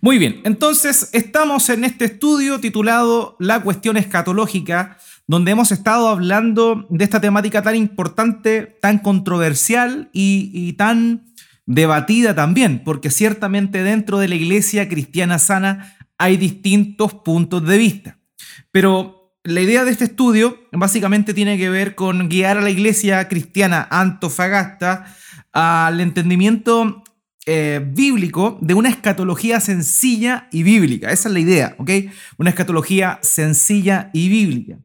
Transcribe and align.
Muy 0.00 0.18
bien, 0.18 0.40
entonces 0.44 1.10
estamos 1.12 1.68
en 1.68 1.84
este 1.84 2.06
estudio 2.06 2.60
titulado 2.60 3.36
La 3.38 3.62
cuestión 3.62 3.96
escatológica, 3.96 4.98
donde 5.26 5.52
hemos 5.52 5.72
estado 5.72 6.08
hablando 6.08 6.86
de 6.90 7.04
esta 7.04 7.20
temática 7.20 7.62
tan 7.62 7.76
importante, 7.76 8.78
tan 8.80 8.98
controversial 8.98 10.10
y, 10.12 10.50
y 10.52 10.74
tan 10.74 11.26
debatida 11.66 12.34
también, 12.34 12.82
porque 12.84 13.10
ciertamente 13.10 13.82
dentro 13.82 14.18
de 14.18 14.28
la 14.28 14.34
iglesia 14.34 14.88
cristiana 14.88 15.38
sana 15.38 15.96
hay 16.18 16.36
distintos 16.36 17.14
puntos 17.14 17.66
de 17.66 17.78
vista. 17.78 18.18
Pero 18.70 19.24
la 19.44 19.60
idea 19.60 19.84
de 19.84 19.90
este 19.90 20.04
estudio 20.04 20.58
básicamente 20.72 21.34
tiene 21.34 21.58
que 21.58 21.68
ver 21.70 21.94
con 21.94 22.28
guiar 22.28 22.58
a 22.58 22.62
la 22.62 22.70
iglesia 22.70 23.28
cristiana 23.28 23.86
antofagasta 23.90 25.14
al 25.52 26.00
entendimiento 26.00 27.03
eh, 27.46 27.84
bíblico 27.84 28.58
de 28.60 28.74
una 28.74 28.88
escatología 28.88 29.60
sencilla 29.60 30.48
y 30.50 30.62
bíblica. 30.62 31.10
Esa 31.10 31.28
es 31.28 31.32
la 31.34 31.40
idea, 31.40 31.74
¿ok? 31.78 31.90
Una 32.38 32.50
escatología 32.50 33.18
sencilla 33.22 34.10
y 34.12 34.28
bíblica. 34.28 34.78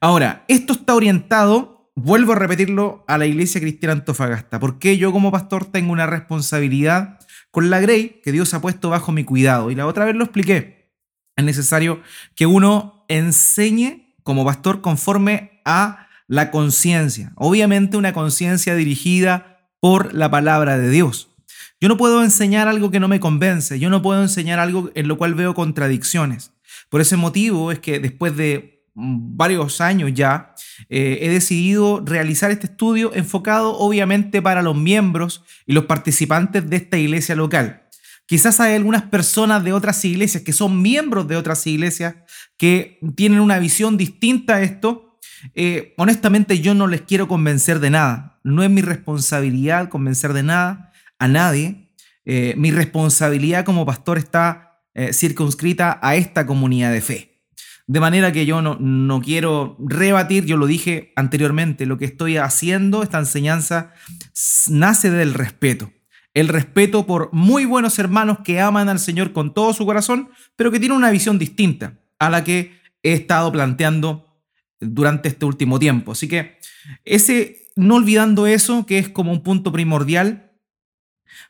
Ahora, 0.00 0.44
esto 0.48 0.72
está 0.72 0.94
orientado, 0.94 1.92
vuelvo 1.94 2.32
a 2.32 2.36
repetirlo, 2.36 3.04
a 3.06 3.16
la 3.16 3.26
iglesia 3.26 3.60
cristiana 3.60 3.92
antofagasta, 3.92 4.58
porque 4.58 4.98
yo 4.98 5.12
como 5.12 5.30
pastor 5.30 5.66
tengo 5.66 5.92
una 5.92 6.06
responsabilidad 6.06 7.18
con 7.50 7.70
la 7.70 7.80
Grey 7.80 8.20
que 8.22 8.32
Dios 8.32 8.54
ha 8.54 8.60
puesto 8.60 8.90
bajo 8.90 9.12
mi 9.12 9.24
cuidado. 9.24 9.70
Y 9.70 9.74
la 9.74 9.86
otra 9.86 10.04
vez 10.04 10.14
lo 10.14 10.24
expliqué. 10.24 10.92
Es 11.36 11.44
necesario 11.44 12.02
que 12.34 12.46
uno 12.46 13.04
enseñe 13.08 14.14
como 14.22 14.44
pastor 14.44 14.80
conforme 14.80 15.62
a 15.64 16.08
la 16.26 16.50
conciencia. 16.50 17.32
Obviamente 17.36 17.96
una 17.96 18.12
conciencia 18.12 18.74
dirigida 18.74 19.68
por 19.80 20.14
la 20.14 20.30
palabra 20.30 20.78
de 20.78 20.90
Dios. 20.90 21.29
Yo 21.80 21.88
no 21.88 21.96
puedo 21.96 22.22
enseñar 22.22 22.68
algo 22.68 22.90
que 22.90 23.00
no 23.00 23.08
me 23.08 23.20
convence, 23.20 23.78
yo 23.78 23.88
no 23.88 24.02
puedo 24.02 24.20
enseñar 24.20 24.58
algo 24.58 24.90
en 24.94 25.08
lo 25.08 25.16
cual 25.16 25.34
veo 25.34 25.54
contradicciones. 25.54 26.52
Por 26.90 27.00
ese 27.00 27.16
motivo 27.16 27.72
es 27.72 27.78
que 27.78 27.98
después 27.98 28.36
de 28.36 28.84
mm, 28.94 29.36
varios 29.36 29.80
años 29.80 30.10
ya, 30.12 30.54
eh, 30.90 31.20
he 31.22 31.30
decidido 31.30 32.02
realizar 32.04 32.50
este 32.50 32.66
estudio 32.66 33.12
enfocado 33.14 33.78
obviamente 33.78 34.42
para 34.42 34.60
los 34.60 34.76
miembros 34.76 35.42
y 35.64 35.72
los 35.72 35.86
participantes 35.86 36.68
de 36.68 36.76
esta 36.76 36.98
iglesia 36.98 37.34
local. 37.34 37.84
Quizás 38.26 38.60
hay 38.60 38.74
algunas 38.74 39.02
personas 39.04 39.64
de 39.64 39.72
otras 39.72 40.04
iglesias 40.04 40.42
que 40.42 40.52
son 40.52 40.82
miembros 40.82 41.28
de 41.28 41.36
otras 41.36 41.66
iglesias 41.66 42.14
que 42.58 43.00
tienen 43.16 43.40
una 43.40 43.58
visión 43.58 43.96
distinta 43.96 44.56
a 44.56 44.62
esto. 44.62 45.18
Eh, 45.54 45.94
honestamente 45.96 46.60
yo 46.60 46.74
no 46.74 46.86
les 46.86 47.00
quiero 47.00 47.26
convencer 47.26 47.80
de 47.80 47.90
nada. 47.90 48.38
No 48.44 48.62
es 48.62 48.70
mi 48.70 48.82
responsabilidad 48.82 49.88
convencer 49.88 50.34
de 50.34 50.42
nada 50.42 50.89
a 51.20 51.28
nadie. 51.28 51.92
Eh, 52.24 52.54
mi 52.56 52.72
responsabilidad 52.72 53.64
como 53.64 53.86
pastor 53.86 54.18
está 54.18 54.82
eh, 54.94 55.12
circunscrita 55.12 56.00
a 56.02 56.16
esta 56.16 56.46
comunidad 56.46 56.90
de 56.90 57.00
fe. 57.00 57.44
De 57.86 58.00
manera 58.00 58.32
que 58.32 58.46
yo 58.46 58.62
no, 58.62 58.76
no 58.80 59.20
quiero 59.20 59.76
rebatir, 59.78 60.44
yo 60.46 60.56
lo 60.56 60.66
dije 60.66 61.12
anteriormente, 61.16 61.86
lo 61.86 61.98
que 61.98 62.04
estoy 62.04 62.36
haciendo, 62.36 63.02
esta 63.02 63.18
enseñanza, 63.18 63.92
nace 64.68 65.10
del 65.10 65.34
respeto. 65.34 65.92
El 66.32 66.48
respeto 66.48 67.06
por 67.06 67.30
muy 67.32 67.64
buenos 67.64 67.98
hermanos 67.98 68.38
que 68.44 68.60
aman 68.60 68.88
al 68.88 69.00
Señor 69.00 69.32
con 69.32 69.52
todo 69.52 69.72
su 69.72 69.84
corazón, 69.84 70.30
pero 70.54 70.70
que 70.70 70.78
tienen 70.78 70.98
una 70.98 71.10
visión 71.10 71.38
distinta 71.38 71.98
a 72.20 72.30
la 72.30 72.44
que 72.44 72.80
he 73.02 73.12
estado 73.12 73.50
planteando 73.50 74.26
durante 74.78 75.28
este 75.28 75.44
último 75.44 75.78
tiempo. 75.78 76.12
Así 76.12 76.28
que 76.28 76.58
ese, 77.04 77.66
no 77.74 77.96
olvidando 77.96 78.46
eso, 78.46 78.86
que 78.86 78.98
es 78.98 79.08
como 79.08 79.32
un 79.32 79.42
punto 79.42 79.72
primordial, 79.72 80.49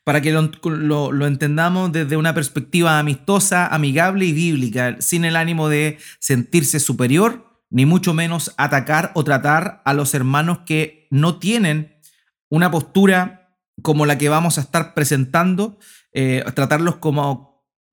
para 0.05 0.21
que 0.21 0.33
lo, 0.33 1.27
entendamos 1.27 1.93
desde 1.93 2.17
una 2.17 2.35
perspectiva 2.35 2.99
amistosa, 2.99 3.67
amigable 3.67 4.25
y 4.27 4.33
bíblica, 4.33 4.97
sin 5.01 5.25
el 5.25 5.37
ánimo 5.37 5.69
de 5.69 5.99
sentirse 6.19 6.81
superior, 6.81 7.63
ni 7.71 7.87
mucho 7.87 8.15
menos 8.15 8.55
atacar 8.57 9.13
o 9.15 9.25
tratar 9.25 9.83
a 9.85 9.95
los 9.95 10.15
hermanos 10.15 10.61
que 10.67 11.07
no 11.11 11.39
tienen 11.39 12.01
una 12.49 12.71
postura 12.71 13.57
como 13.83 14.07
la 14.07 14.19
que 14.19 14.29
vamos 14.29 14.59
a 14.59 14.63
estar 14.63 14.95
presentando, 14.95 15.79
eh, 16.13 16.45
tratarlos 16.55 16.97
como 16.97 17.51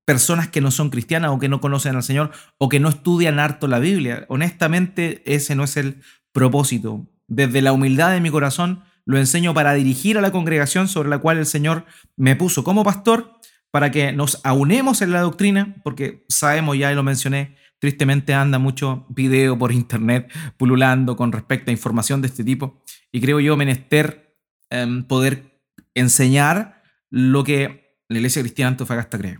personas 0.07 0.47
que 0.47 0.61
no 0.61 0.71
son 0.71 0.89
cristianas 0.89 1.31
o 1.31 1.39
que 1.39 1.49
no 1.49 1.59
conocen 1.59 1.95
al 1.97 2.03
Señor 2.03 2.31
o 2.57 2.69
que 2.69 2.79
no 2.79 2.87
estudian 2.87 3.39
harto 3.39 3.67
la 3.67 3.79
Biblia. 3.79 4.25
Honestamente, 4.29 5.21
ese 5.25 5.53
no 5.53 5.65
es 5.65 5.75
el 5.75 6.01
propósito. 6.31 7.07
Desde 7.27 7.61
la 7.61 7.73
humildad 7.73 8.11
de 8.11 8.21
mi 8.21 8.29
corazón, 8.29 8.83
lo 9.07 9.17
enseño 9.17 9.53
para 9.53 9.73
dirigir 9.73 10.17
a 10.17 10.21
la 10.21 10.31
congregación 10.31 10.89
sobre 10.89 11.07
la 11.09 11.17
cual 11.19 11.37
el 11.37 11.45
Señor 11.45 11.85
me 12.17 12.35
puso 12.35 12.63
como 12.65 12.83
pastor, 12.83 13.33
para 13.71 13.89
que 13.89 14.11
nos 14.11 14.41
aunemos 14.43 15.01
en 15.01 15.11
la 15.11 15.21
doctrina, 15.21 15.75
porque 15.83 16.25
sabemos, 16.27 16.77
ya 16.77 16.91
lo 16.91 17.03
mencioné, 17.03 17.55
tristemente 17.79 18.33
anda 18.33 18.59
mucho 18.59 19.05
video 19.09 19.57
por 19.57 19.71
internet 19.71 20.31
pululando 20.57 21.15
con 21.15 21.31
respecto 21.31 21.71
a 21.71 21.73
información 21.73 22.21
de 22.21 22.27
este 22.27 22.43
tipo, 22.43 22.81
y 23.11 23.21
creo 23.21 23.39
yo 23.39 23.55
menester 23.55 24.37
em, 24.69 25.03
poder 25.03 25.61
enseñar 25.93 26.83
lo 27.09 27.45
que 27.45 28.03
la 28.09 28.17
Iglesia 28.17 28.41
Cristiana 28.41 28.71
Antofagasta 28.71 29.17
cree. 29.17 29.39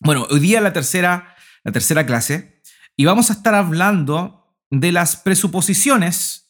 Bueno, 0.00 0.26
hoy 0.30 0.38
día 0.38 0.60
la 0.60 0.72
tercera, 0.72 1.34
la 1.64 1.72
tercera 1.72 2.06
clase, 2.06 2.62
y 2.96 3.06
vamos 3.06 3.30
a 3.30 3.32
estar 3.32 3.54
hablando 3.54 4.56
de 4.70 4.92
las 4.92 5.16
presuposiciones 5.16 6.43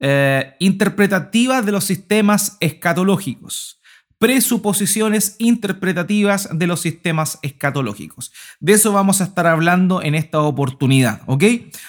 eh, 0.00 0.54
interpretativas 0.60 1.66
de 1.66 1.72
los 1.72 1.84
sistemas 1.84 2.56
escatológicos. 2.60 3.80
Presuposiciones 4.18 5.34
interpretativas 5.38 6.48
de 6.52 6.66
los 6.66 6.80
sistemas 6.80 7.38
escatológicos. 7.42 8.32
De 8.60 8.72
eso 8.72 8.92
vamos 8.92 9.20
a 9.20 9.24
estar 9.24 9.46
hablando 9.46 10.02
en 10.02 10.14
esta 10.14 10.40
oportunidad, 10.40 11.22
¿ok? 11.26 11.44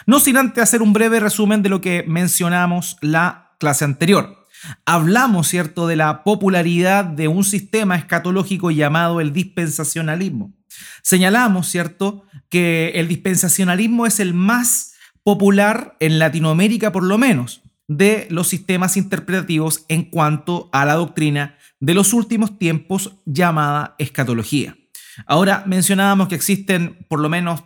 No 0.05 0.19
sin 0.19 0.37
antes 0.37 0.63
hacer 0.63 0.81
un 0.81 0.93
breve 0.93 1.19
resumen 1.19 1.61
de 1.61 1.69
lo 1.69 1.81
que 1.81 2.03
mencionamos 2.07 2.97
la 3.01 3.55
clase 3.59 3.85
anterior. 3.85 4.47
Hablamos, 4.85 5.47
¿cierto?, 5.47 5.87
de 5.87 5.95
la 5.95 6.23
popularidad 6.23 7.05
de 7.05 7.27
un 7.27 7.43
sistema 7.43 7.95
escatológico 7.95 8.71
llamado 8.71 9.21
el 9.21 9.33
dispensacionalismo. 9.33 10.53
Señalamos, 11.01 11.67
¿cierto?, 11.67 12.25
que 12.49 12.91
el 12.95 13.07
dispensacionalismo 13.07 14.05
es 14.05 14.19
el 14.19 14.33
más 14.33 14.93
popular 15.23 15.95
en 15.99 16.17
Latinoamérica 16.17 16.91
por 16.91 17.03
lo 17.03 17.17
menos 17.17 17.61
de 17.89 18.27
los 18.29 18.47
sistemas 18.47 18.95
interpretativos 18.97 19.83
en 19.89 20.03
cuanto 20.03 20.69
a 20.71 20.85
la 20.85 20.93
doctrina 20.93 21.57
de 21.79 21.95
los 21.95 22.13
últimos 22.13 22.57
tiempos 22.57 23.15
llamada 23.25 23.95
escatología. 23.97 24.77
Ahora 25.25 25.63
mencionábamos 25.65 26.27
que 26.27 26.35
existen 26.35 27.05
por 27.09 27.19
lo 27.19 27.29
menos 27.29 27.63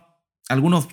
algunos 0.48 0.88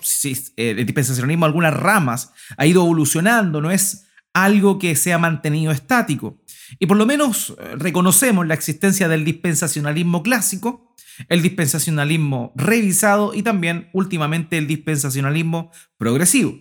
eh, 0.56 0.74
dispensacionalismo, 0.74 1.46
algunas 1.46 1.74
ramas, 1.74 2.32
ha 2.56 2.66
ido 2.66 2.82
evolucionando, 2.82 3.60
no 3.60 3.70
es 3.70 4.06
algo 4.34 4.78
que 4.78 4.96
se 4.96 5.12
ha 5.12 5.18
mantenido 5.18 5.72
estático. 5.72 6.42
Y 6.78 6.86
por 6.86 6.96
lo 6.96 7.06
menos 7.06 7.54
eh, 7.58 7.74
reconocemos 7.76 8.46
la 8.46 8.54
existencia 8.54 9.08
del 9.08 9.24
dispensacionalismo 9.24 10.22
clásico, 10.22 10.94
el 11.28 11.42
dispensacionalismo 11.42 12.52
revisado 12.54 13.34
y 13.34 13.42
también 13.42 13.88
últimamente 13.92 14.58
el 14.58 14.66
dispensacionalismo 14.66 15.70
progresivo. 15.96 16.54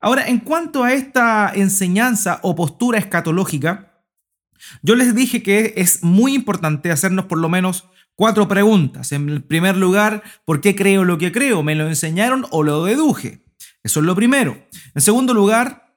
Ahora, 0.00 0.28
en 0.28 0.38
cuanto 0.38 0.82
a 0.82 0.92
esta 0.94 1.52
enseñanza 1.54 2.40
o 2.42 2.54
postura 2.54 2.98
escatológica, 2.98 4.02
yo 4.82 4.94
les 4.94 5.14
dije 5.14 5.42
que 5.42 5.74
es 5.76 6.02
muy 6.02 6.34
importante 6.34 6.90
hacernos 6.90 7.26
por 7.26 7.38
lo 7.38 7.48
menos 7.48 7.84
cuatro 8.14 8.48
preguntas. 8.48 9.12
En 9.12 9.42
primer 9.42 9.76
lugar, 9.76 10.22
¿por 10.44 10.60
qué 10.60 10.74
creo 10.74 11.04
lo 11.04 11.18
que 11.18 11.32
creo? 11.32 11.62
¿Me 11.62 11.74
lo 11.74 11.86
enseñaron 11.86 12.46
o 12.50 12.62
lo 12.62 12.84
deduje? 12.84 13.44
Eso 13.82 14.00
es 14.00 14.06
lo 14.06 14.14
primero. 14.14 14.62
En 14.94 15.02
segundo 15.02 15.34
lugar, 15.34 15.96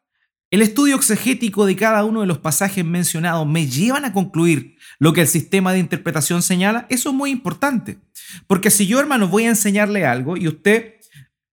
el 0.52 0.62
estudio 0.62 0.96
exegético 0.96 1.66
de 1.66 1.76
cada 1.76 2.06
uno 2.06 2.22
de 2.22 2.28
los 2.28 2.38
pasajes 2.38 2.86
mencionados 2.86 3.48
me 3.48 3.68
llevan 3.68 4.06
a 4.06 4.14
concluir 4.14 4.78
lo 5.00 5.12
que 5.12 5.22
el 5.22 5.28
sistema 5.28 5.74
de 5.74 5.80
interpretación 5.80 6.42
señala. 6.42 6.86
Eso 6.90 7.10
es 7.10 7.16
muy 7.16 7.32
importante. 7.32 7.98
Porque 8.48 8.70
si 8.70 8.86
yo, 8.86 9.00
hermano, 9.00 9.28
voy 9.28 9.46
a 9.46 9.50
enseñarle 9.50 10.06
algo 10.06 10.38
y 10.38 10.48
usted 10.48 10.96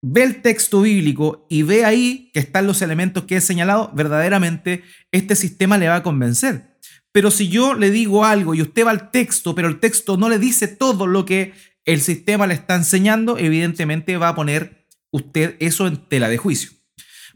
ve 0.02 0.24
el 0.24 0.42
texto 0.42 0.82
bíblico 0.82 1.46
y 1.50 1.64
ve 1.64 1.86
ahí 1.86 2.32
que 2.34 2.40
están 2.40 2.68
los 2.68 2.82
elementos 2.82 3.26
que 3.26 3.38
he 3.38 3.42
señalado, 3.42 3.92
verdaderamente 3.94 4.84
este 5.12 5.36
sistema 5.36 5.78
le 5.78 5.88
va 5.88 5.96
a 5.96 6.04
convencer. 6.04 6.78
Pero 7.12 7.32
si 7.32 7.50
yo 7.50 7.74
le 7.74 7.92
digo 7.92 8.26
algo 8.26 8.54
y 8.54 8.62
usted 8.62 8.86
va 8.86 8.92
al 8.92 9.12
texto, 9.12 9.56
pero 9.56 9.68
el 9.68 9.80
texto 9.80 10.18
no 10.18 10.30
le 10.30 10.40
dice 10.40 10.68
todo 10.68 11.08
lo 11.08 11.26
que 11.26 11.54
el 11.86 12.02
sistema 12.02 12.46
le 12.46 12.54
está 12.54 12.76
enseñando, 12.76 13.38
evidentemente 13.38 14.18
va 14.18 14.30
a 14.30 14.36
poner 14.36 14.86
usted 15.12 15.56
eso 15.60 15.88
en 15.88 15.98
tela 15.98 16.30
de 16.30 16.38
juicio. 16.38 16.72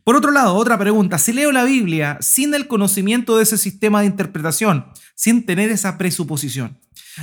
Por 0.03 0.15
otro 0.15 0.31
lado, 0.31 0.55
otra 0.55 0.77
pregunta, 0.77 1.17
si 1.17 1.31
leo 1.31 1.51
la 1.51 1.63
Biblia 1.63 2.17
sin 2.21 2.53
el 2.53 2.67
conocimiento 2.67 3.37
de 3.37 3.43
ese 3.43 3.57
sistema 3.57 4.01
de 4.01 4.07
interpretación, 4.07 4.85
sin 5.15 5.45
tener 5.45 5.71
esa 5.71 5.97
presuposición, 5.97 6.77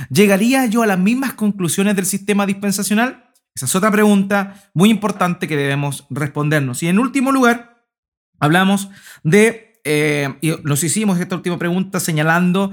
¿llegaría 0.09 0.65
yo 0.65 0.81
a 0.81 0.87
las 0.87 0.99
mismas 0.99 1.33
conclusiones 1.33 1.95
del 1.95 2.05
sistema 2.05 2.45
dispensacional? 2.45 3.30
Esa 3.55 3.65
es 3.65 3.75
otra 3.75 3.91
pregunta 3.91 4.71
muy 4.73 4.89
importante 4.89 5.47
que 5.47 5.57
debemos 5.57 6.05
respondernos. 6.09 6.81
Y 6.83 6.87
en 6.87 6.99
último 6.99 7.31
lugar, 7.31 7.85
hablamos 8.39 8.89
de, 9.23 9.81
eh, 9.83 10.35
y 10.41 10.51
nos 10.63 10.83
hicimos 10.83 11.19
esta 11.19 11.35
última 11.35 11.57
pregunta 11.57 11.99
señalando 11.99 12.71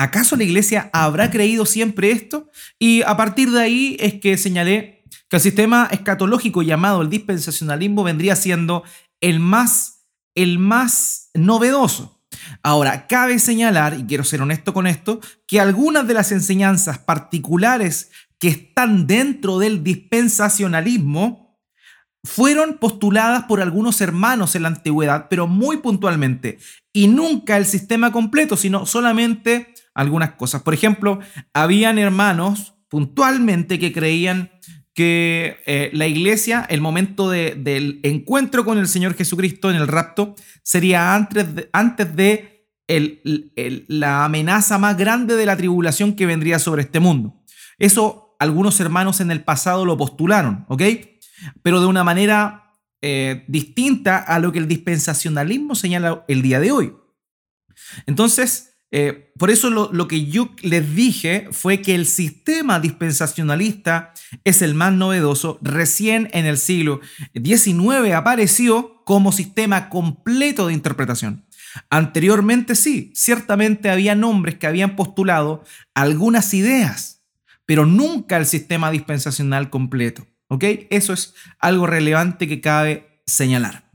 ¿Acaso 0.00 0.36
la 0.36 0.44
iglesia 0.44 0.90
habrá 0.92 1.28
creído 1.28 1.66
siempre 1.66 2.12
esto? 2.12 2.50
Y 2.78 3.02
a 3.02 3.16
partir 3.16 3.50
de 3.50 3.60
ahí 3.60 3.96
es 3.98 4.14
que 4.14 4.38
señalé 4.38 5.04
que 5.28 5.36
el 5.36 5.42
sistema 5.42 5.88
escatológico 5.90 6.62
llamado 6.62 7.02
el 7.02 7.10
dispensacionalismo 7.10 8.04
vendría 8.04 8.36
siendo 8.36 8.84
el 9.20 9.40
más, 9.40 10.06
el 10.36 10.60
más 10.60 11.30
novedoso. 11.34 12.22
Ahora, 12.62 13.08
cabe 13.08 13.40
señalar, 13.40 13.98
y 13.98 14.04
quiero 14.04 14.22
ser 14.22 14.40
honesto 14.40 14.72
con 14.72 14.86
esto, 14.86 15.20
que 15.48 15.58
algunas 15.58 16.06
de 16.06 16.14
las 16.14 16.30
enseñanzas 16.30 16.98
particulares 16.98 18.10
que 18.38 18.48
están 18.48 19.06
dentro 19.06 19.58
del 19.58 19.82
dispensacionalismo 19.82 21.48
fueron 22.24 22.78
postuladas 22.78 23.44
por 23.44 23.60
algunos 23.60 24.00
hermanos 24.00 24.54
en 24.54 24.62
la 24.62 24.68
antigüedad, 24.68 25.26
pero 25.30 25.46
muy 25.46 25.78
puntualmente, 25.78 26.58
y 26.92 27.08
nunca 27.08 27.56
el 27.56 27.64
sistema 27.64 28.12
completo, 28.12 28.56
sino 28.56 28.86
solamente 28.86 29.74
algunas 29.94 30.32
cosas. 30.32 30.62
Por 30.62 30.74
ejemplo, 30.74 31.20
habían 31.54 31.98
hermanos 31.98 32.74
puntualmente 32.88 33.78
que 33.78 33.92
creían 33.92 34.50
que 34.94 35.58
eh, 35.66 35.90
la 35.92 36.08
iglesia, 36.08 36.66
el 36.68 36.80
momento 36.80 37.30
del 37.30 38.00
encuentro 38.02 38.64
con 38.64 38.78
el 38.78 38.88
Señor 38.88 39.14
Jesucristo 39.14 39.70
en 39.70 39.76
el 39.76 39.86
rapto, 39.86 40.34
sería 40.64 41.14
antes 41.14 41.54
de, 41.54 41.70
antes 41.72 42.16
de 42.16 42.66
la 43.86 44.24
amenaza 44.24 44.76
más 44.78 44.96
grande 44.96 45.36
de 45.36 45.46
la 45.46 45.56
tribulación 45.56 46.14
que 46.14 46.26
vendría 46.26 46.58
sobre 46.58 46.82
este 46.82 46.98
mundo. 46.98 47.40
Eso 47.78 48.27
algunos 48.38 48.78
hermanos 48.80 49.20
en 49.20 49.30
el 49.30 49.42
pasado 49.42 49.84
lo 49.84 49.96
postularon, 49.96 50.64
¿ok? 50.68 50.82
Pero 51.62 51.80
de 51.80 51.86
una 51.86 52.04
manera 52.04 52.74
eh, 53.00 53.44
distinta 53.48 54.18
a 54.18 54.38
lo 54.38 54.52
que 54.52 54.58
el 54.58 54.68
dispensacionalismo 54.68 55.74
señala 55.74 56.24
el 56.28 56.42
día 56.42 56.60
de 56.60 56.72
hoy. 56.72 56.94
Entonces, 58.06 58.68
eh, 58.90 59.32
por 59.38 59.50
eso 59.50 59.68
lo, 59.70 60.08
que 60.08 60.26
yo 60.26 60.50
les 60.62 60.94
dije 60.94 61.48
fue 61.52 61.82
que 61.82 61.94
el 61.94 62.06
sistema 62.06 62.80
dispensacionalista 62.80 64.14
es 64.44 64.62
el 64.62 64.74
más 64.74 64.92
novedoso. 64.92 65.58
Recién 65.60 66.28
en 66.32 66.46
el 66.46 66.58
siglo 66.58 67.00
XIX 67.34 68.14
apareció 68.14 69.04
como 69.04 69.30
sistema 69.30 69.90
completo 69.90 70.66
de 70.66 70.72
interpretación. 70.72 71.44
Anteriormente 71.90 72.74
sí, 72.74 73.12
ciertamente 73.14 73.90
había 73.90 74.14
nombres 74.14 74.56
que 74.56 74.66
habían 74.66 74.96
postulado 74.96 75.62
algunas 75.94 76.54
ideas, 76.54 77.17
pero 77.68 77.84
nunca 77.84 78.38
el 78.38 78.46
sistema 78.46 78.90
dispensacional 78.90 79.68
completo. 79.68 80.26
¿Ok? 80.48 80.64
Eso 80.88 81.12
es 81.12 81.34
algo 81.58 81.86
relevante 81.86 82.48
que 82.48 82.62
cabe 82.62 83.20
señalar. 83.26 83.90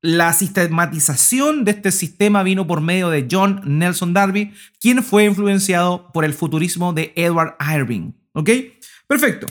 La 0.00 0.32
sistematización 0.32 1.66
de 1.66 1.72
este 1.72 1.92
sistema 1.92 2.42
vino 2.42 2.66
por 2.66 2.80
medio 2.80 3.10
de 3.10 3.28
John 3.30 3.60
Nelson 3.66 4.14
Darby, 4.14 4.54
quien 4.80 5.04
fue 5.04 5.26
influenciado 5.26 6.10
por 6.14 6.24
el 6.24 6.32
futurismo 6.32 6.94
de 6.94 7.12
Edward 7.14 7.56
Irving. 7.60 8.12
¿Ok? 8.32 8.48
Perfecto. 9.06 9.48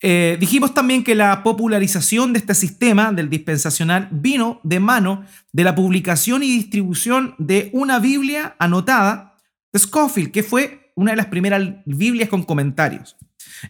Eh, 0.00 0.36
dijimos 0.40 0.74
también 0.74 1.04
que 1.04 1.14
la 1.14 1.44
popularización 1.44 2.32
de 2.32 2.40
este 2.40 2.56
sistema 2.56 3.12
del 3.12 3.30
dispensacional 3.30 4.08
vino 4.10 4.58
de 4.64 4.80
mano 4.80 5.24
de 5.52 5.62
la 5.62 5.76
publicación 5.76 6.42
y 6.42 6.50
distribución 6.50 7.36
de 7.38 7.70
una 7.72 8.00
Biblia 8.00 8.56
anotada 8.58 9.36
de 9.72 9.78
Scofield, 9.78 10.32
que 10.32 10.42
fue 10.42 10.83
una 10.94 11.12
de 11.12 11.16
las 11.16 11.26
primeras 11.26 11.62
Biblias 11.84 12.28
con 12.28 12.42
comentarios. 12.42 13.16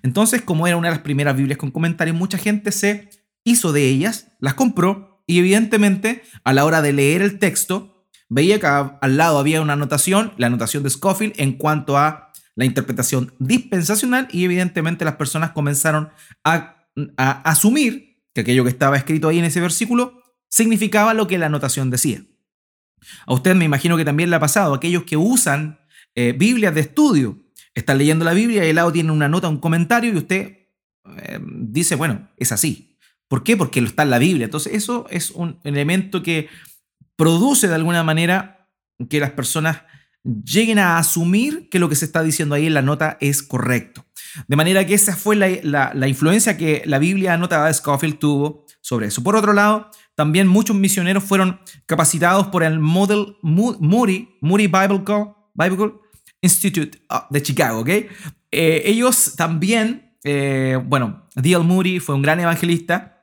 Entonces, 0.02 0.42
como 0.42 0.66
era 0.66 0.76
una 0.76 0.88
de 0.88 0.94
las 0.94 1.02
primeras 1.02 1.36
Biblias 1.36 1.58
con 1.58 1.70
comentarios, 1.70 2.16
mucha 2.16 2.38
gente 2.38 2.72
se 2.72 3.10
hizo 3.44 3.72
de 3.72 3.88
ellas, 3.88 4.28
las 4.40 4.54
compró 4.54 5.22
y 5.26 5.38
evidentemente, 5.38 6.22
a 6.44 6.52
la 6.52 6.64
hora 6.64 6.82
de 6.82 6.92
leer 6.92 7.22
el 7.22 7.38
texto, 7.38 8.06
veía 8.28 8.60
que 8.60 8.66
al 8.66 9.16
lado 9.16 9.38
había 9.38 9.60
una 9.60 9.74
anotación, 9.74 10.32
la 10.36 10.48
anotación 10.48 10.82
de 10.82 10.90
Scofield, 10.90 11.34
en 11.36 11.52
cuanto 11.52 11.96
a 11.96 12.32
la 12.56 12.64
interpretación 12.64 13.34
dispensacional 13.38 14.28
y 14.30 14.44
evidentemente 14.44 15.04
las 15.04 15.16
personas 15.16 15.50
comenzaron 15.50 16.10
a, 16.44 16.70
asumir 17.16 18.22
que 18.32 18.42
aquello 18.42 18.62
que 18.62 18.70
estaba 18.70 18.96
escrito 18.96 19.28
ahí 19.28 19.38
en 19.38 19.44
ese 19.44 19.60
versículo 19.60 20.22
significaba 20.48 21.14
lo 21.14 21.26
que 21.26 21.38
la 21.38 21.46
anotación 21.46 21.90
decía. 21.90 22.22
A 23.26 23.34
usted 23.34 23.54
me 23.56 23.64
imagino 23.64 23.96
que 23.96 24.04
también 24.04 24.30
le 24.30 24.36
ha 24.36 24.40
pasado, 24.40 24.74
aquellos 24.74 25.02
que 25.02 25.16
usan 25.16 25.80
eh, 26.14 26.34
Biblias 26.36 26.74
de 26.74 26.80
estudio, 26.80 27.44
están 27.74 27.98
leyendo 27.98 28.24
la 28.24 28.34
Biblia 28.34 28.64
y 28.64 28.70
al 28.70 28.76
lado 28.76 28.92
tienen 28.92 29.10
una 29.10 29.28
nota, 29.28 29.48
un 29.48 29.58
comentario 29.58 30.12
y 30.12 30.16
usted 30.16 30.68
eh, 31.18 31.40
dice, 31.42 31.96
bueno, 31.96 32.30
es 32.36 32.52
así. 32.52 32.96
¿Por 33.28 33.42
qué? 33.42 33.56
Porque 33.56 33.80
lo 33.80 33.88
está 33.88 34.04
en 34.04 34.10
la 34.10 34.18
Biblia. 34.18 34.44
Entonces 34.44 34.74
eso 34.74 35.06
es 35.10 35.30
un 35.30 35.58
elemento 35.64 36.22
que 36.22 36.48
produce 37.16 37.68
de 37.68 37.74
alguna 37.74 38.02
manera 38.04 38.68
que 39.08 39.20
las 39.20 39.32
personas 39.32 39.82
lleguen 40.24 40.78
a 40.78 40.98
asumir 40.98 41.68
que 41.68 41.78
lo 41.78 41.88
que 41.88 41.96
se 41.96 42.04
está 42.04 42.22
diciendo 42.22 42.54
ahí 42.54 42.66
en 42.66 42.74
la 42.74 42.82
nota 42.82 43.18
es 43.20 43.42
correcto. 43.42 44.06
De 44.48 44.56
manera 44.56 44.86
que 44.86 44.94
esa 44.94 45.14
fue 45.14 45.36
la, 45.36 46.08
influencia 46.08 46.56
que 46.56 46.82
la 46.86 46.98
Biblia 46.98 47.34
anotada 47.34 47.66
de 47.66 47.74
Scofield 47.74 48.18
tuvo 48.18 48.64
sobre 48.80 49.06
eso. 49.06 49.22
Por 49.22 49.36
otro 49.36 49.52
lado, 49.52 49.90
también 50.14 50.48
muchos 50.48 50.76
misioneros 50.76 51.24
fueron 51.24 51.60
capacitados 51.86 52.48
por 52.48 52.62
el 52.62 52.78
Model 52.78 53.36
Moody, 53.42 54.38
Moody 54.40 54.66
Bible, 54.66 55.02
Institute 56.44 56.98
ah, 57.08 57.26
de 57.30 57.42
Chicago. 57.42 57.80
¿okay? 57.80 58.06
Eh, 58.52 58.82
ellos 58.84 59.34
también, 59.36 60.16
eh, 60.22 60.78
bueno, 60.84 61.28
D.L. 61.34 61.64
Moody 61.64 61.98
fue 61.98 62.14
un 62.14 62.22
gran 62.22 62.38
evangelista 62.38 63.14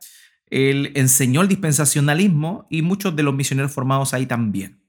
él 0.52 0.92
enseñó 0.96 1.42
el 1.42 1.48
dispensacionalismo 1.48 2.68
y 2.70 2.82
muchos 2.84 3.16
de 3.16 3.24
los 3.24 3.34
misioneros 3.34 3.72
formados 3.72 4.14
ahí 4.14 4.26
también. 4.26 4.84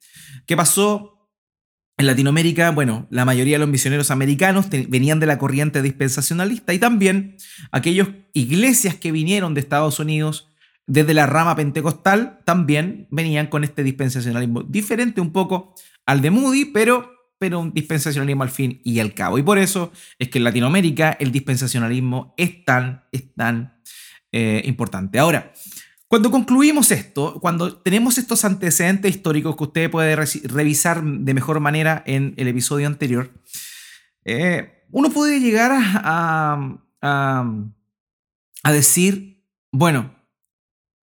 ¿Qué 0.45 0.57
pasó 0.57 1.31
en 1.97 2.07
Latinoamérica? 2.07 2.73
Bueno, 2.73 3.07
la 3.11 3.25
mayoría 3.25 3.55
de 3.55 3.61
los 3.61 3.69
misioneros 3.69 4.11
americanos 4.11 4.67
venían 4.89 5.21
de 5.21 5.27
la 5.27 5.39
corriente 5.39 5.81
dispensacionalista 5.81 6.75
y 6.75 6.81
también 6.81 7.37
aquellas 7.71 8.09
iglesias 8.35 8.97
que 8.97 9.13
vinieron 9.13 9.55
de 9.55 9.61
Estados 9.61 10.01
Unidos 10.01 10.49
desde 10.89 11.15
la 11.15 11.27
rama 11.27 11.55
pentecostal 11.55 12.41
también 12.45 13.07
venían 13.13 13.47
con 13.47 13.63
este 13.63 13.85
dispensacionalismo 13.85 14.65
diferente 14.65 15.21
un 15.21 15.33
poco 15.33 15.75
al 16.07 16.21
de 16.23 16.33
Moody, 16.33 16.65
pero 16.67 17.09
pero 17.43 17.59
un 17.59 17.75
dispensacionalismo 17.75 18.45
al 18.45 18.51
fin 18.51 18.81
y 18.85 19.01
al 19.01 19.15
cabo. 19.15 19.37
Y 19.37 19.43
por 19.43 19.59
eso 19.59 19.91
es 20.17 20.29
que 20.29 20.39
en 20.39 20.45
Latinoamérica 20.45 21.17
el 21.19 21.33
dispensacionalismo 21.33 22.35
es 22.37 22.65
tan, 22.65 23.03
es 23.11 23.35
tan 23.35 23.83
eh, 24.31 24.63
importante. 24.65 25.19
Ahora, 25.19 25.53
cuando 26.07 26.31
concluimos 26.31 26.93
esto, 26.93 27.41
cuando 27.41 27.79
tenemos 27.79 28.17
estos 28.17 28.45
antecedentes 28.45 29.13
históricos 29.13 29.57
que 29.57 29.65
usted 29.65 29.91
puede 29.91 30.15
revisar 30.15 31.03
de 31.03 31.35
mejor 31.35 31.59
manera 31.59 32.05
en 32.07 32.35
el 32.37 32.47
episodio 32.47 32.87
anterior, 32.87 33.33
eh, 34.25 34.85
uno 34.93 35.11
puede 35.11 35.41
llegar 35.41 35.73
a, 35.75 36.79
a 38.63 38.73
decir, 38.73 39.45
bueno, 39.73 40.15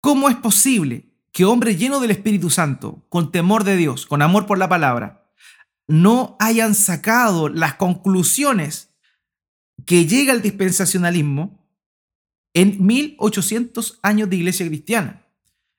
¿cómo 0.02 0.30
es 0.30 0.36
posible 0.36 1.16
que 1.32 1.46
hombres 1.46 1.80
llenos 1.80 2.00
del 2.00 2.12
Espíritu 2.12 2.52
Santo, 2.52 3.08
con 3.10 3.32
temor 3.32 3.64
de 3.64 3.76
Dios, 3.76 4.06
con 4.06 4.22
amor 4.22 4.46
por 4.46 4.60
la 4.60 4.70
palabra, 4.70 5.27
no 5.88 6.36
hayan 6.40 6.76
sacado 6.76 7.50
las 7.50 7.76
conclusiones 7.76 8.94
que 9.86 10.06
llega 10.06 10.34
el 10.34 10.42
dispensacionalismo 10.42 11.66
en 12.54 12.86
1800 12.86 14.00
años 14.04 14.30
de 14.30 14.36
iglesia 14.36 14.68
cristiana. 14.68 15.26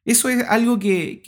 Eso 0.05 0.29
es 0.29 0.45
algo 0.49 0.79
que, 0.79 1.23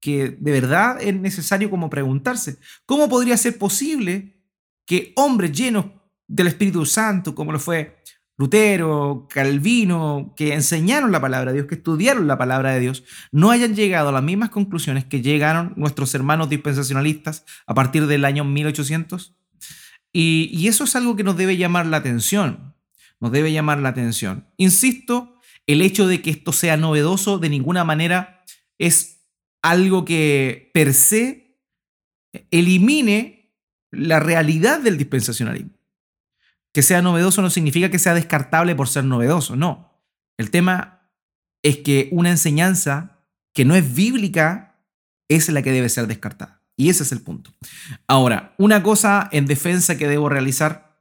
que, 0.00 0.36
de 0.38 0.52
verdad 0.52 1.02
es 1.02 1.14
necesario 1.14 1.68
como 1.68 1.90
preguntarse. 1.90 2.56
¿Cómo 2.86 3.08
podría 3.08 3.36
ser 3.36 3.58
posible 3.58 4.42
que 4.86 5.12
hombres 5.16 5.52
llenos 5.52 5.86
del 6.26 6.46
Espíritu 6.46 6.86
Santo, 6.86 7.34
como 7.34 7.52
lo 7.52 7.58
fue 7.58 7.98
Lutero, 8.36 9.28
Calvino, 9.30 10.34
que 10.36 10.54
enseñaron 10.54 11.12
la 11.12 11.20
palabra 11.20 11.52
de 11.52 11.58
Dios, 11.58 11.68
que 11.68 11.76
estudiaron 11.76 12.26
la 12.26 12.38
palabra 12.38 12.72
de 12.72 12.80
Dios, 12.80 13.04
no 13.30 13.50
hayan 13.50 13.76
llegado 13.76 14.08
a 14.08 14.12
las 14.12 14.22
mismas 14.22 14.50
conclusiones 14.50 15.04
que 15.04 15.22
llegaron 15.22 15.72
nuestros 15.76 16.14
hermanos 16.14 16.48
dispensacionalistas 16.48 17.44
a 17.66 17.74
partir 17.74 18.06
del 18.06 18.24
año 18.24 18.44
1800? 18.44 19.36
Y, 20.12 20.50
y 20.52 20.68
eso 20.68 20.84
es 20.84 20.96
algo 20.96 21.16
que 21.16 21.24
nos 21.24 21.36
debe 21.36 21.56
llamar 21.56 21.86
la 21.86 21.96
atención 21.98 22.74
nos 23.24 23.32
debe 23.32 23.52
llamar 23.52 23.78
la 23.78 23.88
atención. 23.88 24.46
Insisto, 24.58 25.40
el 25.66 25.80
hecho 25.80 26.06
de 26.06 26.20
que 26.20 26.28
esto 26.28 26.52
sea 26.52 26.76
novedoso 26.76 27.38
de 27.38 27.48
ninguna 27.48 27.82
manera 27.82 28.44
es 28.78 29.26
algo 29.62 30.04
que 30.04 30.70
per 30.74 30.92
se 30.92 31.58
elimine 32.50 33.54
la 33.90 34.20
realidad 34.20 34.80
del 34.80 34.98
dispensacionalismo. 34.98 35.72
Que 36.74 36.82
sea 36.82 37.00
novedoso 37.00 37.40
no 37.40 37.48
significa 37.48 37.88
que 37.88 37.98
sea 37.98 38.12
descartable 38.12 38.74
por 38.74 38.88
ser 38.88 39.04
novedoso, 39.04 39.56
no. 39.56 40.02
El 40.36 40.50
tema 40.50 41.08
es 41.62 41.78
que 41.78 42.10
una 42.12 42.30
enseñanza 42.30 43.20
que 43.54 43.64
no 43.64 43.74
es 43.74 43.94
bíblica 43.94 44.76
es 45.28 45.48
la 45.48 45.62
que 45.62 45.72
debe 45.72 45.88
ser 45.88 46.06
descartada. 46.06 46.60
Y 46.76 46.90
ese 46.90 47.04
es 47.04 47.12
el 47.12 47.22
punto. 47.22 47.52
Ahora, 48.06 48.54
una 48.58 48.82
cosa 48.82 49.28
en 49.32 49.46
defensa 49.46 49.96
que 49.96 50.08
debo 50.08 50.28
realizar 50.28 50.93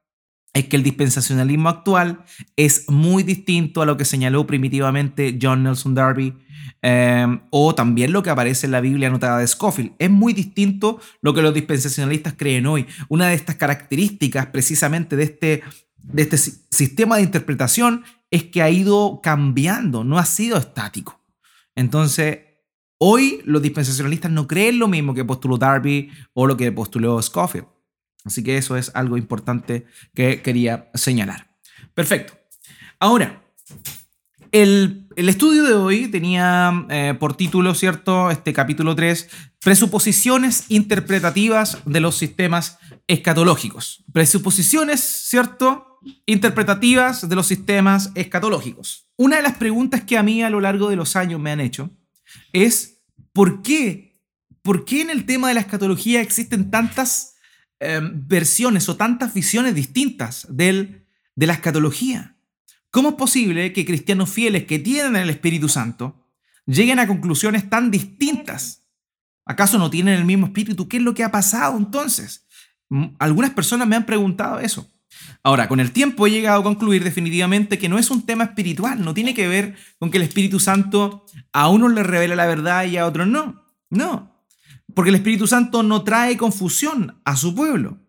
es 0.54 0.68
que 0.68 0.76
el 0.76 0.84
dispensacionalismo 0.84 1.68
actual 1.68 2.24
es 2.56 2.90
muy 2.90 3.24
distinto 3.24 3.82
a 3.82 3.86
lo 3.86 3.98
que 3.98 4.06
señaló 4.06 4.46
primitivamente 4.46 5.38
John 5.42 5.64
Nelson 5.64 5.96
Darby 5.96 6.36
eh, 6.84 7.26
o 7.50 7.74
también 7.74 8.14
lo 8.14 8.22
que 8.22 8.30
aparece 8.30 8.68
en 8.68 8.72
la 8.72 8.82
Biblia 8.82 9.08
anotada 9.08 9.40
de 9.40 9.48
Scofield. 9.48 9.94
Es 9.98 10.12
muy 10.12 10.34
distinto 10.34 11.00
lo 11.22 11.34
que 11.34 11.42
los 11.42 11.54
dispensacionalistas 11.54 12.36
creen 12.38 12.68
hoy. 12.68 12.86
Una 13.10 13.30
de 13.30 13.36
estas 13.36 13.56
características 13.56 14.48
precisamente 14.48 15.16
de 15.16 15.24
este, 15.24 15.64
de 15.98 16.22
este 16.22 16.38
sistema 16.38 17.18
de 17.18 17.24
interpretación 17.24 18.04
es 18.30 18.44
que 18.44 18.62
ha 18.62 18.70
ido 18.70 19.22
cambiando, 19.24 20.04
no 20.04 20.20
ha 20.20 20.26
sido 20.26 20.58
estático. 20.58 21.20
Entonces, 21.76 22.40
hoy 23.00 23.42
los 23.46 23.62
dispensacionalistas 23.62 24.30
no 24.30 24.48
creen 24.48 24.78
lo 24.78 24.88
mismo 24.88 25.16
que 25.16 25.26
postuló 25.26 25.58
Darby 25.58 26.12
o 26.34 26.46
lo 26.46 26.56
que 26.58 26.72
postuló 26.72 27.20
Scofield. 27.22 27.73
Así 28.24 28.44
que 28.44 28.58
eso 28.58 28.78
es 28.78 28.92
algo 28.96 29.18
importante 29.18 29.86
que 30.14 30.42
quería 30.42 30.90
señalar. 30.94 31.56
Perfecto. 31.94 32.34
Ahora, 33.00 33.44
el, 34.54 35.08
estudio 35.16 35.64
de 35.64 35.74
hoy 35.74 36.08
tenía 36.08 36.86
eh, 36.90 37.16
por 37.20 37.36
título, 37.36 37.74
¿cierto? 37.74 38.30
Este 38.30 38.54
capítulo 38.54 38.96
3, 38.96 39.28
presuposiciones 39.60 40.66
interpretativas 40.70 41.80
de 41.86 42.00
los 42.00 42.16
sistemas 42.16 42.78
escatológicos. 43.08 44.04
Presuposiciones, 44.14 45.02
¿cierto? 45.02 46.00
Interpretativas 46.28 47.28
de 47.28 47.36
los 47.36 47.48
sistemas 47.48 48.12
escatológicos. 48.14 49.10
Una 49.18 49.38
de 49.38 49.42
las 49.42 49.58
preguntas 49.58 50.04
que 50.04 50.20
a 50.20 50.24
mí 50.24 50.44
a 50.44 50.52
lo 50.52 50.62
largo 50.62 50.90
de 50.90 50.98
los 50.98 51.16
años 51.16 51.40
me 51.40 51.52
han 51.52 51.60
hecho 51.60 51.90
es, 52.52 53.04
¿por 53.34 53.64
qué? 53.64 54.22
¿Por 54.62 54.86
qué 54.86 55.02
en 55.02 55.10
el 55.10 55.26
tema 55.26 55.48
de 55.48 55.56
la 55.56 55.62
escatología 55.62 56.22
existen 56.22 56.70
tantas 56.70 57.33
Em, 57.86 58.28
versiones 58.28 58.88
o 58.88 58.96
tantas 58.96 59.34
visiones 59.34 59.76
distintas 59.76 60.48
de 60.50 61.04
la 61.36 61.54
escatología. 61.54 62.38
¿Cómo 62.92 63.10
es 63.10 63.16
posible 63.16 63.74
que 63.74 63.86
cristianos 63.86 64.30
fieles 64.30 64.64
que 64.64 64.80
tienen 64.80 65.18
el 65.18 65.30
Espíritu 65.30 65.68
Santo 65.68 66.30
lleguen 66.66 67.00
a 67.00 67.08
conclusiones 67.08 67.70
tan 67.70 67.92
distintas? 67.92 68.86
¿Acaso 69.46 69.78
no 69.78 69.90
tienen 69.90 70.14
el 70.14 70.24
mismo 70.24 70.46
espíritu? 70.46 70.88
¿Qué 70.88 70.98
es 70.98 71.04
lo 71.04 71.14
que 71.14 71.26
ha 71.26 71.32
pasado 71.32 71.78
entonces? 71.78 72.48
Algunas 73.20 73.52
personas 73.52 73.86
me 73.86 73.98
han 73.98 74.06
preguntado 74.06 74.60
eso. 74.60 74.90
Ahora, 75.44 75.68
con 75.68 75.82
el 75.82 75.92
tiempo 75.92 76.26
he 76.26 76.32
llegado 76.32 76.62
a 76.62 76.64
concluir 76.64 77.04
definitivamente 77.04 77.78
que 77.78 77.90
no 77.90 78.00
es 78.00 78.10
un 78.12 78.26
tema 78.26 78.46
espiritual, 78.46 79.04
no 79.04 79.14
tiene 79.14 79.34
que 79.34 79.50
ver 79.50 79.76
con 80.00 80.10
que 80.10 80.18
el 80.18 80.24
Espíritu 80.24 80.62
Santo 80.62 81.26
a 81.52 81.68
unos 81.68 81.92
le 81.92 82.04
revela 82.04 82.38
la 82.38 82.46
verdad 82.46 82.86
y 82.86 82.96
a 82.96 83.06
otros 83.06 83.28
no. 83.28 83.62
No, 83.90 84.33
porque 84.94 85.10
el 85.10 85.16
Espíritu 85.16 85.48
Santo 85.48 85.84
no 85.84 86.04
trae 86.04 86.38
confusión 86.38 87.22
a 87.26 87.36
su 87.36 87.56
pueblo. 87.56 88.00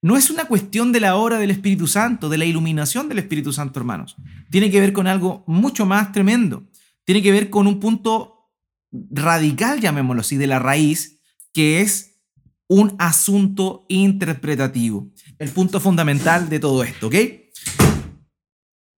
No 0.00 0.16
es 0.16 0.30
una 0.30 0.46
cuestión 0.46 0.90
de 0.90 1.00
la 1.00 1.14
obra 1.16 1.38
del 1.38 1.50
Espíritu 1.52 1.86
Santo, 1.86 2.28
de 2.28 2.38
la 2.38 2.44
iluminación 2.44 3.08
del 3.08 3.20
Espíritu 3.20 3.52
Santo, 3.52 3.78
hermanos. 3.78 4.16
Tiene 4.50 4.70
que 4.70 4.80
ver 4.80 4.92
con 4.92 5.06
algo 5.06 5.44
mucho 5.46 5.86
más 5.86 6.10
tremendo. 6.10 6.64
Tiene 7.04 7.22
que 7.22 7.30
ver 7.30 7.50
con 7.50 7.66
un 7.66 7.78
punto 7.78 8.50
radical, 8.90 9.80
llamémoslo 9.80 10.20
así, 10.20 10.36
de 10.36 10.48
la 10.48 10.58
raíz, 10.58 11.20
que 11.52 11.80
es 11.80 12.20
un 12.68 12.96
asunto 12.98 13.86
interpretativo. 13.88 15.12
El 15.38 15.50
punto 15.50 15.78
fundamental 15.78 16.48
de 16.48 16.58
todo 16.58 16.82
esto, 16.82 17.06
¿ok? 17.08 17.14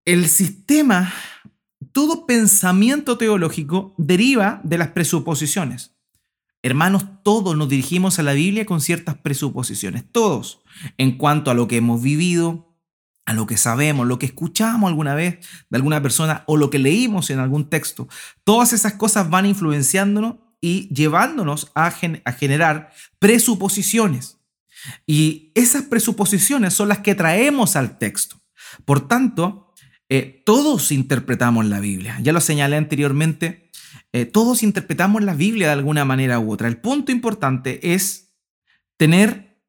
El 0.05 0.27
sistema, 0.27 1.13
todo 1.91 2.25
pensamiento 2.25 3.17
teológico 3.17 3.93
deriva 3.97 4.61
de 4.63 4.77
las 4.77 4.89
presuposiciones. 4.89 5.94
Hermanos, 6.65 7.05
todos 7.21 7.55
nos 7.55 7.69
dirigimos 7.69 8.17
a 8.17 8.23
la 8.23 8.33
Biblia 8.33 8.65
con 8.65 8.81
ciertas 8.81 9.13
presuposiciones, 9.15 10.03
todos, 10.11 10.63
en 10.97 11.15
cuanto 11.15 11.51
a 11.51 11.53
lo 11.53 11.67
que 11.67 11.77
hemos 11.77 12.01
vivido, 12.01 12.75
a 13.27 13.35
lo 13.35 13.45
que 13.45 13.55
sabemos, 13.55 14.07
lo 14.07 14.17
que 14.17 14.25
escuchamos 14.25 14.87
alguna 14.87 15.13
vez 15.13 15.45
de 15.69 15.77
alguna 15.77 16.01
persona 16.01 16.43
o 16.47 16.57
lo 16.57 16.71
que 16.71 16.79
leímos 16.79 17.29
en 17.29 17.37
algún 17.37 17.69
texto. 17.69 18.07
Todas 18.43 18.73
esas 18.73 18.93
cosas 18.93 19.29
van 19.29 19.45
influenciándonos 19.45 20.37
y 20.59 20.91
llevándonos 20.91 21.71
a, 21.75 21.91
generar 21.91 22.91
presuposiciones. 23.19 24.39
Y 25.05 25.51
esas 25.53 25.83
presuposiciones 25.83 26.73
son 26.73 26.87
las 26.87 26.97
que 26.97 27.13
traemos 27.13 27.75
al 27.75 27.99
texto. 27.99 28.41
Por 28.85 29.07
tanto, 29.07 29.71
eh, 30.09 30.41
todos 30.47 30.91
interpretamos 30.91 31.67
la 31.67 31.79
Biblia. 31.79 32.17
Ya 32.23 32.33
lo 32.33 32.41
señalé 32.41 32.75
anteriormente 32.75 33.64
eh, 34.15 34.25
todos 34.25 34.63
interpretamos 34.63 35.23
la 35.23 35.33
Biblia 35.33 35.67
de 35.67 35.73
alguna 35.73 36.05
manera 36.05 36.39
u 36.39 36.49
otra. 36.49 36.69
El 36.69 36.77
punto 36.77 37.11
importante 37.11 37.93
es 37.93 38.33
tener 38.95 39.59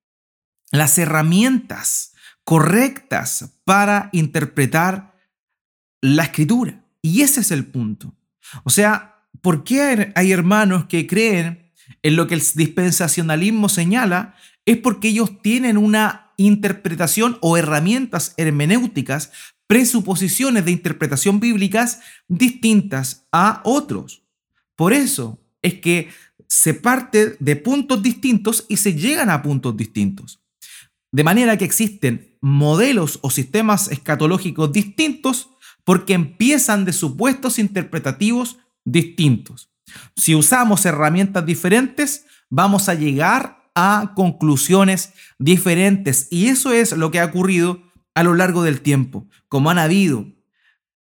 las 0.71 0.99
herramientas 0.99 2.15
correctas 2.45 3.59
para 3.65 4.09
interpretar 4.12 5.19
la 6.00 6.23
escritura. 6.23 6.85
Y 7.03 7.23
ese 7.23 7.41
es 7.41 7.50
el 7.50 7.67
punto. 7.67 8.15
O 8.62 8.71
sea, 8.71 9.17
¿por 9.41 9.65
qué 9.65 10.12
hay 10.15 10.31
hermanos 10.31 10.85
que 10.85 11.09
creen 11.09 11.73
en 12.05 12.15
lo 12.15 12.29
que 12.29 12.35
el 12.35 12.43
dispensacionalismo 12.55 13.69
señala? 13.69 14.37
Es 14.65 14.76
porque 14.76 15.09
ellos 15.09 15.43
tienen 15.43 15.76
una 15.76 16.31
interpretación 16.37 17.37
o 17.41 17.57
herramientas 17.57 18.33
hermenéuticas, 18.37 19.33
presuposiciones 19.67 20.65
de 20.65 20.71
interpretación 20.71 21.41
bíblicas 21.41 21.99
distintas 22.29 23.26
a 23.33 23.61
otros. 23.65 24.23
Por 24.76 24.92
eso 24.92 25.40
es 25.62 25.75
que 25.75 26.11
se 26.49 26.75
parte 26.75 27.37
de 27.40 27.56
puntos 27.56 28.02
distintos 28.02 28.64
y 28.68 28.76
se 28.76 28.95
llegan 28.95 29.30
a 29.30 29.42
puntos 29.42 29.76
distintos. 29.76 30.40
De 31.11 31.25
manera 31.25 31.56
que 31.56 31.64
existen 31.64 32.37
modelos 32.40 33.18
o 33.23 33.30
sistemas 33.30 33.90
escatológicos 33.90 34.71
distintos 34.73 35.50
porque 35.85 36.14
empiezan 36.14 36.85
de 36.85 36.92
supuestos 36.92 37.59
interpretativos 37.59 38.59
distintos. 38.85 39.71
Si 40.14 40.35
usamos 40.35 40.85
herramientas 40.85 41.47
diferentes, 41.47 42.26
vamos 42.50 42.88
a 42.88 42.95
llegar 42.95 43.71
a 43.75 44.12
conclusiones 44.14 45.12
diferentes. 45.38 46.28
Y 46.30 46.47
eso 46.47 46.73
es 46.73 46.92
lo 46.92 47.11
que 47.11 47.21
ha 47.21 47.26
ocurrido 47.26 47.83
a 48.14 48.23
lo 48.23 48.35
largo 48.35 48.62
del 48.62 48.80
tiempo. 48.80 49.26
Como 49.49 49.71
han 49.71 49.78
habido 49.78 50.26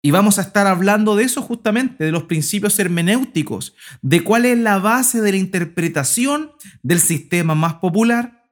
y 0.04 0.10
vamos 0.10 0.38
a 0.38 0.42
estar 0.42 0.66
hablando 0.66 1.16
de 1.16 1.24
eso 1.24 1.40
justamente, 1.40 2.04
de 2.04 2.12
los 2.12 2.24
principios 2.24 2.78
hermenéuticos, 2.78 3.74
de 4.02 4.22
cuál 4.22 4.44
es 4.44 4.58
la 4.58 4.78
base 4.78 5.22
de 5.22 5.30
la 5.30 5.38
interpretación 5.38 6.52
del 6.82 7.00
sistema 7.00 7.54
más 7.54 7.76
popular 7.76 8.50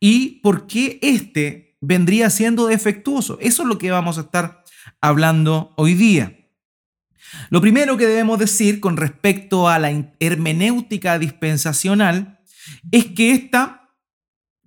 y 0.00 0.40
por 0.40 0.66
qué 0.66 0.98
éste 1.02 1.76
vendría 1.82 2.30
siendo 2.30 2.68
defectuoso. 2.68 3.36
Eso 3.42 3.64
es 3.64 3.68
lo 3.68 3.76
que 3.76 3.90
vamos 3.90 4.16
a 4.16 4.22
estar 4.22 4.64
hablando 5.02 5.74
hoy 5.76 5.92
día. 5.92 6.38
Lo 7.50 7.60
primero 7.60 7.98
que 7.98 8.06
debemos 8.06 8.38
decir 8.38 8.80
con 8.80 8.96
respecto 8.96 9.68
a 9.68 9.78
la 9.78 9.90
hermenéutica 10.20 11.18
dispensacional 11.18 12.40
es 12.92 13.04
que 13.04 13.32
esta, 13.32 13.90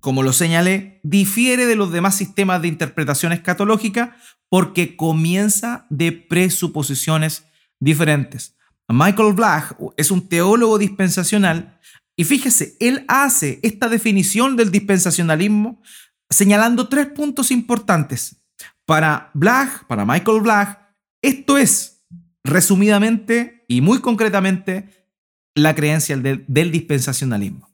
como 0.02 0.22
lo 0.22 0.34
señalé, 0.34 1.00
difiere 1.02 1.66
de 1.66 1.76
los 1.76 1.92
demás 1.92 2.14
sistemas 2.16 2.62
de 2.62 2.68
interpretación 2.68 3.32
escatológica 3.34 4.16
porque 4.50 4.96
comienza 4.96 5.86
de 5.90 6.12
presuposiciones 6.12 7.46
diferentes. 7.80 8.56
Michael 8.88 9.34
Black 9.34 9.78
es 9.98 10.12
un 10.12 10.28
teólogo 10.28 10.78
dispensacional 10.78 11.80
y 12.16 12.24
fíjese, 12.24 12.76
él 12.80 13.06
hace 13.08 13.60
esta 13.62 13.90
definición 13.90 14.56
del 14.56 14.72
dispensacionalismo 14.72 15.82
señalando 16.30 16.88
tres 16.88 17.08
puntos 17.08 17.52
importantes. 17.52 18.42
Para 18.86 19.30
Black, 19.34 19.86
para 19.88 20.06
Michael 20.06 20.42
Black, 20.42 20.80
esto 21.22 21.58
es, 21.58 22.06
resumidamente 22.44 23.66
y 23.68 23.82
muy 23.82 24.00
concretamente, 24.00 25.08
la 25.54 25.76
creencia 25.76 26.16
del, 26.18 26.46
del 26.48 26.72
dispensacionalismo. 26.72 27.70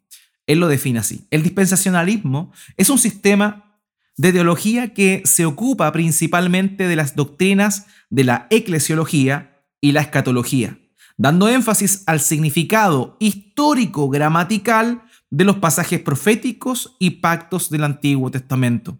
Él 0.48 0.60
lo 0.60 0.68
define 0.68 1.00
así. 1.00 1.28
El 1.30 1.44
dispensacionalismo 1.44 2.52
es 2.76 2.90
un 2.90 2.98
sistema 2.98 3.73
de 4.18 4.32
teología 4.32 4.94
que 4.94 5.22
se 5.26 5.46
ocupa 5.46 5.92
principalmente 5.92 6.88
de 6.88 6.96
las 6.96 7.16
doctrinas 7.16 7.88
de 8.10 8.24
la 8.24 8.48
eclesiología 8.50 9.66
y 9.82 9.92
la 9.92 10.02
escatología, 10.02 10.80
dando 11.18 11.50
énfasis 11.50 12.04
al 12.06 12.20
significado 12.20 13.18
histórico 13.20 14.10
gramatical 14.10 15.04
de 15.30 15.46
los 15.46 15.58
pasajes 15.58 16.00
proféticos 16.00 16.96
y 17.00 17.22
pactos 17.22 17.70
del 17.70 17.84
Antiguo 17.84 18.30
Testamento. 18.30 19.00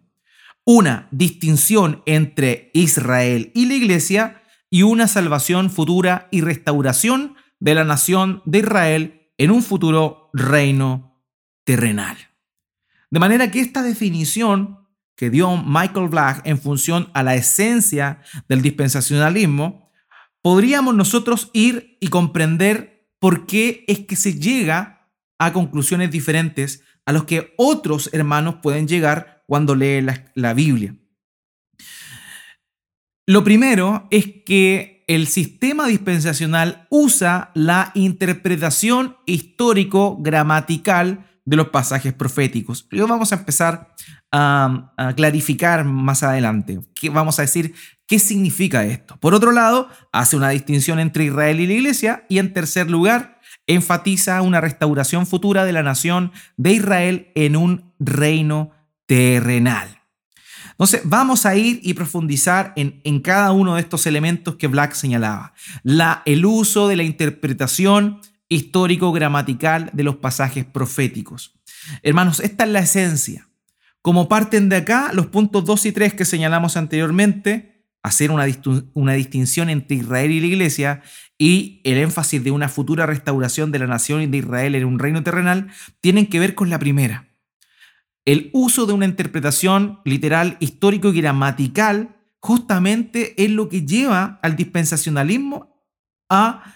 Una 0.64 1.08
distinción 1.10 2.02
entre 2.06 2.70
Israel 2.74 3.52
y 3.54 3.66
la 3.66 3.74
iglesia 3.74 4.42
y 4.68 4.82
una 4.82 5.06
salvación 5.06 5.70
futura 5.70 6.26
y 6.32 6.40
restauración 6.40 7.36
de 7.60 7.74
la 7.74 7.84
nación 7.84 8.42
de 8.46 8.58
Israel 8.58 9.30
en 9.38 9.52
un 9.52 9.62
futuro 9.62 10.30
reino 10.32 11.22
terrenal. 11.64 12.16
De 13.10 13.20
manera 13.20 13.50
que 13.50 13.60
esta 13.60 13.82
definición 13.82 14.83
que 15.16 15.30
dio 15.30 15.56
Michael 15.56 16.08
Black 16.08 16.42
en 16.44 16.58
función 16.58 17.10
a 17.14 17.22
la 17.22 17.34
esencia 17.34 18.20
del 18.48 18.62
dispensacionalismo, 18.62 19.90
podríamos 20.42 20.94
nosotros 20.94 21.50
ir 21.52 21.96
y 22.00 22.08
comprender 22.08 23.08
por 23.18 23.46
qué 23.46 23.84
es 23.88 24.00
que 24.00 24.16
se 24.16 24.38
llega 24.38 25.08
a 25.38 25.52
conclusiones 25.52 26.10
diferentes 26.10 26.82
a 27.06 27.12
los 27.12 27.24
que 27.24 27.54
otros 27.56 28.10
hermanos 28.12 28.56
pueden 28.62 28.88
llegar 28.88 29.44
cuando 29.46 29.74
leen 29.74 30.06
la, 30.06 30.24
la 30.34 30.54
Biblia. 30.54 30.96
Lo 33.26 33.44
primero 33.44 34.06
es 34.10 34.26
que 34.44 35.04
el 35.06 35.26
sistema 35.26 35.86
dispensacional 35.86 36.86
usa 36.90 37.50
la 37.54 37.90
interpretación 37.94 39.16
histórico-gramatical 39.26 41.26
de 41.44 41.56
los 41.56 41.68
pasajes 41.68 42.14
proféticos. 42.14 42.86
Lo 42.90 43.06
vamos 43.06 43.32
a 43.32 43.36
empezar 43.36 43.94
a, 44.36 45.14
clarificar 45.16 45.84
más 45.84 46.22
adelante. 46.22 46.80
¿Qué, 46.94 47.08
vamos 47.08 47.38
a 47.38 47.42
decir 47.42 47.74
qué 48.06 48.18
significa 48.18 48.84
esto. 48.84 49.16
Por 49.18 49.34
otro 49.34 49.52
lado, 49.52 49.88
hace 50.12 50.36
una 50.36 50.50
distinción 50.50 50.98
entre 50.98 51.24
Israel 51.24 51.60
y 51.60 51.66
la 51.66 51.72
iglesia. 51.72 52.26
Y 52.28 52.38
en 52.38 52.52
tercer 52.52 52.90
lugar, 52.90 53.40
enfatiza 53.66 54.42
una 54.42 54.60
restauración 54.60 55.26
futura 55.26 55.64
de 55.64 55.72
la 55.72 55.82
nación 55.82 56.32
de 56.56 56.72
Israel 56.72 57.32
en 57.34 57.56
un 57.56 57.92
reino 57.98 58.72
terrenal. 59.06 60.00
Entonces, 60.72 61.02
vamos 61.04 61.46
a 61.46 61.54
ir 61.54 61.78
y 61.84 61.94
profundizar 61.94 62.72
en, 62.74 63.00
en 63.04 63.20
cada 63.20 63.52
uno 63.52 63.76
de 63.76 63.80
estos 63.80 64.06
elementos 64.06 64.56
que 64.56 64.66
Black 64.66 64.94
señalaba. 64.94 65.54
La, 65.84 66.22
el 66.26 66.44
uso 66.44 66.88
de 66.88 66.96
la 66.96 67.04
interpretación 67.04 68.20
histórico-gramatical 68.48 69.90
de 69.92 70.02
los 70.02 70.16
pasajes 70.16 70.64
proféticos. 70.64 71.54
Hermanos, 72.02 72.40
esta 72.40 72.64
es 72.64 72.70
la 72.70 72.80
esencia. 72.80 73.48
Como 74.04 74.28
parten 74.28 74.68
de 74.68 74.76
acá, 74.76 75.12
los 75.14 75.28
puntos 75.28 75.64
2 75.64 75.86
y 75.86 75.92
3 75.92 76.12
que 76.12 76.26
señalamos 76.26 76.76
anteriormente, 76.76 77.88
hacer 78.02 78.30
una, 78.30 78.44
una 78.92 79.14
distinción 79.14 79.70
entre 79.70 79.96
Israel 79.96 80.30
y 80.30 80.40
la 80.40 80.46
iglesia 80.46 81.02
y 81.38 81.80
el 81.84 81.96
énfasis 81.96 82.44
de 82.44 82.50
una 82.50 82.68
futura 82.68 83.06
restauración 83.06 83.72
de 83.72 83.78
la 83.78 83.86
nación 83.86 84.30
de 84.30 84.36
Israel 84.36 84.74
en 84.74 84.84
un 84.84 84.98
reino 84.98 85.22
terrenal, 85.22 85.68
tienen 86.02 86.26
que 86.26 86.38
ver 86.38 86.54
con 86.54 86.68
la 86.68 86.78
primera. 86.78 87.30
El 88.26 88.50
uso 88.52 88.84
de 88.84 88.92
una 88.92 89.06
interpretación 89.06 90.00
literal, 90.04 90.58
histórico 90.60 91.08
y 91.08 91.22
gramatical 91.22 92.14
justamente 92.40 93.42
es 93.42 93.50
lo 93.52 93.70
que 93.70 93.86
lleva 93.86 94.38
al 94.42 94.54
dispensacionalismo 94.54 95.82
a 96.28 96.74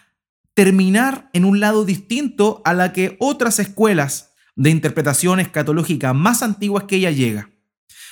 terminar 0.55 1.29
en 1.35 1.45
un 1.45 1.61
lado 1.61 1.85
distinto 1.85 2.63
a 2.65 2.73
la 2.73 2.95
que 2.95 3.19
otras 3.21 3.59
escuelas 3.59 4.28
de 4.59 4.71
interpretación 4.71 5.39
escatológica 5.39 6.13
más 6.13 6.43
antiguas 6.43 6.85
que 6.85 6.97
ella 6.97 7.13
llega. 7.13 7.49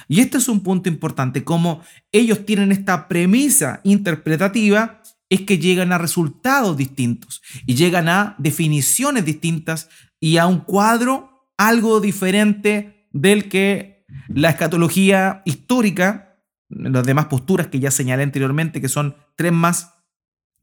Y 0.08 0.20
este 0.20 0.38
es 0.38 0.48
un 0.48 0.60
punto 0.60 0.88
importante, 0.88 1.42
como 1.42 1.82
ellos 2.12 2.46
tienen 2.46 2.70
esta 2.70 3.08
premisa 3.08 3.80
interpretativa, 3.82 5.02
es 5.28 5.40
que 5.40 5.58
llegan 5.58 5.92
a 5.92 5.98
resultados 5.98 6.76
distintos 6.76 7.42
y 7.66 7.74
llegan 7.74 8.08
a 8.08 8.36
definiciones 8.38 9.24
distintas 9.24 9.88
y 10.20 10.36
a 10.36 10.46
un 10.46 10.60
cuadro 10.60 11.50
algo 11.56 12.00
diferente 12.00 13.08
del 13.10 13.48
que 13.48 14.06
la 14.28 14.50
escatología 14.50 15.42
histórica, 15.44 16.38
las 16.68 17.04
demás 17.04 17.26
posturas 17.26 17.66
que 17.66 17.80
ya 17.80 17.90
señalé 17.90 18.22
anteriormente, 18.22 18.80
que 18.80 18.88
son 18.88 19.16
tres 19.34 19.52
más, 19.52 19.94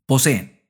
poseen. 0.05 0.61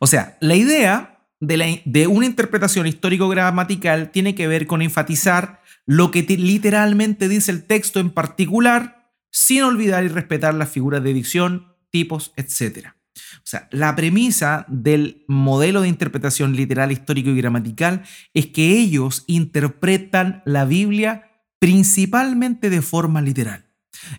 O 0.00 0.08
sea, 0.08 0.36
la 0.40 0.56
idea 0.56 1.19
de, 1.40 2.06
una 2.06 2.26
interpretación 2.26 2.86
histórico-gramatical 2.86 4.10
tiene 4.10 4.34
que 4.34 4.46
ver 4.46 4.66
con 4.66 4.82
enfatizar 4.82 5.62
lo 5.86 6.10
que 6.10 6.22
literalmente 6.22 7.28
dice 7.28 7.50
el 7.50 7.64
texto 7.64 7.98
en 7.98 8.10
particular, 8.10 9.10
sin 9.32 9.62
olvidar 9.62 10.04
y 10.04 10.08
respetar 10.08 10.54
las 10.54 10.68
figuras 10.68 11.02
de 11.02 11.14
dicción, 11.14 11.74
tipos, 11.90 12.32
etc. 12.36 12.88
O 13.36 13.42
sea, 13.44 13.68
la 13.72 13.96
premisa 13.96 14.66
del 14.68 15.24
modelo 15.26 15.82
de 15.82 15.88
interpretación 15.88 16.54
literal, 16.54 16.92
histórico 16.92 17.30
y 17.30 17.36
gramatical 17.36 18.02
es 18.34 18.46
que 18.46 18.78
ellos 18.78 19.24
interpretan 19.26 20.42
la 20.44 20.64
Biblia 20.64 21.30
principalmente 21.58 22.70
de 22.70 22.82
forma 22.82 23.20
literal. 23.22 23.66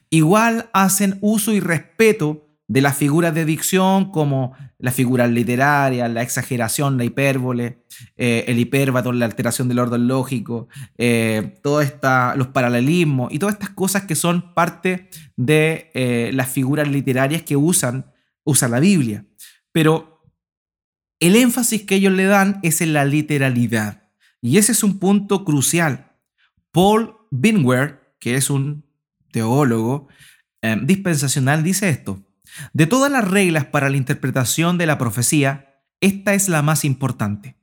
Igual 0.10 0.70
hacen 0.74 1.18
uso 1.22 1.54
y 1.54 1.60
respeto 1.60 2.48
de 2.68 2.82
las 2.82 2.98
figuras 2.98 3.34
de 3.34 3.46
dicción 3.46 4.12
como 4.12 4.54
las 4.82 4.94
figuras 4.96 5.30
literarias, 5.30 6.12
la 6.12 6.22
exageración, 6.22 6.98
la 6.98 7.04
hipérbole, 7.04 7.84
eh, 8.18 8.46
el 8.48 8.60
hipérbato, 8.60 9.12
la 9.12 9.26
alteración 9.26 9.68
del 9.68 9.80
orden 9.80 10.08
lógico, 10.08 10.68
eh, 10.98 11.60
los 11.64 12.48
paralelismos 12.48 13.32
y 13.32 13.40
todas 13.40 13.54
estas 13.54 13.70
cosas 13.70 14.04
que 14.04 14.16
son 14.16 14.54
parte 14.54 15.10
de 15.38 15.92
eh, 15.94 16.32
las 16.34 16.50
figuras 16.50 16.88
literarias 16.88 17.44
que 17.44 17.56
usan 17.56 18.12
usa 18.44 18.68
la 18.68 18.80
Biblia. 18.80 19.26
Pero 19.72 20.24
el 21.20 21.36
énfasis 21.36 21.84
que 21.84 21.96
ellos 21.96 22.14
le 22.14 22.26
dan 22.26 22.60
es 22.64 22.82
en 22.82 22.94
la 22.94 23.06
literalidad. 23.06 24.10
Y 24.42 24.58
ese 24.58 24.72
es 24.72 24.84
un 24.84 24.98
punto 24.98 25.46
crucial. 25.46 26.12
Paul 26.72 27.16
Binware, 27.30 28.16
que 28.20 28.36
es 28.36 28.50
un 28.50 28.86
teólogo 29.32 30.08
eh, 30.62 30.78
dispensacional, 30.82 31.64
dice 31.64 31.90
esto. 31.90 32.26
De 32.74 32.88
todas 32.88 33.12
las 33.12 33.30
reglas 33.30 33.66
para 33.66 33.90
la 33.90 33.98
interpretación 33.98 34.78
de 34.78 34.86
la 34.86 34.98
profecía, 34.98 35.82
esta 36.00 36.34
es 36.34 36.50
la 36.50 36.62
más 36.62 36.86
importante. 36.86 37.56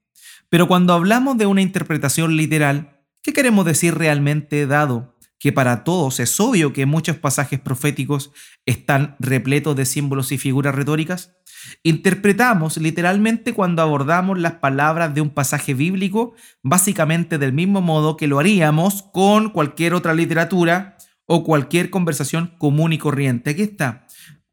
Pero 0.49 0.69
cuando 0.69 0.95
hablamos 0.95 1.37
de 1.37 1.47
una 1.47 1.63
interpretación 1.63 2.37
literal, 2.37 3.01
¿qué 3.23 3.33
queremos 3.33 3.67
decir 3.67 3.95
realmente 3.95 4.67
dado 4.67 5.17
que 5.39 5.53
para 5.53 5.85
todos 5.85 6.21
es 6.21 6.41
obvio 6.41 6.73
que 6.73 6.87
muchos 6.87 7.17
pasajes 7.17 7.61
proféticos 7.61 8.33
están 8.65 9.17
repletos 9.19 9.77
de 9.77 9.85
símbolos 9.85 10.33
y 10.33 10.39
figuras 10.39 10.75
retóricas? 10.75 11.33
Interpretamos 11.83 12.77
literalmente 12.79 13.53
cuando 13.53 13.83
abordamos 13.83 14.39
las 14.39 14.55
palabras 14.55 15.15
de 15.15 15.21
un 15.21 15.31
pasaje 15.31 15.75
bíblico, 15.75 16.35
básicamente 16.63 17.39
del 17.39 17.53
mismo 17.53 17.81
modo 17.81 18.17
que 18.17 18.27
lo 18.27 18.39
haríamos 18.39 19.03
con 19.13 19.51
cualquier 19.51 19.95
otra 19.95 20.15
literatura 20.15 20.97
o 21.27 21.45
cualquier 21.45 21.91
conversación 21.91 22.55
común 22.59 22.93
y 22.93 22.99
corriente. 22.99 23.51
Aquí 23.51 23.63
está. 23.63 24.07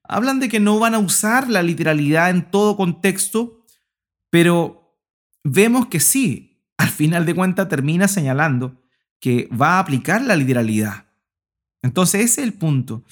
Hablan 0.08 0.40
de 0.40 0.50
que 0.50 0.60
no 0.60 0.80
van 0.80 0.96
a 0.96 1.00
usar 1.00 1.50
la 1.50 1.64
literalidad 1.64 2.30
en 2.30 2.50
todo 2.50 2.78
contexto, 2.78 3.66
pero 4.30 5.00
vemos 5.44 5.88
que 5.88 6.00
sí, 6.00 6.64
al 6.78 6.90
final 6.90 7.26
de 7.26 7.36
cuentas 7.36 7.70
termina 7.70 8.08
señalando 8.08 8.82
que 9.20 9.50
va 9.50 9.74
a 9.74 9.80
aplicar 9.80 10.22
la 10.22 10.36
literalidad. 10.36 11.06
Entonces 11.82 12.22
ese 12.22 12.42
es 12.42 12.48
el 12.48 12.54
punto. 12.54 13.04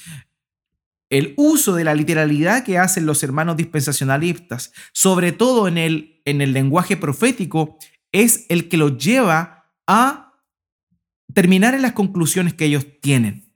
El 1.10 1.34
uso 1.38 1.76
de 1.76 1.84
la 1.84 1.94
literalidad 1.94 2.64
que 2.64 2.80
hacen 2.80 3.06
los 3.06 3.22
hermanos 3.24 3.56
dispensacionalistas, 3.56 4.74
sobre 4.94 5.32
todo 5.32 5.68
en 5.68 5.78
el, 5.78 6.22
en 6.26 6.42
el 6.42 6.54
lenguaje 6.54 6.98
profético, 6.98 7.78
es 8.12 8.46
el 8.50 8.68
que 8.68 8.78
los 8.78 8.98
lleva 8.98 9.72
a 9.86 10.34
terminar 11.34 11.74
en 11.74 11.82
las 11.82 11.94
conclusiones 11.94 12.54
que 12.54 12.66
ellos 12.66 12.86
tienen. 13.02 13.54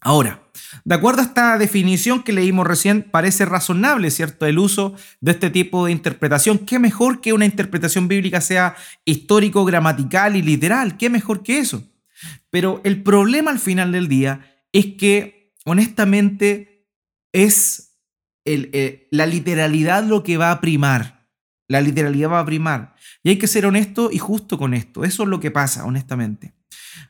Ahora, 0.00 0.47
de 0.84 0.94
acuerdo 0.94 1.22
a 1.22 1.24
esta 1.24 1.58
definición 1.58 2.22
que 2.22 2.32
leímos 2.32 2.66
recién, 2.66 3.02
parece 3.02 3.44
razonable, 3.44 4.10
¿cierto?, 4.10 4.46
el 4.46 4.58
uso 4.58 4.94
de 5.20 5.32
este 5.32 5.50
tipo 5.50 5.86
de 5.86 5.92
interpretación. 5.92 6.58
¿Qué 6.58 6.78
mejor 6.78 7.20
que 7.20 7.32
una 7.32 7.44
interpretación 7.44 8.08
bíblica 8.08 8.40
sea 8.40 8.76
histórico, 9.04 9.64
gramatical 9.64 10.36
y 10.36 10.42
literal? 10.42 10.96
¿Qué 10.96 11.10
mejor 11.10 11.42
que 11.42 11.58
eso? 11.58 11.84
Pero 12.50 12.80
el 12.84 13.02
problema 13.02 13.50
al 13.50 13.58
final 13.58 13.92
del 13.92 14.08
día 14.08 14.62
es 14.72 14.86
que, 14.98 15.54
honestamente, 15.64 16.86
es 17.32 18.00
eh, 18.44 19.08
la 19.10 19.26
literalidad 19.26 20.04
lo 20.04 20.22
que 20.22 20.36
va 20.36 20.50
a 20.50 20.60
primar. 20.60 21.28
La 21.68 21.80
literalidad 21.80 22.30
va 22.30 22.40
a 22.40 22.46
primar. 22.46 22.94
Y 23.22 23.30
hay 23.30 23.38
que 23.38 23.46
ser 23.46 23.66
honesto 23.66 24.10
y 24.10 24.18
justo 24.18 24.58
con 24.58 24.72
esto. 24.72 25.04
Eso 25.04 25.22
es 25.24 25.28
lo 25.28 25.40
que 25.40 25.50
pasa, 25.50 25.84
honestamente. 25.84 26.54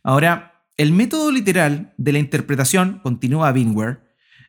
Ahora, 0.03 0.58
el 0.79 0.93
método 0.93 1.31
literal 1.33 1.93
de 1.99 2.13
la 2.13 2.21
interpretación, 2.21 3.01
continúa 3.03 3.53
Bingwer, 3.53 4.01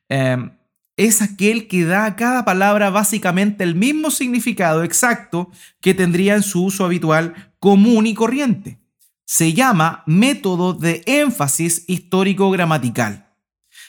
em, 0.07 0.51
es 0.95 1.21
aquel 1.21 1.67
que 1.67 1.85
da 1.85 2.05
a 2.05 2.15
cada 2.15 2.45
palabra 2.45 2.91
básicamente 2.91 3.63
el 3.63 3.75
mismo 3.75 4.11
significado 4.11 4.83
exacto 4.83 5.49
que 5.81 5.93
tendría 5.93 6.35
en 6.35 6.43
su 6.43 6.63
uso 6.63 6.85
habitual 6.85 7.53
común 7.59 8.05
y 8.05 8.13
corriente. 8.13 8.79
Se 9.25 9.53
llama 9.53 10.03
método 10.05 10.73
de 10.73 11.01
énfasis 11.05 11.85
histórico-gramatical. 11.87 13.27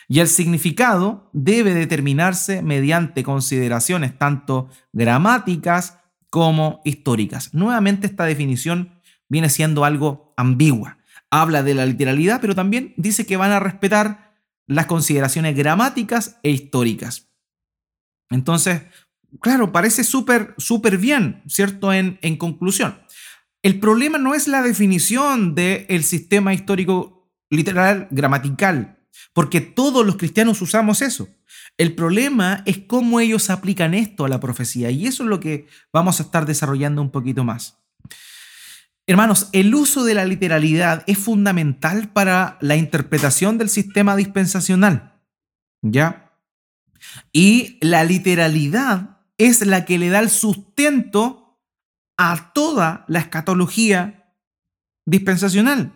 Y 0.09 0.21
el 0.21 0.29
significado 0.29 1.31
debe 1.33 1.75
determinarse 1.75 2.63
mediante 2.63 3.23
consideraciones 3.23 4.17
tanto 4.17 4.69
gramáticas 4.93 5.99
como 6.31 6.81
históricas. 6.85 7.53
Nuevamente 7.55 8.07
esta 8.07 8.25
definición 8.25 9.01
viene 9.29 9.51
siendo 9.51 9.85
algo 9.85 10.33
ambigua 10.37 11.00
habla 11.31 11.63
de 11.63 11.75
la 11.75 11.87
literalidad, 11.87 12.41
pero 12.41 12.55
también 12.55 12.93
dice 12.97 13.27
que 13.27 13.37
van 13.37 13.53
a 13.53 13.61
respetar 13.61 14.35
las 14.67 14.87
consideraciones 14.87 15.57
gramáticas 15.57 16.39
e 16.43 16.51
históricas. 16.51 17.29
Entonces, 18.31 18.83
claro, 19.41 19.73
parece 19.73 20.05
súper, 20.05 20.55
súper 20.59 20.99
bien, 20.99 21.43
¿cierto? 21.47 21.93
En, 21.93 22.19
en, 22.23 22.37
conclusión. 22.37 22.99
El 23.63 23.81
problema 23.81 24.19
no 24.19 24.35
es 24.35 24.49
la 24.49 24.63
definición 24.63 25.55
del 25.55 26.05
sistema 26.05 26.55
histórico 26.55 27.33
literal 27.51 28.09
gramatical, 28.11 28.99
porque 29.33 29.61
todos 29.61 30.07
los 30.07 30.17
cristianos 30.17 30.63
usamos 30.63 31.03
eso. 31.03 31.29
El 31.77 31.95
problema 31.95 32.63
es 32.67 32.79
cómo 32.79 33.21
ellos 33.21 33.51
aplican 33.51 33.95
esto 33.95 34.25
a 34.25 34.29
la 34.29 34.41
profecía, 34.41 34.91
y 34.91 35.07
eso 35.07 35.25
es 35.25 35.29
lo 35.29 35.41
que 35.41 35.67
vamos 35.93 36.21
a 36.21 36.23
estar 36.23 36.47
desarrollando 36.47 37.03
un 37.03 37.11
poquito 37.11 37.43
más. 37.43 37.80
Hermanos, 39.11 39.49
el 39.51 39.75
uso 39.75 40.05
de 40.05 40.15
la 40.15 40.25
literalidad 40.25 41.03
es 41.09 41.19
fundamental 41.19 42.11
para 42.13 42.57
la 42.61 42.77
interpretación 42.77 43.59
del 43.59 43.69
sistema 43.69 44.15
dispensacional. 44.15 45.21
¿Ya? 45.83 46.31
Y 47.33 47.77
la 47.81 48.05
literalidad 48.05 49.19
es 49.37 49.67
la 49.67 49.85
que 49.85 49.99
le 49.99 50.11
da 50.11 50.21
el 50.21 50.31
sustento 50.31 51.59
a 52.17 52.53
toda 52.55 53.05
la 53.09 53.19
escatología 53.19 54.33
dispensacional. 55.07 55.93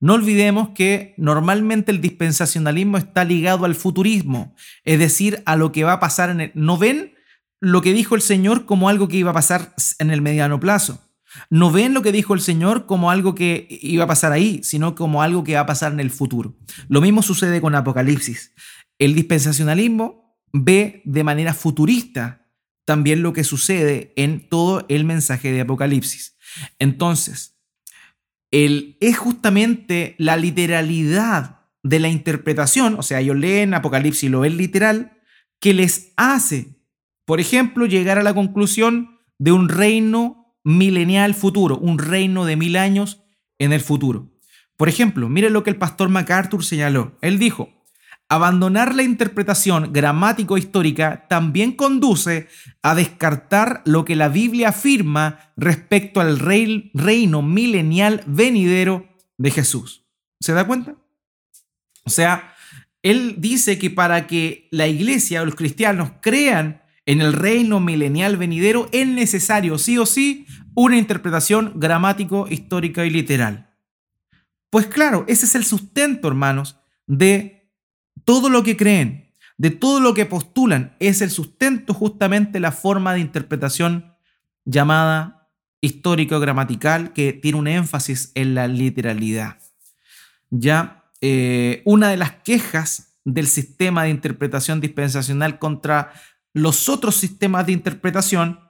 No 0.00 0.14
olvidemos 0.14 0.70
que 0.70 1.14
normalmente 1.18 1.92
el 1.92 2.00
dispensacionalismo 2.00 2.98
está 2.98 3.22
ligado 3.22 3.64
al 3.64 3.76
futurismo, 3.76 4.56
es 4.82 4.98
decir, 4.98 5.40
a 5.46 5.54
lo 5.54 5.70
que 5.70 5.84
va 5.84 5.92
a 5.92 6.00
pasar 6.00 6.30
en 6.30 6.40
el... 6.40 6.50
¿No 6.54 6.78
ven 6.78 7.14
lo 7.60 7.80
que 7.80 7.92
dijo 7.92 8.16
el 8.16 8.22
Señor 8.22 8.66
como 8.66 8.88
algo 8.88 9.06
que 9.06 9.18
iba 9.18 9.30
a 9.30 9.34
pasar 9.34 9.72
en 10.00 10.10
el 10.10 10.20
mediano 10.20 10.58
plazo? 10.58 11.05
No 11.50 11.70
ven 11.70 11.94
lo 11.94 12.02
que 12.02 12.12
dijo 12.12 12.34
el 12.34 12.40
Señor 12.40 12.86
como 12.86 13.10
algo 13.10 13.34
que 13.34 13.66
iba 13.70 14.04
a 14.04 14.08
pasar 14.08 14.32
ahí, 14.32 14.60
sino 14.62 14.94
como 14.94 15.22
algo 15.22 15.44
que 15.44 15.54
va 15.54 15.60
a 15.60 15.66
pasar 15.66 15.92
en 15.92 16.00
el 16.00 16.10
futuro. 16.10 16.56
Lo 16.88 17.00
mismo 17.00 17.22
sucede 17.22 17.60
con 17.60 17.74
Apocalipsis. 17.74 18.52
El 18.98 19.14
dispensacionalismo 19.14 20.38
ve 20.52 21.02
de 21.04 21.24
manera 21.24 21.54
futurista 21.54 22.46
también 22.84 23.22
lo 23.22 23.32
que 23.32 23.44
sucede 23.44 24.12
en 24.16 24.48
todo 24.48 24.86
el 24.88 25.04
mensaje 25.04 25.52
de 25.52 25.60
Apocalipsis. 25.60 26.36
Entonces, 26.78 27.58
el, 28.50 28.96
es 29.00 29.18
justamente 29.18 30.14
la 30.18 30.36
literalidad 30.36 31.60
de 31.82 32.00
la 32.00 32.08
interpretación, 32.08 32.96
o 32.98 33.02
sea, 33.02 33.20
ellos 33.20 33.36
leen 33.36 33.74
Apocalipsis 33.74 34.24
y 34.24 34.28
lo 34.28 34.40
ven 34.40 34.56
literal, 34.56 35.20
que 35.60 35.74
les 35.74 36.12
hace, 36.16 36.78
por 37.24 37.40
ejemplo, 37.40 37.86
llegar 37.86 38.18
a 38.18 38.22
la 38.22 38.34
conclusión 38.34 39.20
de 39.38 39.52
un 39.52 39.68
reino 39.68 40.45
milenial 40.66 41.36
futuro, 41.36 41.78
un 41.78 41.96
reino 41.96 42.44
de 42.44 42.56
mil 42.56 42.76
años 42.76 43.22
en 43.60 43.72
el 43.72 43.80
futuro. 43.80 44.32
Por 44.76 44.88
ejemplo, 44.88 45.28
mire 45.28 45.48
lo 45.48 45.62
que 45.62 45.70
el 45.70 45.76
pastor 45.76 46.08
MacArthur 46.08 46.64
señaló. 46.64 47.16
Él 47.22 47.38
dijo, 47.38 47.70
abandonar 48.28 48.96
la 48.96 49.04
interpretación 49.04 49.92
gramático-histórica 49.92 51.28
también 51.28 51.70
conduce 51.70 52.48
a 52.82 52.96
descartar 52.96 53.82
lo 53.84 54.04
que 54.04 54.16
la 54.16 54.28
Biblia 54.28 54.70
afirma 54.70 55.52
respecto 55.56 56.20
al 56.20 56.40
reino 56.40 57.42
milenial 57.42 58.24
venidero 58.26 59.06
de 59.38 59.52
Jesús. 59.52 60.04
¿Se 60.40 60.52
da 60.52 60.66
cuenta? 60.66 60.96
O 62.02 62.10
sea, 62.10 62.54
él 63.02 63.36
dice 63.38 63.78
que 63.78 63.90
para 63.90 64.26
que 64.26 64.66
la 64.72 64.88
iglesia 64.88 65.42
o 65.42 65.44
los 65.44 65.54
cristianos 65.54 66.10
crean 66.20 66.82
en 67.06 67.20
el 67.20 67.32
reino 67.32 67.78
milenial 67.78 68.36
venidero 68.36 68.88
es 68.92 69.06
necesario, 69.06 69.78
sí 69.78 69.96
o 69.96 70.06
sí, 70.06 70.44
una 70.76 70.98
interpretación 70.98 71.72
gramático, 71.76 72.46
histórica 72.48 73.04
y 73.06 73.10
literal. 73.10 73.74
Pues 74.70 74.86
claro, 74.86 75.24
ese 75.26 75.46
es 75.46 75.54
el 75.54 75.64
sustento, 75.64 76.28
hermanos, 76.28 76.78
de 77.06 77.72
todo 78.24 78.50
lo 78.50 78.62
que 78.62 78.76
creen, 78.76 79.32
de 79.56 79.70
todo 79.70 80.00
lo 80.00 80.12
que 80.12 80.26
postulan. 80.26 80.94
Es 81.00 81.22
el 81.22 81.30
sustento 81.30 81.94
justamente 81.94 82.60
la 82.60 82.72
forma 82.72 83.14
de 83.14 83.20
interpretación 83.20 84.14
llamada 84.66 85.48
histórico-gramatical 85.80 87.14
que 87.14 87.32
tiene 87.32 87.58
un 87.58 87.68
énfasis 87.68 88.32
en 88.34 88.54
la 88.54 88.68
literalidad. 88.68 89.58
Ya, 90.50 91.04
eh, 91.22 91.80
una 91.86 92.10
de 92.10 92.18
las 92.18 92.32
quejas 92.42 93.16
del 93.24 93.46
sistema 93.46 94.02
de 94.02 94.10
interpretación 94.10 94.82
dispensacional 94.82 95.58
contra 95.58 96.12
los 96.52 96.90
otros 96.90 97.16
sistemas 97.16 97.64
de 97.64 97.72
interpretación 97.72 98.65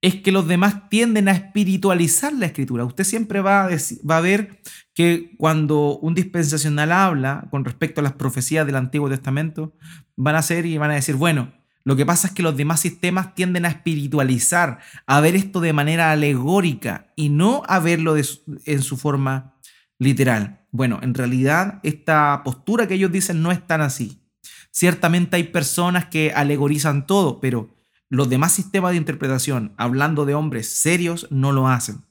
es 0.00 0.16
que 0.16 0.32
los 0.32 0.46
demás 0.46 0.88
tienden 0.88 1.28
a 1.28 1.32
espiritualizar 1.32 2.32
la 2.32 2.46
escritura. 2.46 2.84
Usted 2.84 3.04
siempre 3.04 3.40
va 3.40 3.64
a, 3.66 4.20
ver 4.20 4.60
que 4.94 5.34
cuando 5.38 5.98
un 5.98 6.14
dispensacional 6.14 6.92
habla 6.92 7.48
con 7.50 7.64
respecto 7.64 8.00
a 8.00 8.04
las 8.04 8.12
profecías 8.12 8.64
del 8.64 8.76
Antiguo 8.76 9.08
Testamento, 9.08 9.74
van 10.16 10.36
a 10.36 10.42
ser 10.42 10.66
y 10.66 10.78
van 10.78 10.92
a 10.92 10.94
decir, 10.94 11.16
bueno, 11.16 11.52
lo 11.84 11.96
que 11.96 12.06
pasa 12.06 12.28
es 12.28 12.34
que 12.34 12.42
los 12.42 12.56
demás 12.56 12.80
sistemas 12.80 13.34
tienden 13.34 13.64
a 13.64 13.70
espiritualizar, 13.70 14.78
a 15.06 15.20
ver 15.20 15.34
esto 15.34 15.60
de 15.60 15.72
manera 15.72 16.12
alegórica 16.12 17.12
y 17.16 17.30
no 17.30 17.62
a 17.66 17.80
verlo 17.80 18.14
en 18.16 18.82
su 18.82 18.96
forma 18.96 19.58
literal. 19.98 20.66
Bueno, 20.70 21.00
en 21.02 21.14
realidad 21.14 21.80
esta 21.82 22.42
postura 22.44 22.86
que 22.86 22.94
ellos 22.94 23.10
dicen 23.10 23.42
no 23.42 23.50
es 23.50 23.66
tan 23.66 23.80
así. 23.80 24.22
Ciertamente 24.70 25.36
hay 25.36 25.44
personas 25.44 26.06
que 26.06 26.32
alegorizan 26.32 27.06
todo, 27.06 27.40
pero 27.40 27.77
los 28.10 28.28
demás 28.28 28.52
sistemas 28.52 28.92
de 28.92 28.98
interpretación, 28.98 29.74
hablando 29.76 30.24
de 30.24 30.34
hombres 30.34 30.68
serios, 30.68 31.26
no 31.30 31.52
lo 31.52 31.68
hacen. 31.68 32.04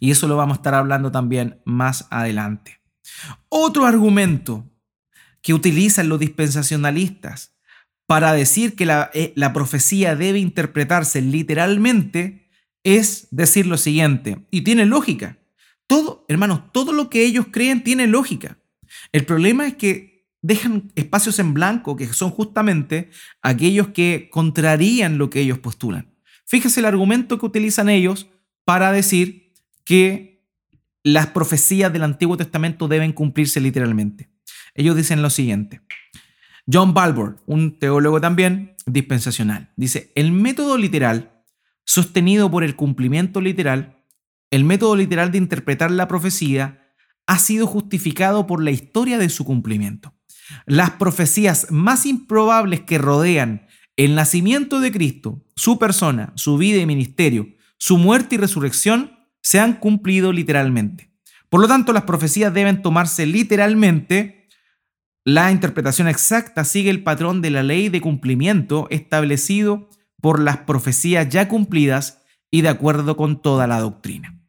Y 0.00 0.10
eso 0.10 0.28
lo 0.28 0.36
vamos 0.36 0.56
a 0.56 0.60
estar 0.60 0.74
hablando 0.74 1.12
también 1.12 1.60
más 1.64 2.06
adelante. 2.10 2.80
Otro 3.48 3.86
argumento 3.86 4.70
que 5.42 5.54
utilizan 5.54 6.08
los 6.08 6.18
dispensacionalistas 6.18 7.56
para 8.06 8.32
decir 8.32 8.74
que 8.74 8.86
la, 8.86 9.10
eh, 9.12 9.34
profecía 9.52 10.16
debe 10.16 10.38
interpretarse 10.38 11.20
literalmente 11.20 12.48
es 12.82 13.28
decir 13.30 13.66
lo 13.66 13.76
siguiente, 13.76 14.46
y 14.50 14.62
tiene 14.62 14.86
lógica. 14.86 15.38
Todo, 15.86 16.24
hermanos, 16.28 16.72
todo 16.72 16.92
lo 16.92 17.10
que 17.10 17.24
ellos 17.24 17.46
creen 17.50 17.84
tiene 17.84 18.06
lógica. 18.06 18.58
El 19.12 19.26
problema 19.26 19.66
es 19.66 19.74
que 19.74 20.17
dejan 20.42 20.92
espacios 20.94 21.38
en 21.38 21.54
blanco 21.54 21.96
que 21.96 22.06
son 22.12 22.30
justamente 22.30 23.10
aquellos 23.42 23.88
que 23.88 24.28
contrarían 24.30 25.18
lo 25.18 25.30
que 25.30 25.40
ellos 25.40 25.58
postulan. 25.58 26.14
Fíjese 26.46 26.80
el 26.80 26.86
argumento 26.86 27.38
que 27.38 27.46
utilizan 27.46 27.88
ellos 27.88 28.28
para 28.64 28.92
decir 28.92 29.52
que 29.84 30.46
las 31.02 31.28
profecías 31.28 31.92
del 31.92 32.04
Antiguo 32.04 32.36
Testamento 32.36 32.88
deben 32.88 33.12
cumplirse 33.12 33.60
literalmente. 33.60 34.30
Ellos 34.74 34.96
dicen 34.96 35.22
lo 35.22 35.30
siguiente. 35.30 35.80
John 36.70 36.92
Balbour, 36.92 37.38
un 37.46 37.78
teólogo 37.78 38.20
también 38.20 38.76
dispensacional, 38.84 39.72
dice, 39.76 40.12
el 40.14 40.32
método 40.32 40.76
literal, 40.76 41.42
sostenido 41.84 42.50
por 42.50 42.62
el 42.62 42.76
cumplimiento 42.76 43.40
literal, 43.40 44.04
el 44.50 44.64
método 44.64 44.96
literal 44.96 45.30
de 45.30 45.38
interpretar 45.38 45.90
la 45.90 46.08
profecía, 46.08 46.92
ha 47.26 47.38
sido 47.38 47.66
justificado 47.66 48.46
por 48.46 48.62
la 48.62 48.70
historia 48.70 49.18
de 49.18 49.28
su 49.28 49.44
cumplimiento. 49.44 50.14
Las 50.66 50.92
profecías 50.92 51.68
más 51.70 52.06
improbables 52.06 52.80
que 52.80 52.98
rodean 52.98 53.66
el 53.96 54.14
nacimiento 54.14 54.80
de 54.80 54.92
Cristo, 54.92 55.44
su 55.56 55.78
persona, 55.78 56.32
su 56.36 56.56
vida 56.56 56.80
y 56.80 56.86
ministerio, 56.86 57.48
su 57.78 57.98
muerte 57.98 58.36
y 58.36 58.38
resurrección, 58.38 59.18
se 59.42 59.60
han 59.60 59.74
cumplido 59.74 60.32
literalmente. 60.32 61.10
Por 61.48 61.60
lo 61.60 61.68
tanto, 61.68 61.92
las 61.92 62.04
profecías 62.04 62.52
deben 62.52 62.82
tomarse 62.82 63.26
literalmente. 63.26 64.48
La 65.24 65.50
interpretación 65.50 66.08
exacta 66.08 66.64
sigue 66.64 66.90
el 66.90 67.02
patrón 67.02 67.42
de 67.42 67.50
la 67.50 67.62
ley 67.62 67.88
de 67.88 68.00
cumplimiento 68.00 68.86
establecido 68.90 69.88
por 70.20 70.40
las 70.40 70.58
profecías 70.58 71.28
ya 71.28 71.48
cumplidas 71.48 72.22
y 72.50 72.62
de 72.62 72.68
acuerdo 72.68 73.16
con 73.16 73.42
toda 73.42 73.66
la 73.66 73.80
doctrina. 73.80 74.40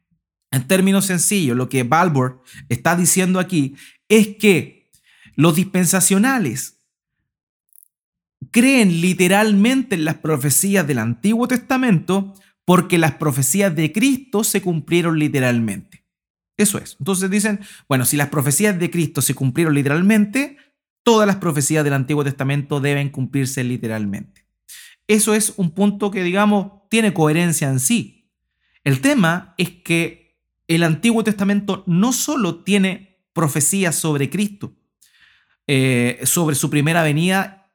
En 0.50 0.66
términos 0.66 1.06
sencillos, 1.06 1.56
lo 1.56 1.68
que 1.68 1.84
Balbour 1.84 2.42
está 2.68 2.96
diciendo 2.96 3.38
aquí 3.38 3.76
es 4.08 4.36
que 4.36 4.79
los 5.40 5.56
dispensacionales 5.56 6.80
creen 8.50 9.00
literalmente 9.00 9.94
en 9.94 10.04
las 10.04 10.16
profecías 10.16 10.86
del 10.86 10.98
Antiguo 10.98 11.48
Testamento 11.48 12.34
porque 12.66 12.98
las 12.98 13.14
profecías 13.14 13.74
de 13.74 13.90
Cristo 13.90 14.44
se 14.44 14.60
cumplieron 14.60 15.18
literalmente. 15.18 16.04
Eso 16.58 16.76
es. 16.76 16.96
Entonces 16.98 17.30
dicen, 17.30 17.60
bueno, 17.88 18.04
si 18.04 18.18
las 18.18 18.28
profecías 18.28 18.78
de 18.78 18.90
Cristo 18.90 19.22
se 19.22 19.34
cumplieron 19.34 19.74
literalmente, 19.74 20.58
todas 21.02 21.26
las 21.26 21.36
profecías 21.36 21.84
del 21.84 21.94
Antiguo 21.94 22.22
Testamento 22.22 22.80
deben 22.80 23.08
cumplirse 23.08 23.64
literalmente. 23.64 24.46
Eso 25.08 25.34
es 25.34 25.54
un 25.56 25.70
punto 25.70 26.10
que, 26.10 26.22
digamos, 26.22 26.86
tiene 26.90 27.14
coherencia 27.14 27.70
en 27.70 27.80
sí. 27.80 28.30
El 28.84 29.00
tema 29.00 29.54
es 29.56 29.70
que 29.70 30.38
el 30.68 30.82
Antiguo 30.82 31.24
Testamento 31.24 31.82
no 31.86 32.12
solo 32.12 32.62
tiene 32.62 33.24
profecías 33.32 33.96
sobre 33.96 34.28
Cristo, 34.28 34.76
eh, 35.72 36.18
sobre 36.24 36.56
su 36.56 36.68
primera 36.68 37.04
venida 37.04 37.72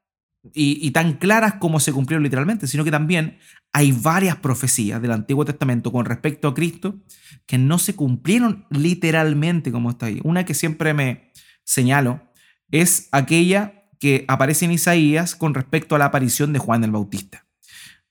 y, 0.53 0.91
tan 0.91 1.13
claras 1.13 1.53
como 1.53 1.79
se 1.79 1.93
cumplieron 1.93 2.23
literalmente, 2.23 2.67
sino 2.67 2.83
que 2.83 2.91
también 2.91 3.37
hay 3.71 3.93
varias 3.93 4.35
profecías 4.35 5.01
del 5.01 5.13
Antiguo 5.13 5.45
Testamento 5.45 5.93
con 5.93 6.03
respecto 6.03 6.49
a 6.49 6.53
Cristo 6.53 6.99
que 7.45 7.57
no 7.57 7.79
se 7.79 7.95
cumplieron 7.95 8.65
literalmente 8.69 9.71
como 9.71 9.91
está 9.91 10.07
ahí. 10.07 10.19
Una 10.25 10.43
que 10.43 10.53
siempre 10.53 10.93
me 10.93 11.31
señalo 11.63 12.21
es 12.69 13.07
aquella 13.13 13.87
que 13.97 14.25
aparece 14.27 14.65
en 14.65 14.73
Isaías 14.73 15.33
con 15.33 15.53
respecto 15.53 15.95
a 15.95 15.99
la 15.99 16.05
aparición 16.05 16.51
de 16.51 16.59
Juan 16.59 16.83
el 16.83 16.91
Bautista. 16.91 17.47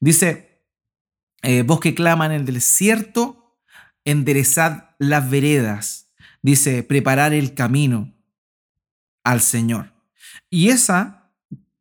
Dice, 0.00 0.62
eh, 1.42 1.60
vos 1.60 1.80
que 1.80 1.94
claman 1.94 2.32
en 2.32 2.40
el 2.40 2.54
desierto, 2.54 3.60
enderezad 4.06 4.92
las 4.98 5.28
veredas. 5.28 6.10
Dice, 6.40 6.84
preparar 6.84 7.34
el 7.34 7.52
camino 7.52 8.13
al 9.24 9.40
Señor. 9.40 9.92
Y 10.50 10.68
esa, 10.68 11.30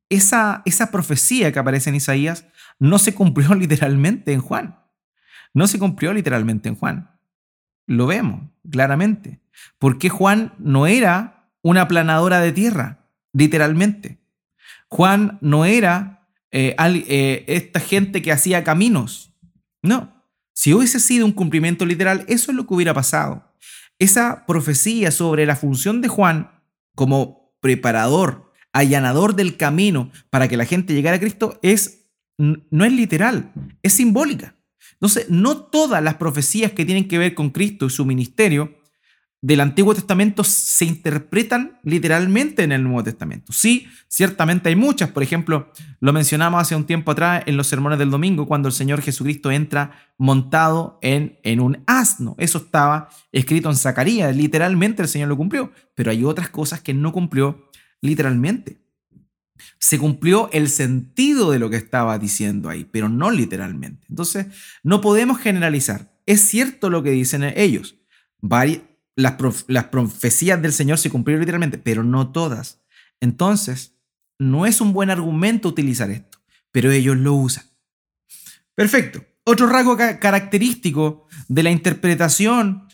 esa, 0.10 0.62
esa 0.66 0.92
profecía 0.92 1.52
que 1.52 1.60
aparece 1.60 1.90
en 1.90 1.98
Isaías 1.98 2.46
no 2.80 2.98
se 2.98 3.14
cumplió 3.14 3.54
literalmente 3.56 4.34
en 4.34 4.42
Juan. 4.42 4.80
No 5.54 5.68
se 5.68 5.78
cumplió 5.78 6.14
literalmente 6.14 6.70
en 6.70 6.76
Juan. 6.76 7.12
Lo 7.86 8.08
vemos 8.08 8.50
claramente. 8.72 9.40
Porque 9.78 10.10
Juan 10.10 10.54
no 10.58 10.88
era 10.88 11.50
una 11.62 11.88
planadora 11.88 12.40
de 12.40 12.52
tierra, 12.52 13.06
literalmente. 13.34 14.20
Juan 14.88 15.38
no 15.42 15.66
era 15.66 16.28
eh, 16.52 16.76
eh, 16.80 17.46
esta 17.48 17.80
gente 17.80 18.22
que 18.22 18.32
hacía 18.32 18.64
caminos. 18.64 19.34
No. 19.82 20.24
Si 20.54 20.74
hubiese 20.74 21.00
sido 21.00 21.26
un 21.26 21.32
cumplimiento 21.32 21.86
literal, 21.86 22.26
eso 22.28 22.52
es 22.52 22.58
lo 22.58 22.68
que 22.68 22.74
hubiera 22.74 22.94
pasado. 22.94 23.54
Esa 24.00 24.46
profecía 24.46 25.12
sobre 25.12 25.46
la 25.46 25.56
función 25.56 26.02
de 26.02 26.08
Juan 26.08 26.52
como 26.96 27.54
preparador, 27.60 28.52
allanador 28.72 29.36
del 29.36 29.58
camino 29.58 30.12
para 30.30 30.48
que 30.48 30.58
la 30.58 30.66
gente 30.66 30.94
llegara 30.94 31.18
a 31.18 31.20
Cristo 31.20 31.60
es 31.62 32.04
no 32.38 32.86
es 32.86 32.92
literal, 32.92 33.54
es 33.84 33.94
simbólica. 33.94 34.56
Entonces, 34.94 35.30
no 35.30 35.58
todas 35.58 36.04
las 36.04 36.16
profecías 36.16 36.72
que 36.72 36.86
tienen 36.86 37.08
que 37.08 37.18
ver 37.18 37.36
con 37.36 37.52
Cristo 37.52 37.86
y 37.86 37.90
su 37.90 38.06
ministerio 38.06 38.76
del 39.44 39.60
Antiguo 39.60 39.94
Testamento 39.94 40.46
se 40.46 40.86
interpretan 40.86 41.78
literalmente 41.84 42.64
en 42.64 42.72
el 42.72 42.82
Nuevo 42.82 43.04
Testamento. 43.04 43.52
Sí, 43.52 43.90
ciertamente 44.08 44.70
hay 44.70 44.78
muchas. 44.78 45.12
Por 45.12 45.22
ejemplo, 45.22 45.70
lo 46.00 46.14
mencionamos 46.14 46.62
hace 46.62 46.78
un 46.78 46.86
tiempo 46.86 47.12
atrás 47.12 47.44
en 47.46 47.58
los 47.58 47.68
sermones 47.68 48.00
del 48.00 48.10
domingo, 48.10 48.48
cuando 48.48 48.70
el 48.70 48.74
Señor 48.74 49.02
Jesucristo 49.02 49.52
entra 49.52 49.92
montado 50.18 50.98
en, 51.02 51.40
en 51.44 51.60
un 51.60 51.84
asno. 51.88 52.36
Eso 52.40 52.60
estaba 52.60 53.10
escrito 53.34 53.70
en 53.70 53.76
Zacarías. 53.76 54.34
Literalmente 54.34 55.02
el 55.02 55.10
Señor 55.10 55.28
lo 55.28 55.36
cumplió. 55.36 55.74
Pero 55.94 56.12
hay 56.12 56.24
otras 56.24 56.48
cosas 56.48 56.80
que 56.80 56.94
no 56.94 57.12
cumplió 57.12 57.70
literalmente. 58.00 58.82
Se 59.78 60.00
cumplió 60.00 60.50
el 60.54 60.70
sentido 60.70 61.52
de 61.52 61.60
lo 61.60 61.70
que 61.70 61.76
estaba 61.76 62.18
diciendo 62.18 62.70
ahí, 62.70 62.86
pero 62.86 63.10
no 63.10 63.30
literalmente. 63.30 64.08
Entonces, 64.10 64.46
no 64.84 65.02
podemos 65.02 65.38
generalizar. 65.38 66.14
Es 66.26 66.40
cierto 66.40 66.90
lo 66.90 67.04
que 67.04 67.12
dicen 67.12 67.44
ellos. 67.44 67.98
Varias 68.40 68.80
las, 69.16 69.86
profecías 69.86 70.62
del 70.62 70.74
Señor 70.74 70.98
se 70.98 71.10
cumplieron 71.10 71.42
literalmente, 71.42 71.78
pero 71.78 72.04
no 72.04 72.32
todas. 72.32 72.82
Entonces, 73.20 73.96
no 74.40 74.66
es 74.66 74.82
un 74.82 74.94
buen 74.94 75.10
argumento 75.10 75.70
utilizar 75.70 76.10
esto, 76.12 76.40
pero 76.72 76.92
ellos 76.92 77.18
lo 77.18 77.34
usan. 77.34 77.66
Perfecto. 78.76 79.24
Otro 79.46 79.68
rasgo 79.68 79.98
característico 79.98 81.28
de 81.48 81.64
la 81.64 81.72
interpretación 81.72 82.88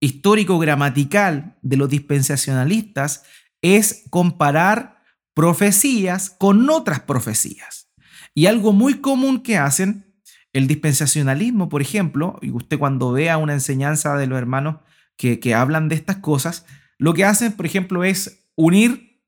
histórico-gramatical 0.00 1.56
de 1.62 1.76
los 1.76 1.88
dispensacionalistas 1.88 3.22
es 3.62 4.04
comparar 4.10 5.02
profecías 5.34 6.30
con 6.30 6.68
otras 6.68 7.00
profecías. 7.00 7.88
Y 8.34 8.46
algo 8.46 8.72
muy 8.72 8.94
común 8.94 9.42
que 9.42 9.56
hacen 9.56 10.04
el 10.52 10.66
dispensacionalismo, 10.66 11.68
por 11.68 11.80
ejemplo, 11.80 12.38
y 12.42 12.50
usted 12.50 12.78
cuando 12.78 13.12
vea 13.12 13.38
una 13.38 13.54
enseñanza 13.54 14.16
de 14.16 14.26
los 14.26 14.38
hermanos 14.38 14.76
que, 15.16 15.54
hablan 15.54 15.88
de 15.88 15.94
estas 15.94 16.16
cosas, 16.16 16.66
lo 16.98 17.14
que 17.14 17.24
hacen, 17.24 17.52
por 17.52 17.66
ejemplo, 17.66 18.04
es 18.04 18.46
unir 18.56 19.20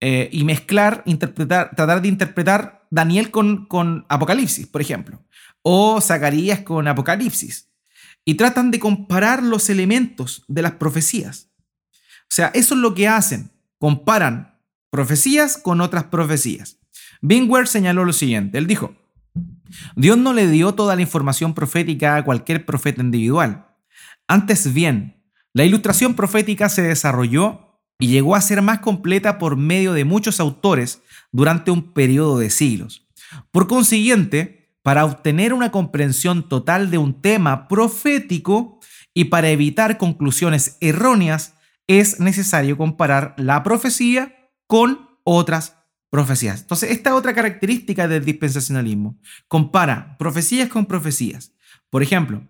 eh, 0.00 0.28
y 0.32 0.44
mezclar, 0.44 1.02
interpretar, 1.06 1.74
tratar 1.74 2.02
de 2.02 2.08
interpretar 2.08 2.86
Daniel 2.90 3.30
con, 3.30 3.66
con 3.66 4.04
Apocalipsis, 4.08 4.66
por 4.66 4.80
ejemplo, 4.80 5.22
o 5.62 6.00
Zacarías 6.00 6.60
con 6.60 6.88
Apocalipsis, 6.88 7.70
y 8.24 8.34
tratan 8.34 8.70
de 8.70 8.78
comparar 8.78 9.42
los 9.42 9.70
elementos 9.70 10.44
de 10.48 10.62
las 10.62 10.72
profecías. 10.72 11.50
O 12.22 12.34
sea, 12.34 12.50
eso 12.54 12.74
es 12.74 12.80
lo 12.80 12.94
que 12.94 13.08
hacen, 13.08 13.50
comparan 13.78 14.58
profecías 14.90 15.56
con 15.56 15.80
otras 15.80 16.04
profecías. 16.04 16.78
Bingwer 17.20 17.66
señaló 17.66 18.04
lo 18.04 18.12
siguiente, 18.12 18.58
él 18.58 18.66
dijo, 18.66 18.94
Dios 19.96 20.18
no 20.18 20.32
le 20.32 20.48
dio 20.48 20.74
toda 20.74 20.96
la 20.96 21.02
información 21.02 21.54
profética 21.54 22.16
a 22.16 22.24
cualquier 22.24 22.66
profeta 22.66 23.02
individual. 23.02 23.66
Antes 24.28 24.72
bien, 24.72 25.21
la 25.54 25.64
ilustración 25.64 26.14
profética 26.14 26.68
se 26.68 26.82
desarrolló 26.82 27.80
y 27.98 28.08
llegó 28.08 28.34
a 28.34 28.40
ser 28.40 28.62
más 28.62 28.80
completa 28.80 29.38
por 29.38 29.56
medio 29.56 29.92
de 29.92 30.04
muchos 30.04 30.40
autores 30.40 31.02
durante 31.30 31.70
un 31.70 31.92
periodo 31.92 32.38
de 32.38 32.50
siglos. 32.50 33.06
Por 33.50 33.68
consiguiente, 33.68 34.76
para 34.82 35.04
obtener 35.04 35.54
una 35.54 35.70
comprensión 35.70 36.48
total 36.48 36.90
de 36.90 36.98
un 36.98 37.20
tema 37.20 37.68
profético 37.68 38.80
y 39.14 39.26
para 39.26 39.50
evitar 39.50 39.98
conclusiones 39.98 40.78
erróneas, 40.80 41.54
es 41.86 42.18
necesario 42.18 42.76
comparar 42.76 43.34
la 43.36 43.62
profecía 43.62 44.50
con 44.66 45.08
otras 45.24 45.76
profecías. 46.10 46.62
Entonces, 46.62 46.90
esta 46.90 47.14
otra 47.14 47.34
característica 47.34 48.08
del 48.08 48.24
dispensacionalismo. 48.24 49.18
Compara 49.48 50.16
profecías 50.18 50.68
con 50.68 50.86
profecías. 50.86 51.52
Por 51.90 52.02
ejemplo, 52.02 52.42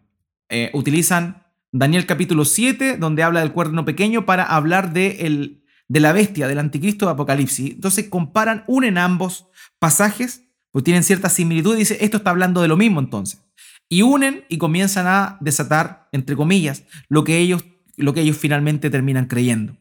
eh, 0.48 0.70
utilizan 0.74 1.41
Daniel 1.72 2.04
capítulo 2.04 2.44
7, 2.44 2.98
donde 2.98 3.22
habla 3.22 3.40
del 3.40 3.52
cuerno 3.52 3.86
pequeño 3.86 4.26
para 4.26 4.44
hablar 4.44 4.92
de, 4.92 5.26
el, 5.26 5.64
de 5.88 6.00
la 6.00 6.12
bestia, 6.12 6.46
del 6.46 6.58
anticristo 6.58 7.06
de 7.06 7.12
Apocalipsis. 7.12 7.70
Entonces 7.70 8.08
comparan, 8.10 8.62
unen 8.66 8.98
ambos 8.98 9.46
pasajes, 9.78 10.42
pues 10.70 10.84
tienen 10.84 11.02
cierta 11.02 11.30
similitud 11.30 11.74
y 11.74 11.80
dice, 11.80 11.96
esto 12.02 12.18
está 12.18 12.28
hablando 12.28 12.60
de 12.60 12.68
lo 12.68 12.76
mismo 12.76 13.00
entonces. 13.00 13.40
Y 13.88 14.02
unen 14.02 14.44
y 14.50 14.58
comienzan 14.58 15.06
a 15.06 15.38
desatar, 15.40 16.10
entre 16.12 16.36
comillas, 16.36 16.84
lo 17.08 17.24
que 17.24 17.38
ellos, 17.38 17.64
lo 17.96 18.12
que 18.12 18.20
ellos 18.20 18.36
finalmente 18.36 18.90
terminan 18.90 19.24
creyendo. 19.24 19.74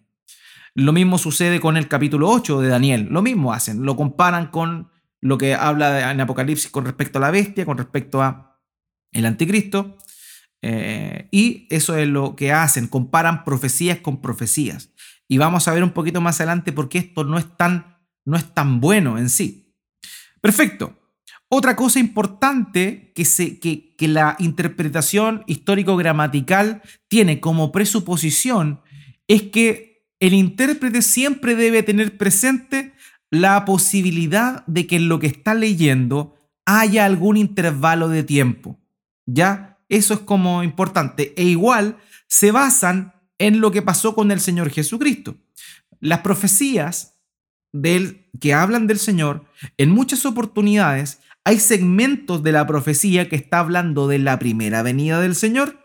Lo 0.73 0.93
mismo 0.93 1.17
sucede 1.17 1.59
con 1.59 1.75
el 1.75 1.89
capítulo 1.89 2.29
8 2.29 2.61
de 2.61 2.69
Daniel, 2.69 3.07
lo 3.11 3.21
mismo 3.21 3.51
hacen, 3.51 3.83
lo 3.83 3.97
comparan 3.97 4.47
con 4.47 4.89
lo 5.19 5.37
que 5.37 5.55
habla 5.55 6.09
en 6.09 6.21
Apocalipsis 6.21 6.71
con 6.71 6.85
respecto 6.85 7.17
a 7.17 7.21
la 7.21 7.31
bestia, 7.31 7.65
con 7.65 7.77
respecto 7.77 8.21
a 8.21 8.61
el 9.11 9.25
anticristo, 9.25 9.97
eh, 10.61 11.27
y 11.31 11.67
eso 11.69 11.95
es 11.97 12.07
lo 12.07 12.35
que 12.35 12.51
hacen, 12.51 12.87
comparan 12.87 13.43
profecías 13.43 13.99
con 13.99 14.21
profecías. 14.21 14.91
Y 15.27 15.37
vamos 15.37 15.67
a 15.67 15.73
ver 15.73 15.83
un 15.83 15.91
poquito 15.91 16.21
más 16.21 16.39
adelante 16.39 16.71
por 16.71 16.89
qué 16.89 16.99
esto 16.99 17.23
no 17.23 17.37
es 17.37 17.45
tan, 17.57 17.97
no 18.25 18.37
es 18.37 18.53
tan 18.53 18.81
bueno 18.81 19.17
en 19.17 19.29
sí. 19.29 19.73
Perfecto. 20.41 20.97
Otra 21.47 21.75
cosa 21.75 21.99
importante 21.99 23.11
que, 23.13 23.25
se, 23.25 23.59
que, 23.59 23.95
que 23.97 24.07
la 24.07 24.35
interpretación 24.39 25.43
histórico-gramatical 25.47 26.81
tiene 27.07 27.39
como 27.39 27.71
presuposición 27.71 28.81
es 29.27 29.43
que 29.43 30.05
el 30.19 30.33
intérprete 30.33 31.01
siempre 31.01 31.55
debe 31.55 31.83
tener 31.83 32.17
presente 32.17 32.93
la 33.29 33.65
posibilidad 33.65 34.65
de 34.67 34.87
que 34.87 34.97
en 34.97 35.09
lo 35.09 35.19
que 35.19 35.27
está 35.27 35.53
leyendo 35.53 36.35
haya 36.65 37.05
algún 37.05 37.37
intervalo 37.37 38.07
de 38.07 38.23
tiempo. 38.23 38.79
¿Ya? 39.25 39.70
Eso 39.91 40.13
es 40.13 40.21
como 40.21 40.63
importante. 40.63 41.33
E 41.35 41.43
igual 41.43 41.97
se 42.27 42.51
basan 42.51 43.13
en 43.37 43.59
lo 43.59 43.71
que 43.71 43.81
pasó 43.81 44.15
con 44.15 44.31
el 44.31 44.39
Señor 44.39 44.69
Jesucristo. 44.69 45.35
Las 45.99 46.19
profecías 46.19 47.19
del, 47.73 48.29
que 48.39 48.53
hablan 48.53 48.87
del 48.87 48.99
Señor, 48.99 49.45
en 49.77 49.91
muchas 49.91 50.25
oportunidades 50.25 51.19
hay 51.43 51.59
segmentos 51.59 52.41
de 52.41 52.53
la 52.53 52.65
profecía 52.67 53.27
que 53.27 53.35
está 53.35 53.59
hablando 53.59 54.07
de 54.07 54.19
la 54.19 54.39
primera 54.39 54.81
venida 54.81 55.19
del 55.19 55.35
Señor 55.35 55.77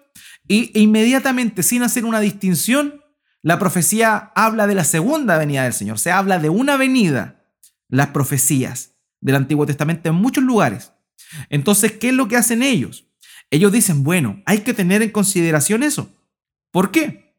y 0.47 0.71
e 0.79 0.83
inmediatamente, 0.83 1.65
sin 1.65 1.83
hacer 1.83 2.05
una 2.05 2.21
distinción, 2.21 3.03
la 3.43 3.59
profecía 3.59 4.31
habla 4.37 4.69
de 4.69 4.77
la 4.77 4.85
segunda 4.85 5.37
venida 5.37 5.65
del 5.65 5.73
Señor. 5.73 5.99
Se 5.99 6.13
habla 6.13 6.39
de 6.39 6.49
una 6.49 6.77
venida, 6.77 7.43
las 7.89 8.09
profecías 8.09 8.93
del 9.21 9.35
Antiguo 9.35 9.67
Testamento 9.67 10.09
en 10.11 10.15
muchos 10.15 10.45
lugares. 10.45 10.93
Entonces, 11.49 11.91
¿qué 11.93 12.11
es 12.11 12.15
lo 12.15 12.29
que 12.29 12.37
hacen 12.37 12.63
ellos? 12.63 13.06
Ellos 13.57 13.73
dicen, 13.73 14.05
bueno, 14.05 14.43
hay 14.45 14.59
que 14.59 14.75
tener 14.75 15.01
en 15.01 15.09
consideración 15.09 15.83
eso. 15.83 16.15
¿Por 16.71 16.91
qué? 16.91 17.33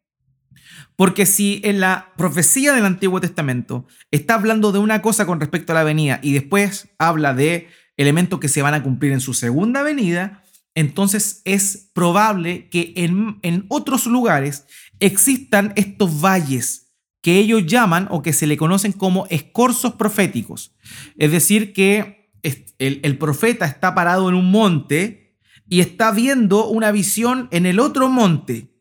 Porque 0.96 1.28
si 1.28 1.62
en 1.64 1.80
la 1.80 2.12
profecía 2.18 2.74
del 2.74 2.86
Antiguo 2.86 3.22
Testamento 3.22 3.86
está 4.10 4.34
hablando 4.34 4.72
de 4.72 4.80
una 4.80 5.04
cosa 5.04 5.28
con 5.28 5.40
respecto 5.40 5.74
a 5.74 5.76
la 5.76 5.84
venida 5.84 6.20
y 6.24 6.34
después 6.34 6.90
habla 6.98 7.36
de 7.36 7.68
elementos 7.98 8.40
que 8.40 8.48
se 8.48 8.64
van 8.64 8.74
a 8.74 8.82
cumplir 8.82 9.12
en 9.12 9.20
su 9.20 9.36
segunda 9.36 9.84
venida, 9.84 10.44
entonces 10.74 11.44
es 11.46 11.92
probable 11.94 12.68
que 12.70 12.94
en, 12.96 13.38
en 13.44 13.68
otros 13.68 14.08
lugares 14.08 14.66
existan 15.00 15.72
estos 15.76 16.20
valles 16.20 16.96
que 17.22 17.38
ellos 17.38 17.68
llaman 17.68 18.08
o 18.10 18.24
que 18.24 18.34
se 18.34 18.48
le 18.48 18.58
conocen 18.58 18.92
como 18.92 19.28
escorzos 19.30 19.94
proféticos. 19.94 20.76
Es 21.16 21.32
decir, 21.32 21.74
que 21.74 22.32
el, 22.80 23.02
el 23.04 23.18
profeta 23.20 23.68
está 23.68 23.94
parado 23.94 24.30
en 24.30 24.34
un 24.34 24.50
monte 24.50 25.27
y 25.70 25.82
está 25.82 26.12
viendo 26.12 26.68
una 26.68 26.92
visión 26.92 27.48
en 27.52 27.66
el 27.66 27.80
otro 27.80 28.10
monte. 28.10 28.74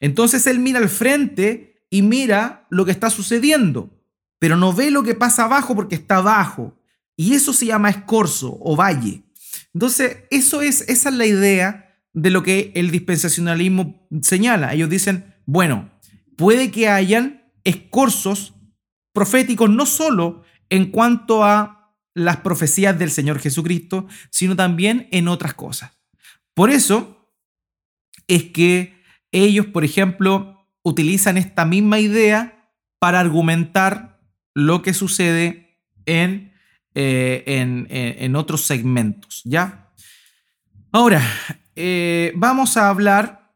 Entonces 0.00 0.46
él 0.46 0.58
mira 0.58 0.78
al 0.78 0.88
frente 0.88 1.82
y 1.90 2.02
mira 2.02 2.66
lo 2.70 2.84
que 2.84 2.92
está 2.92 3.10
sucediendo, 3.10 3.90
pero 4.38 4.56
no 4.56 4.72
ve 4.72 4.90
lo 4.90 5.02
que 5.02 5.14
pasa 5.14 5.44
abajo 5.44 5.74
porque 5.74 5.96
está 5.96 6.16
abajo. 6.16 6.78
Y 7.16 7.34
eso 7.34 7.52
se 7.52 7.66
llama 7.66 7.90
escorzo 7.90 8.56
o 8.60 8.76
valle. 8.76 9.24
Entonces, 9.74 10.18
eso 10.30 10.62
es, 10.62 10.82
esa 10.88 11.08
es 11.08 11.14
la 11.14 11.26
idea 11.26 11.96
de 12.12 12.30
lo 12.30 12.42
que 12.42 12.72
el 12.74 12.90
dispensacionalismo 12.90 14.08
señala. 14.22 14.72
Ellos 14.72 14.88
dicen, 14.88 15.34
bueno, 15.44 15.90
puede 16.36 16.70
que 16.70 16.88
hayan 16.88 17.52
escorzos 17.64 18.54
proféticos 19.12 19.68
no 19.68 19.84
solo 19.84 20.42
en 20.70 20.90
cuanto 20.90 21.44
a 21.44 21.94
las 22.14 22.38
profecías 22.38 22.98
del 22.98 23.10
Señor 23.10 23.38
Jesucristo, 23.38 24.06
sino 24.30 24.56
también 24.56 25.08
en 25.10 25.28
otras 25.28 25.54
cosas. 25.54 25.97
Por 26.58 26.70
eso 26.70 27.24
es 28.26 28.42
que 28.42 29.00
ellos, 29.30 29.66
por 29.66 29.84
ejemplo, 29.84 30.66
utilizan 30.82 31.36
esta 31.36 31.64
misma 31.64 32.00
idea 32.00 32.72
para 32.98 33.20
argumentar 33.20 34.20
lo 34.54 34.82
que 34.82 34.92
sucede 34.92 35.78
en 36.04 36.52
eh, 36.96 38.16
en, 38.18 38.34
otros 38.34 38.62
segmentos, 38.62 39.42
¿ya? 39.44 39.92
Ahora, 40.90 41.22
eh, 41.76 42.32
vamos 42.34 42.76
a 42.76 42.88
hablar 42.88 43.52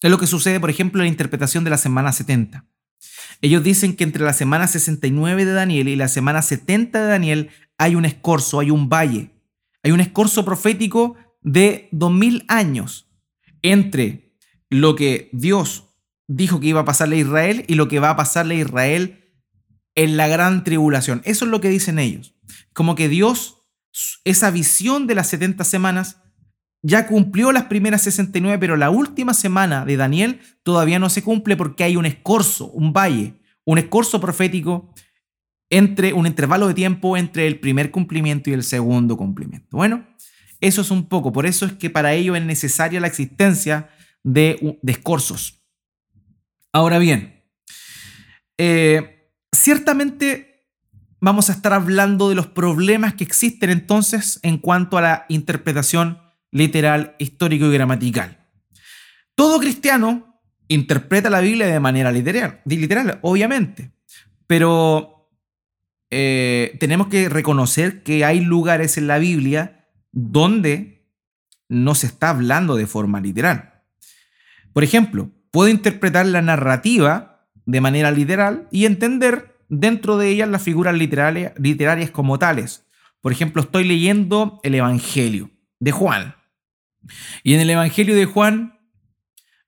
de 0.00 0.08
lo 0.08 0.18
que 0.18 0.28
sucede, 0.28 0.60
por 0.60 0.70
ejemplo, 0.70 1.02
en 1.02 1.06
la 1.06 1.10
interpretación 1.10 1.64
de 1.64 1.70
la 1.70 1.78
semana 1.78 2.12
70. 2.12 2.64
Ellos 3.40 3.64
dicen 3.64 3.96
que 3.96 4.04
entre 4.04 4.22
la 4.22 4.34
semana 4.34 4.68
69 4.68 5.44
de 5.44 5.52
Daniel 5.52 5.88
y 5.88 5.96
la 5.96 6.06
semana 6.06 6.42
70 6.42 7.02
de 7.02 7.08
Daniel 7.08 7.50
hay 7.76 7.96
un 7.96 8.04
escorzo, 8.04 8.60
hay 8.60 8.70
un 8.70 8.88
valle, 8.88 9.32
hay 9.82 9.90
un 9.90 9.98
escorzo 9.98 10.44
profético 10.44 11.16
de 11.46 11.88
2000 11.92 12.44
años 12.48 13.08
entre 13.62 14.36
lo 14.68 14.96
que 14.96 15.30
Dios 15.32 15.84
dijo 16.26 16.58
que 16.58 16.66
iba 16.66 16.80
a 16.80 16.84
pasarle 16.84 17.16
a 17.16 17.20
Israel 17.20 17.64
y 17.68 17.76
lo 17.76 17.86
que 17.86 18.00
va 18.00 18.10
a 18.10 18.16
pasarle 18.16 18.56
a 18.56 18.60
Israel 18.60 19.24
en 19.94 20.16
la 20.16 20.26
gran 20.26 20.64
tribulación. 20.64 21.22
Eso 21.24 21.44
es 21.44 21.50
lo 21.50 21.60
que 21.60 21.68
dicen 21.68 22.00
ellos. 22.00 22.34
Como 22.72 22.96
que 22.96 23.08
Dios, 23.08 23.62
esa 24.24 24.50
visión 24.50 25.06
de 25.06 25.14
las 25.14 25.28
70 25.28 25.62
semanas, 25.62 26.20
ya 26.82 27.06
cumplió 27.06 27.52
las 27.52 27.64
primeras 27.64 28.02
69, 28.02 28.58
pero 28.58 28.76
la 28.76 28.90
última 28.90 29.32
semana 29.32 29.84
de 29.84 29.96
Daniel 29.96 30.40
todavía 30.64 30.98
no 30.98 31.08
se 31.08 31.22
cumple 31.22 31.56
porque 31.56 31.84
hay 31.84 31.96
un 31.96 32.06
escorzo, 32.06 32.66
un 32.66 32.92
valle, 32.92 33.34
un 33.64 33.78
escorzo 33.78 34.20
profético 34.20 34.92
entre 35.70 36.12
un 36.12 36.26
intervalo 36.26 36.66
de 36.66 36.74
tiempo 36.74 37.16
entre 37.16 37.46
el 37.46 37.60
primer 37.60 37.92
cumplimiento 37.92 38.50
y 38.50 38.52
el 38.52 38.64
segundo 38.64 39.16
cumplimiento. 39.16 39.76
Bueno, 39.76 40.06
eso 40.60 40.80
es 40.80 40.90
un 40.90 41.08
poco, 41.08 41.32
por 41.32 41.46
eso 41.46 41.66
es 41.66 41.72
que 41.72 41.90
para 41.90 42.14
ello 42.14 42.36
es 42.36 42.42
necesaria 42.42 43.00
la 43.00 43.06
existencia 43.06 43.90
de, 44.22 44.78
de 44.82 44.92
escorzos. 44.92 45.62
Ahora 46.72 46.98
bien, 46.98 47.44
eh, 48.58 49.30
ciertamente 49.52 50.66
vamos 51.20 51.48
a 51.50 51.52
estar 51.52 51.72
hablando 51.72 52.28
de 52.28 52.34
los 52.34 52.46
problemas 52.46 53.14
que 53.14 53.24
existen 53.24 53.70
entonces 53.70 54.40
en 54.42 54.58
cuanto 54.58 54.98
a 54.98 55.02
la 55.02 55.26
interpretación 55.28 56.18
literal, 56.50 57.16
histórico 57.18 57.66
y 57.66 57.72
gramatical. 57.72 58.46
Todo 59.34 59.58
cristiano 59.58 60.40
interpreta 60.68 61.30
la 61.30 61.40
Biblia 61.40 61.66
de 61.66 61.80
manera 61.80 62.10
literal, 62.10 62.60
literal 62.64 63.18
obviamente, 63.22 63.92
pero 64.46 65.30
eh, 66.10 66.76
tenemos 66.80 67.08
que 67.08 67.28
reconocer 67.28 68.02
que 68.02 68.24
hay 68.24 68.40
lugares 68.40 68.96
en 68.96 69.06
la 69.06 69.18
Biblia 69.18 69.75
donde 70.18 71.06
no 71.68 71.94
se 71.94 72.06
está 72.06 72.30
hablando 72.30 72.74
de 72.74 72.86
forma 72.86 73.20
literal. 73.20 73.82
Por 74.72 74.82
ejemplo, 74.82 75.30
puedo 75.50 75.68
interpretar 75.68 76.24
la 76.24 76.40
narrativa 76.40 77.46
de 77.66 77.82
manera 77.82 78.10
literal 78.10 78.66
y 78.70 78.86
entender 78.86 79.58
dentro 79.68 80.16
de 80.16 80.30
ella 80.30 80.46
las 80.46 80.62
figuras 80.62 80.94
literarias 80.94 82.10
como 82.10 82.38
tales. 82.38 82.86
Por 83.20 83.30
ejemplo, 83.32 83.60
estoy 83.60 83.84
leyendo 83.84 84.58
el 84.62 84.74
Evangelio 84.74 85.50
de 85.80 85.92
Juan. 85.92 86.34
Y 87.42 87.52
en 87.54 87.60
el 87.60 87.68
Evangelio 87.68 88.14
de 88.14 88.24
Juan 88.24 88.78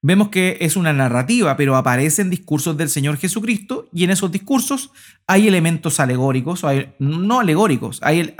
vemos 0.00 0.30
que 0.30 0.56
es 0.60 0.76
una 0.76 0.94
narrativa, 0.94 1.58
pero 1.58 1.76
aparecen 1.76 2.30
discursos 2.30 2.76
del 2.76 2.88
Señor 2.88 3.18
Jesucristo 3.18 3.88
y 3.92 4.04
en 4.04 4.12
esos 4.12 4.32
discursos 4.32 4.92
hay 5.26 5.46
elementos 5.46 6.00
alegóricos, 6.00 6.64
no 6.98 7.40
alegóricos, 7.40 8.00
hay 8.02 8.34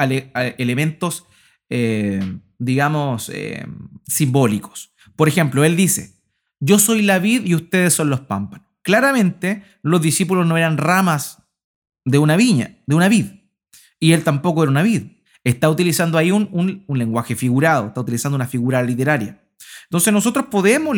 elementos, 0.57 1.27
eh, 1.71 2.21
digamos, 2.59 3.31
eh, 3.35 3.67
simbólicos. 4.07 4.93
Por 5.17 5.29
ejemplo, 5.29 5.65
Él 5.65 5.77
dice, 5.77 6.15
yo 6.61 6.79
soy 6.79 7.03
la 7.03 7.19
vid 7.19 7.45
y 7.47 7.55
ustedes 7.55 7.95
son 7.95 8.11
los 8.11 8.21
pámpanos. 8.21 8.67
Claramente, 8.83 9.63
los 9.83 10.01
discípulos 10.01 10.47
no 10.47 10.57
eran 10.57 10.79
ramas 10.79 11.43
de 12.05 12.19
una 12.19 12.37
viña, 12.37 12.79
de 12.87 12.95
una 12.95 13.09
vid, 13.09 13.27
y 14.01 14.13
Él 14.13 14.25
tampoco 14.25 14.63
era 14.63 14.71
una 14.71 14.83
vid 14.83 15.03
está 15.45 15.71
utilizando 15.71 16.19
ahí 16.19 16.31
un, 16.31 16.85
lenguaje 16.89 17.37
figurado, 17.37 17.89
está 17.89 18.01
utilizando 18.01 18.37
una 18.37 18.47
figura 18.47 18.83
literaria. 18.83 19.41
Entonces 19.85 20.13
nosotros 20.13 20.47
podemos 20.51 20.97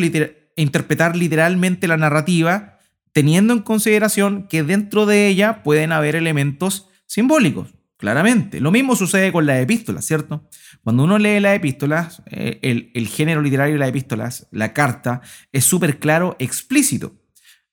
interpretar 0.56 1.16
literalmente 1.16 1.87
la 1.88 1.96
narrativa 1.96 2.78
teniendo 3.12 3.52
en 3.52 3.61
consideración 3.61 4.46
que 4.48 4.62
dentro 4.62 5.06
de 5.06 5.28
ella 5.28 5.62
pueden 5.62 5.92
haber 5.92 6.16
elementos 6.16 6.88
simbólicos, 7.06 7.68
claramente. 8.00 8.60
Lo 8.60 8.72
mismo 8.72 8.96
sucede 8.96 9.30
con 9.30 9.46
las 9.46 9.60
epístolas, 9.60 10.04
¿cierto? 10.04 10.48
Cuando 10.82 11.04
uno 11.04 11.18
lee 11.18 11.38
las 11.38 11.54
epístolas, 11.54 12.22
eh, 12.30 12.58
el, 12.94 13.06
género 13.06 13.42
literario 13.42 13.74
de 13.74 13.78
las 13.78 13.90
epístolas, 13.90 14.48
la 14.50 14.72
carta, 14.72 15.20
es 15.52 15.64
súper 15.64 16.00
claro, 16.00 16.34
explícito. 16.40 17.14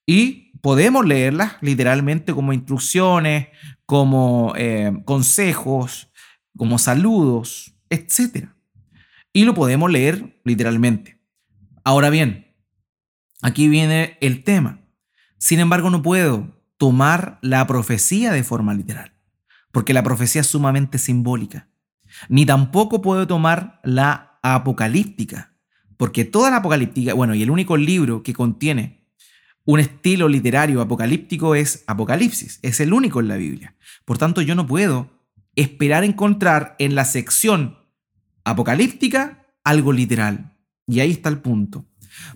Y 0.05 0.51
podemos 0.61 1.05
leerlas 1.05 1.53
literalmente 1.61 2.33
como 2.33 2.53
instrucciones, 2.53 3.47
como 3.85 4.53
eh, 4.57 4.91
consejos, 5.05 6.11
como 6.55 6.77
saludos, 6.77 7.73
etc. 7.89 8.49
Y 9.33 9.45
lo 9.45 9.53
podemos 9.53 9.89
leer 9.89 10.39
literalmente. 10.43 11.19
Ahora 11.83 12.09
bien, 12.09 12.53
aquí 13.41 13.69
viene 13.69 14.17
el 14.19 14.43
tema. 14.43 14.81
Sin 15.37 15.59
embargo, 15.59 15.89
no 15.89 16.01
puedo 16.01 16.53
tomar 16.77 17.39
la 17.41 17.65
profecía 17.65 18.31
de 18.31 18.43
forma 18.43 18.73
literal, 18.73 19.13
porque 19.71 19.93
la 19.93 20.03
profecía 20.03 20.41
es 20.41 20.47
sumamente 20.47 20.97
simbólica. 20.97 21.69
Ni 22.29 22.45
tampoco 22.45 23.01
puedo 23.01 23.27
tomar 23.27 23.79
la 23.83 24.39
apocalíptica, 24.41 25.53
porque 25.97 26.25
toda 26.25 26.51
la 26.51 26.57
apocalíptica, 26.57 27.13
bueno, 27.13 27.35
y 27.35 27.43
el 27.43 27.51
único 27.51 27.77
libro 27.77 28.23
que 28.23 28.33
contiene 28.33 28.97
un 29.65 29.81
estilo 29.81 30.29
literario 30.29 30.79
apocalíptico 30.79 31.53
es 31.53 31.83
Apocalipsis, 31.87 32.59
es 32.61 32.79
el 32.79 32.93
único 32.93 33.19
en 33.19 33.27
la 33.27 33.35
Biblia. 33.35 33.75
Por 34.05 34.17
tanto, 34.17 34.41
yo 34.41 34.55
no 34.55 34.65
puedo 34.65 35.09
esperar 35.55 36.05
encontrar 36.05 36.75
en 36.79 36.95
la 36.95 37.03
sección 37.03 37.77
apocalíptica 38.45 39.45
algo 39.65 39.91
literal. 39.91 40.53
Y 40.87 41.01
ahí 41.01 41.11
está 41.11 41.27
el 41.27 41.39
punto. 41.39 41.85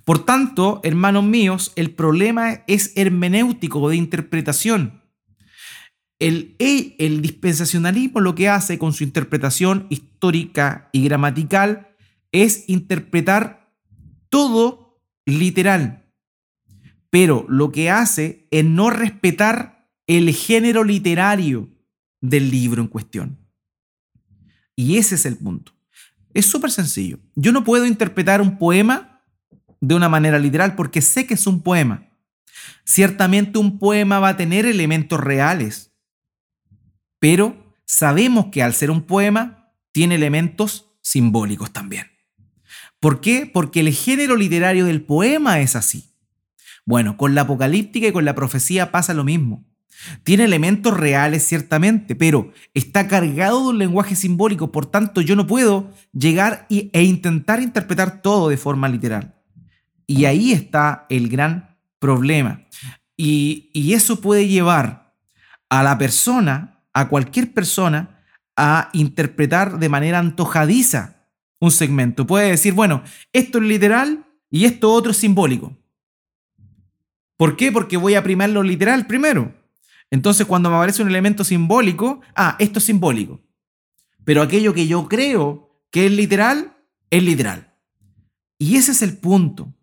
Por 0.04 0.26
tanto, 0.26 0.82
hermanos 0.84 1.24
míos, 1.24 1.72
el 1.78 1.91
problema 1.91 2.63
es 2.67 2.91
hermenéutico 2.98 3.88
de 3.88 3.96
interpretación. 3.96 5.01
El, 6.22 7.22
dispensacionalismo 7.24 8.20
lo 8.20 8.36
que 8.36 8.48
hace 8.48 8.78
con 8.78 8.94
su 8.94 9.04
interpretación 9.04 9.88
histórica 9.90 10.88
y 10.92 11.04
gramatical 11.06 11.96
es 12.32 12.70
interpretar 12.70 13.74
todo 14.30 15.02
literal. 15.26 16.06
Pero 17.10 17.48
lo 17.50 17.72
que 17.72 17.90
hace 17.90 18.48
es 18.52 18.64
no 18.64 18.92
respetar 18.92 19.90
el 20.06 20.32
género 20.32 20.84
literario 20.84 21.70
del 22.22 22.52
libro 22.52 22.84
en 22.84 22.88
cuestión. 22.88 23.40
Y 24.76 24.98
ese 24.98 25.16
es 25.16 25.26
el 25.26 25.38
punto. 25.38 25.74
Es 26.36 26.46
súper 26.46 26.70
sencillo. 26.70 27.18
Yo 27.34 27.52
no 27.52 27.64
puedo 27.64 27.88
interpretar 27.88 28.42
un 28.42 28.60
poema 28.60 29.24
de 29.80 29.96
una 29.96 30.08
manera 30.08 30.38
literal 30.38 30.76
porque 30.76 31.02
sé 31.02 31.26
que 31.26 31.34
es 31.34 31.48
un 31.48 31.64
poema. 31.64 32.12
Ciertamente 32.84 33.58
un 33.58 33.80
poema 33.80 34.20
va 34.20 34.30
a 34.30 34.38
tener 34.38 34.68
elementos 34.68 35.20
reales, 35.20 35.90
pero 37.22 37.76
sabemos 37.86 38.48
que 38.48 38.64
al 38.64 38.74
ser 38.74 38.90
un 38.90 39.04
poema 39.04 39.70
tiene 39.92 40.16
elementos 40.16 40.88
simbólicos 41.02 41.72
también. 41.72 42.08
¿Por 43.00 43.22
qué? 43.22 43.46
Porque 43.52 43.82
el 43.82 43.94
género 43.94 44.36
literario 44.36 44.86
del 44.86 45.04
poema 45.04 45.60
es 45.60 45.76
así. 45.76 46.16
Bueno, 46.84 47.18
con 47.18 47.36
la 47.36 47.42
apocalíptica 47.42 48.08
y 48.08 48.12
con 48.12 48.26
la 48.26 48.34
profecía 48.34 48.92
pasa 48.92 49.14
lo 49.14 49.24
mismo. 49.24 49.64
Tiene 50.24 50.46
elementos 50.46 50.98
reales 50.98 51.44
ciertamente, 51.44 52.16
pero 52.16 52.52
está 52.74 53.08
cargado 53.08 53.62
de 53.62 53.68
un 53.68 53.78
lenguaje 53.78 54.16
simbólico, 54.16 54.72
por 54.72 54.88
tanto 54.88 55.22
yo 55.22 55.36
no 55.36 55.46
puedo 55.46 55.92
llegar 56.12 56.66
e 56.70 57.04
intentar 57.04 57.62
interpretar 57.62 58.24
todo 58.24 58.50
de 58.50 58.58
forma 58.58 58.90
literal. 58.90 59.36
Y 60.08 60.26
ahí 60.26 60.54
está 60.54 61.06
el 61.10 61.30
gran 61.30 61.78
problema. 62.00 62.66
Y, 63.16 63.70
y 63.74 63.94
eso 63.94 64.22
puede 64.22 64.48
llevar 64.48 65.14
a 65.70 65.84
la 65.84 66.00
persona, 66.00 66.71
a 66.93 67.10
cualquier 67.10 67.54
persona, 67.54 68.23
a 68.56 68.89
interpretar 68.93 69.80
de 69.80 69.89
manera 69.89 70.19
antojadiza 70.19 71.27
un 71.60 71.71
segmento. 71.71 72.27
Puede 72.27 72.49
decir, 72.49 72.73
bueno, 72.73 73.04
esto 73.34 73.60
es 73.60 73.63
literal 73.63 74.25
y 74.49 74.65
esto 74.65 74.91
otro 74.91 75.12
es 75.12 75.17
simbólico. 75.17 75.77
¿Por 77.38 77.56
qué? 77.56 77.71
Porque 77.71 77.97
voy 77.97 78.15
a 78.15 78.23
primar 78.23 78.50
lo 78.50 78.62
literal 78.62 79.08
primero. 79.08 79.56
Entonces, 80.12 80.46
cuando 80.46 80.69
me 80.69 80.75
aparece 80.75 81.02
un 81.02 81.08
elemento 81.08 81.44
simbólico, 81.44 82.21
ah, 82.35 82.56
esto 82.60 82.79
es 82.79 82.85
simbólico. 82.85 83.42
Pero 84.25 84.42
aquello 84.42 84.73
que 84.73 84.87
yo 84.87 85.08
creo 85.08 85.81
que 85.89 86.06
es 86.06 86.12
literal, 86.12 86.77
es 87.10 87.23
literal. 87.23 87.73
Y 88.60 88.75
ese 88.75 88.92
es 88.92 89.02
el 89.02 89.17
punto. 89.17 89.73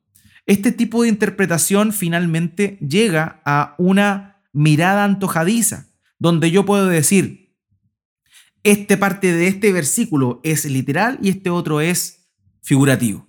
Este 0.46 0.70
tipo 0.70 1.02
de 1.02 1.08
interpretación 1.08 1.92
finalmente 1.92 2.78
llega 2.78 3.40
a 3.44 3.74
una 3.78 4.42
mirada 4.52 5.04
antojadiza, 5.04 5.87
donde 6.18 6.50
yo 6.50 6.64
puedo 6.64 6.86
decir, 6.86 7.56
este 8.64 8.96
parte 8.96 9.32
de 9.32 9.48
este 9.48 9.72
versículo 9.72 10.40
es 10.42 10.64
literal 10.64 11.18
y 11.22 11.30
este 11.30 11.50
otro 11.50 11.80
es 11.80 12.30
figurativo. 12.62 13.28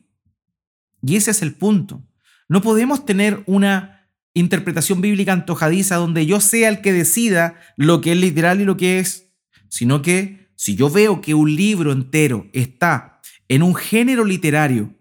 Y 1.02 1.16
ese 1.16 1.32
es 1.32 1.42
el 1.42 1.54
punto. 1.54 2.04
No 2.48 2.62
podemos 2.62 3.06
tener 3.06 3.44
una 3.46 4.10
interpretación 4.34 5.02
bíblica 5.02 5.34
antojadiza 5.34 5.96
donde 5.96 6.26
yo 6.26 6.42
sea 6.42 6.70
el 6.70 6.82
que 6.82 6.94
decida 6.94 7.60
lo 7.78 8.02
que 8.02 8.12
es 8.12 8.18
literal 8.18 8.62
y 8.62 8.66
lo 8.66 8.78
que 8.78 9.00
es 9.00 9.30
sino 9.70 10.02
que 10.02 10.50
si 10.56 10.76
yo 10.76 10.90
veo 10.90 11.22
que 11.22 11.34
un 11.34 11.56
libro 11.56 11.92
entero 11.92 12.50
está 12.54 13.22
en 13.48 13.64
un 13.64 13.76
género 13.76 14.26
literario 14.26 14.94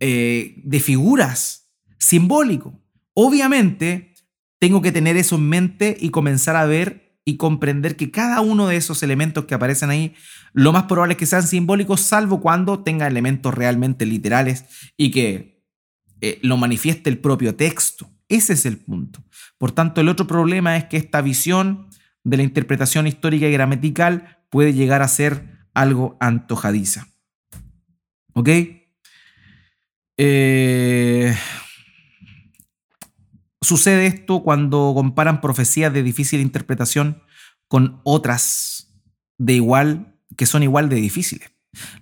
eh, 0.00 0.54
de 0.64 0.80
figuras 0.80 1.70
simbólico, 1.98 2.80
obviamente 3.14 4.07
tengo 4.58 4.82
que 4.82 4.92
tener 4.92 5.16
eso 5.16 5.36
en 5.36 5.48
mente 5.48 5.96
y 5.98 6.10
comenzar 6.10 6.56
a 6.56 6.66
ver 6.66 7.18
y 7.24 7.36
comprender 7.36 7.96
que 7.96 8.10
cada 8.10 8.40
uno 8.40 8.66
de 8.66 8.76
esos 8.76 9.02
elementos 9.02 9.44
que 9.44 9.54
aparecen 9.54 9.90
ahí, 9.90 10.14
lo 10.54 10.72
más 10.72 10.84
probable 10.84 11.12
es 11.12 11.18
que 11.18 11.26
sean 11.26 11.46
simbólicos, 11.46 12.00
salvo 12.00 12.40
cuando 12.40 12.82
tenga 12.82 13.06
elementos 13.06 13.54
realmente 13.54 14.06
literales 14.06 14.64
y 14.96 15.10
que 15.10 15.62
eh, 16.20 16.38
lo 16.42 16.56
manifieste 16.56 17.10
el 17.10 17.18
propio 17.18 17.54
texto. 17.54 18.10
Ese 18.28 18.54
es 18.54 18.66
el 18.66 18.78
punto. 18.78 19.22
Por 19.58 19.72
tanto, 19.72 20.00
el 20.00 20.08
otro 20.08 20.26
problema 20.26 20.76
es 20.76 20.84
que 20.84 20.96
esta 20.96 21.20
visión 21.20 21.88
de 22.24 22.38
la 22.38 22.42
interpretación 22.42 23.06
histórica 23.06 23.46
y 23.46 23.52
gramatical 23.52 24.38
puede 24.50 24.72
llegar 24.72 25.02
a 25.02 25.08
ser 25.08 25.66
algo 25.74 26.16
antojadiza. 26.20 27.08
¿Ok? 28.34 28.48
Eh, 30.16 31.36
sucede 33.60 34.06
esto 34.06 34.42
cuando 34.42 34.92
comparan 34.94 35.40
profecías 35.40 35.92
de 35.92 36.02
difícil 36.02 36.40
interpretación 36.40 37.22
con 37.66 38.00
otras 38.04 38.94
de 39.36 39.54
igual, 39.54 40.16
que 40.36 40.46
son 40.46 40.62
igual 40.62 40.88
de 40.88 40.96
difíciles. 40.96 41.50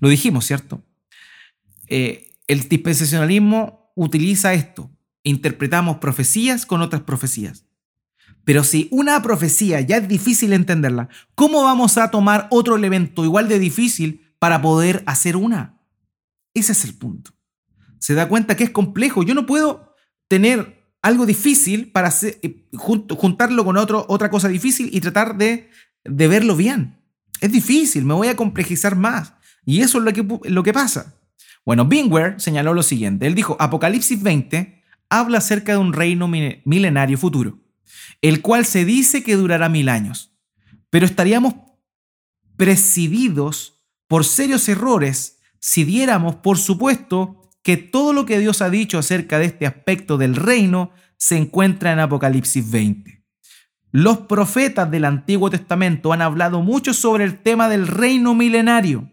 Lo 0.01 0.09
dijimos, 0.09 0.47
¿cierto? 0.47 0.83
Eh, 1.89 2.31
el 2.47 2.69
dispensacionalismo 2.69 3.93
utiliza 3.95 4.55
esto. 4.55 4.91
Interpretamos 5.23 5.97
profecías 5.99 6.67
con 6.67 6.83
otras 6.83 7.03
profecías. 7.03 7.65
Pero 8.45 8.63
si 8.63 8.87
una 8.93 9.21
profecía 9.23 9.81
ya 9.81 9.97
es 9.97 10.07
difícil 10.07 10.53
entenderla, 10.53 11.09
¿cómo 11.35 11.65
vamos 11.65 11.99
a 11.99 12.13
tomar 12.13 12.47
otro 12.51 12.77
elemento 12.77 13.25
igual 13.25 13.49
de 13.49 13.59
difícil 13.59 14.33
para 14.39 14.63
poder 14.63 15.03
hacer 15.07 15.37
una? 15.37 15.81
Ese 16.55 16.73
es 16.73 16.85
el 16.85 16.95
punto. 16.95 17.33
Se 17.99 18.15
da 18.15 18.29
cuenta 18.29 18.57
que 18.57 18.65
es 18.65 18.71
complejo. 18.71 19.25
Yo 19.25 19.35
no 19.35 19.47
puedo 19.47 19.97
tener 20.29 20.76
algo 21.07 21.27
difícil 21.27 21.91
para 21.93 22.13
eh, 22.23 22.67
juntarlo 22.77 23.65
con 23.65 23.77
otra 23.77 24.31
cosa 24.31 24.49
difícil 24.49 24.91
y 24.93 25.01
tratar 25.01 25.37
de, 25.37 25.71
de, 26.05 26.29
verlo 26.29 26.57
bien. 26.57 26.97
Es 27.41 27.53
difícil, 27.53 28.05
me 28.05 28.15
voy 28.15 28.29
a 28.29 28.37
complejizar 28.37 28.97
más. 28.97 29.35
Y 29.65 29.81
eso 29.81 29.99
es 29.99 30.05
lo 30.05 30.13
que, 30.13 30.51
lo 30.51 30.63
que 30.63 30.73
pasa. 30.73 31.15
Bueno, 31.65 31.85
Bingware 31.85 32.41
señaló 32.41 32.75
lo 32.75 32.83
siguiente. 32.83 33.27
Él 33.27 33.35
dijo, 33.35 33.57
Apocalipsis 33.59 34.23
20 34.23 34.83
habla 35.11 35.39
acerca 35.39 35.73
de 35.73 35.79
un 35.79 35.93
reino 35.93 36.29
milenario 36.29 37.19
futuro 37.19 37.61
el 38.23 38.43
cual 38.43 38.65
se 38.65 38.85
dice 38.85 39.23
que 39.23 39.37
durará 39.37 39.69
mil 39.69 39.89
años. 39.89 40.33
Pero 40.91 41.07
estaríamos 41.07 41.55
presididos 42.57 43.85
por 44.09 44.25
serios 44.25 44.69
errores 44.69 45.39
si 45.59 45.85
diéramos 45.85 46.37
por 46.37 46.59
supuesto 46.59 47.46
que 47.67 47.77
todo 47.77 48.13
lo 48.13 48.27
que 48.27 48.39
Dios 48.39 48.63
ha 48.63 48.71
dicho 48.71 48.97
acerca 48.97 49.41
de 49.41 49.47
este 49.47 49.67
aspecto 49.67 50.19
del 50.19 50.37
reino 50.37 50.93
se 51.17 51.37
encuentra 51.37 51.93
en 51.93 51.99
Apocalipsis 51.99 52.71
20. 52.71 53.25
Los 53.91 54.19
profetas 54.19 54.89
del 54.89 55.05
Antiguo 55.05 55.51
Testamento 55.51 56.13
han 56.13 56.23
hablado 56.23 56.63
mucho 56.63 56.95
sobre 56.95 57.25
el 57.25 57.43
tema 57.43 57.69
del 57.69 57.89
reino 57.89 58.37
milenario 58.37 59.11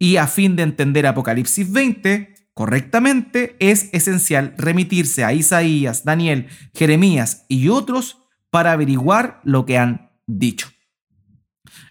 y 0.00 0.16
a 0.16 0.26
fin 0.26 0.56
de 0.56 0.64
entender 0.64 1.06
Apocalipsis 1.06 1.70
20, 1.70 2.34
correctamente, 2.54 3.54
es 3.60 3.88
esencial 3.92 4.54
remitirse 4.58 5.22
a 5.22 5.32
Isaías, 5.32 6.04
Daniel, 6.04 6.48
Jeremías 6.74 7.44
y 7.46 7.68
otros 7.68 8.18
para 8.50 8.72
averiguar 8.72 9.40
lo 9.44 9.64
que 9.64 9.78
han 9.78 10.10
dicho. 10.26 10.72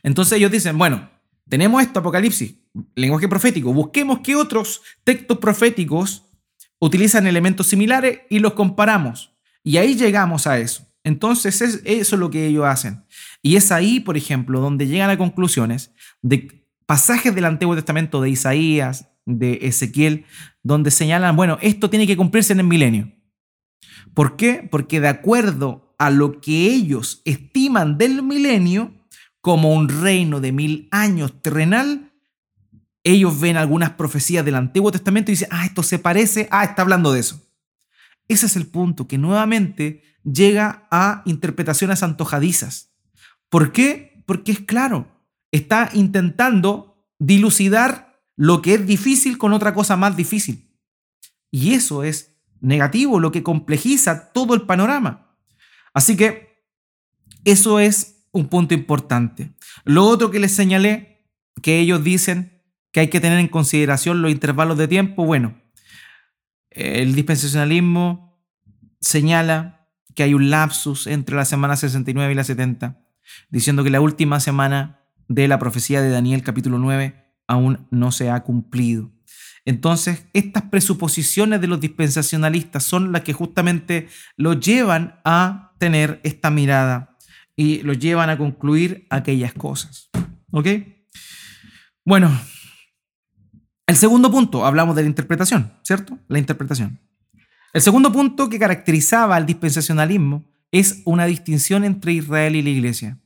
Entonces 0.03 0.39
ellos 0.39 0.51
dicen, 0.51 0.77
bueno, 0.77 1.09
tenemos 1.49 1.81
esto, 1.81 1.99
Apocalipsis, 1.99 2.55
lenguaje 2.95 3.27
profético, 3.27 3.73
busquemos 3.73 4.19
qué 4.19 4.35
otros 4.35 4.81
textos 5.03 5.37
proféticos 5.37 6.25
utilizan 6.79 7.27
elementos 7.27 7.67
similares 7.67 8.21
y 8.29 8.39
los 8.39 8.53
comparamos. 8.53 9.35
Y 9.63 9.77
ahí 9.77 9.95
llegamos 9.95 10.47
a 10.47 10.59
eso. 10.59 10.87
Entonces 11.03 11.61
es, 11.61 11.81
eso 11.85 12.15
es 12.15 12.19
lo 12.19 12.29
que 12.29 12.47
ellos 12.47 12.65
hacen. 12.65 13.03
Y 13.41 13.55
es 13.55 13.71
ahí, 13.71 13.99
por 13.99 14.17
ejemplo, 14.17 14.59
donde 14.59 14.87
llegan 14.87 15.09
a 15.09 15.17
conclusiones 15.17 15.93
de 16.21 16.67
pasajes 16.85 17.33
del 17.33 17.45
Antiguo 17.45 17.75
Testamento 17.75 18.21
de 18.21 18.29
Isaías, 18.29 19.09
de 19.25 19.59
Ezequiel, 19.61 20.25
donde 20.63 20.91
señalan, 20.91 21.35
bueno, 21.35 21.57
esto 21.61 21.89
tiene 21.89 22.07
que 22.07 22.17
cumplirse 22.17 22.53
en 22.53 22.59
el 22.59 22.67
milenio. 22.67 23.11
¿Por 24.13 24.35
qué? 24.35 24.67
Porque 24.69 24.99
de 24.99 25.07
acuerdo 25.07 25.95
a 25.97 26.09
lo 26.09 26.41
que 26.41 26.67
ellos 26.73 27.21
estiman 27.25 27.97
del 27.97 28.23
milenio, 28.23 28.93
como 29.45 29.75
un 29.75 29.89
reino 29.89 30.41
de 30.41 30.51
mil 30.51 30.87
años 30.89 31.39
terrenal, 31.43 32.11
ellos 33.03 33.39
ven 33.39 33.57
algunas 33.57 33.91
profecías 33.91 34.43
del 34.43 34.55
Antiguo 34.55 34.91
Testamento 34.91 35.29
y 35.29 35.33
dicen, 35.33 35.49
ah, 35.51 35.67
esto 35.67 35.83
se 35.83 35.99
parece, 35.99 36.47
ah, 36.49 36.63
está 36.63 36.81
hablando 36.81 37.13
de 37.13 37.19
eso. 37.19 37.47
Ese 38.27 38.47
es 38.47 38.55
el 38.55 38.65
punto, 38.65 39.07
que 39.07 39.19
nuevamente 39.19 40.01
llega 40.23 40.87
a 40.89 41.21
interpretaciones 41.25 42.01
antojadizas. 42.01 42.95
¿Por 43.49 43.71
qué? 43.71 44.23
Porque 44.25 44.51
es 44.51 44.61
claro, 44.61 45.11
está 45.51 45.91
intentando 45.93 47.05
dilucidar 47.19 48.19
lo 48.35 48.63
que 48.63 48.73
es 48.73 48.87
difícil 48.87 49.37
con 49.37 49.53
otra 49.53 49.75
cosa 49.75 49.95
más 49.95 50.17
difícil. 50.17 50.75
Y 51.51 51.75
eso 51.75 52.03
es 52.03 52.35
negativo, 52.61 53.19
lo 53.19 53.31
que 53.31 53.43
complejiza 53.43 54.33
todo 54.33 54.55
el 54.55 54.63
panorama. 54.63 55.37
Así 55.93 56.17
que 56.17 56.65
eso 57.43 57.79
es 57.79 58.14
un 58.35 58.49
punto 58.49 58.73
importante. 58.73 59.53
Lo 59.85 60.05
otro 60.05 60.29
que 60.29 60.41
les 60.41 60.51
señalé, 60.51 61.25
que 61.61 61.79
ellos 61.79 62.03
dicen 62.03 62.61
que 62.91 62.99
hay 62.99 63.07
que 63.07 63.21
tener 63.21 63.39
en 63.39 63.47
consideración 63.47 64.21
los 64.21 64.29
intervalos 64.29 64.77
de 64.77 64.89
tiempo, 64.89 65.25
bueno, 65.25 65.55
el 66.69 67.15
dispensacionalismo 67.15 68.45
señala 68.99 69.87
que 70.15 70.23
hay 70.23 70.33
un 70.33 70.49
lapsus 70.49 71.07
entre 71.07 71.37
la 71.37 71.45
semana 71.45 71.77
69 71.77 72.33
y 72.33 72.35
la 72.35 72.43
70, 72.43 72.99
diciendo 73.49 73.85
que 73.85 73.89
la 73.89 74.01
última 74.01 74.41
semana 74.41 74.99
de 75.29 75.47
la 75.47 75.57
profecía 75.57 76.01
de 76.01 76.09
Daniel 76.09 76.43
capítulo 76.43 76.77
9 76.77 77.15
aún 77.47 77.87
no 77.89 78.11
se 78.11 78.29
ha 78.29 78.43
cumplido. 78.43 79.11
Entonces, 79.63 80.25
estas 80.33 80.63
presuposiciones 80.63 81.61
de 81.61 81.67
los 81.67 81.79
dispensacionalistas 81.79 82.83
son 82.83 83.13
las 83.13 83.21
que 83.21 83.31
justamente 83.31 84.09
lo 84.35 84.53
llevan 84.53 85.21
a 85.23 85.73
tener 85.79 86.19
esta 86.23 86.51
mirada 86.51 87.14
y 87.55 87.81
lo 87.81 87.93
llevan 87.93 88.29
a 88.29 88.37
concluir 88.37 89.07
aquellas 89.09 89.53
cosas. 89.53 90.09
¿Ok? 90.51 90.67
Bueno, 92.03 92.31
el 93.87 93.95
segundo 93.95 94.31
punto, 94.31 94.65
hablamos 94.65 94.95
de 94.95 95.03
la 95.03 95.09
interpretación, 95.09 95.73
¿cierto? 95.83 96.17
La 96.27 96.39
interpretación. 96.39 96.99
El 97.73 97.81
segundo 97.81 98.11
punto 98.11 98.49
que 98.49 98.59
caracterizaba 98.59 99.35
al 99.35 99.45
dispensacionalismo 99.45 100.45
es 100.71 101.01
una 101.05 101.25
distinción 101.25 101.83
entre 101.83 102.13
Israel 102.13 102.55
y 102.55 102.61
la 102.61 102.69
iglesia. 102.69 103.19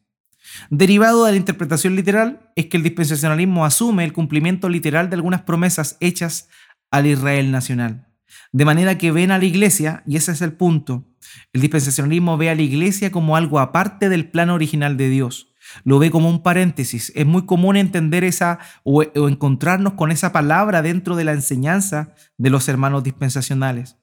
Derivado 0.69 1.25
de 1.25 1.31
la 1.31 1.37
interpretación 1.37 1.95
literal 1.95 2.51
es 2.55 2.65
que 2.65 2.77
el 2.77 2.83
dispensacionalismo 2.83 3.65
asume 3.65 4.03
el 4.03 4.13
cumplimiento 4.13 4.67
literal 4.67 5.09
de 5.09 5.15
algunas 5.15 5.43
promesas 5.43 5.97
hechas 5.99 6.49
al 6.91 7.07
Israel 7.07 7.51
nacional. 7.51 8.08
De 8.51 8.65
manera 8.65 8.97
que 8.97 9.11
ven 9.11 9.31
a 9.31 9.37
la 9.37 9.45
iglesia, 9.45 10.03
y 10.05 10.15
ese 10.15 10.31
es 10.31 10.41
el 10.41 10.53
punto, 10.53 11.05
el 11.53 11.61
dispensacionalismo 11.61 12.37
ve 12.37 12.49
a 12.49 12.55
la 12.55 12.61
iglesia 12.61 13.11
como 13.11 13.35
algo 13.35 13.59
aparte 13.59 14.09
del 14.09 14.29
plano 14.29 14.55
original 14.55 14.97
de 14.97 15.09
Dios. 15.09 15.53
Lo 15.83 15.99
ve 15.99 16.09
como 16.09 16.29
un 16.29 16.41
paréntesis. 16.41 17.11
Es 17.15 17.25
muy 17.25 17.45
común 17.45 17.77
entender 17.77 18.23
esa 18.23 18.59
o, 18.83 19.03
o 19.03 19.29
encontrarnos 19.29 19.93
con 19.93 20.11
esa 20.11 20.31
palabra 20.31 20.81
dentro 20.81 21.15
de 21.15 21.23
la 21.25 21.33
enseñanza 21.33 22.15
de 22.37 22.49
los 22.49 22.67
hermanos 22.67 23.03
dispensacionales. 23.03 23.97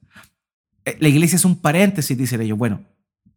Eh, 0.84 0.96
la 1.00 1.08
iglesia 1.08 1.36
es 1.36 1.44
un 1.44 1.60
paréntesis, 1.60 2.16
dicen 2.16 2.40
ellos. 2.40 2.56
Bueno, 2.56 2.84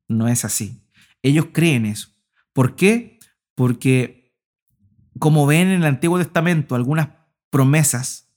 no 0.07 0.27
es 0.27 0.45
así. 0.45 0.83
Ellos 1.21 1.47
creen 1.51 1.85
eso. 1.85 2.09
¿Por 2.53 2.75
qué? 2.75 3.19
Porque 3.55 4.33
como 5.17 5.45
ven 5.45 5.67
en 5.67 5.81
el 5.81 5.85
Antiguo 5.85 6.17
Testamento 6.17 6.75
algunas 6.75 7.09
promesas 7.49 8.28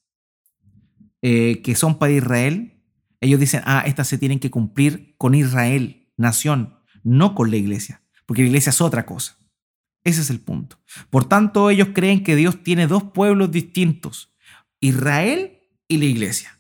eh, 1.23 1.63
que 1.63 1.75
son 1.75 1.99
para 1.99 2.13
Israel, 2.13 2.83
ellos 3.21 3.39
dicen, 3.39 3.63
ah, 3.65 3.85
estas 3.87 4.09
se 4.09 4.19
tienen 4.19 4.41
que 4.41 4.51
cumplir 4.51 5.15
con 5.17 5.35
Israel, 5.35 6.09
nación, 6.17 6.75
no 7.05 7.35
con 7.35 7.51
la 7.51 7.57
iglesia, 7.57 8.03
porque 8.27 8.43
la 8.43 8.49
iglesia 8.49 8.71
es 8.71 8.81
otra 8.81 9.07
cosa. 9.07 9.39
Ese 10.05 10.21
es 10.21 10.31
el 10.31 10.41
punto. 10.41 10.81
Por 11.11 11.25
tanto, 11.25 11.71
ellos 11.71 11.89
creen 11.95 12.25
que 12.25 12.35
Dios 12.35 12.65
tiene 12.65 12.89
dos 12.89 13.05
pueblos 13.05 13.53
distintos, 13.53 14.35
Israel 14.81 15.61
y 15.87 15.99
la 15.99 16.07
iglesia. 16.07 16.59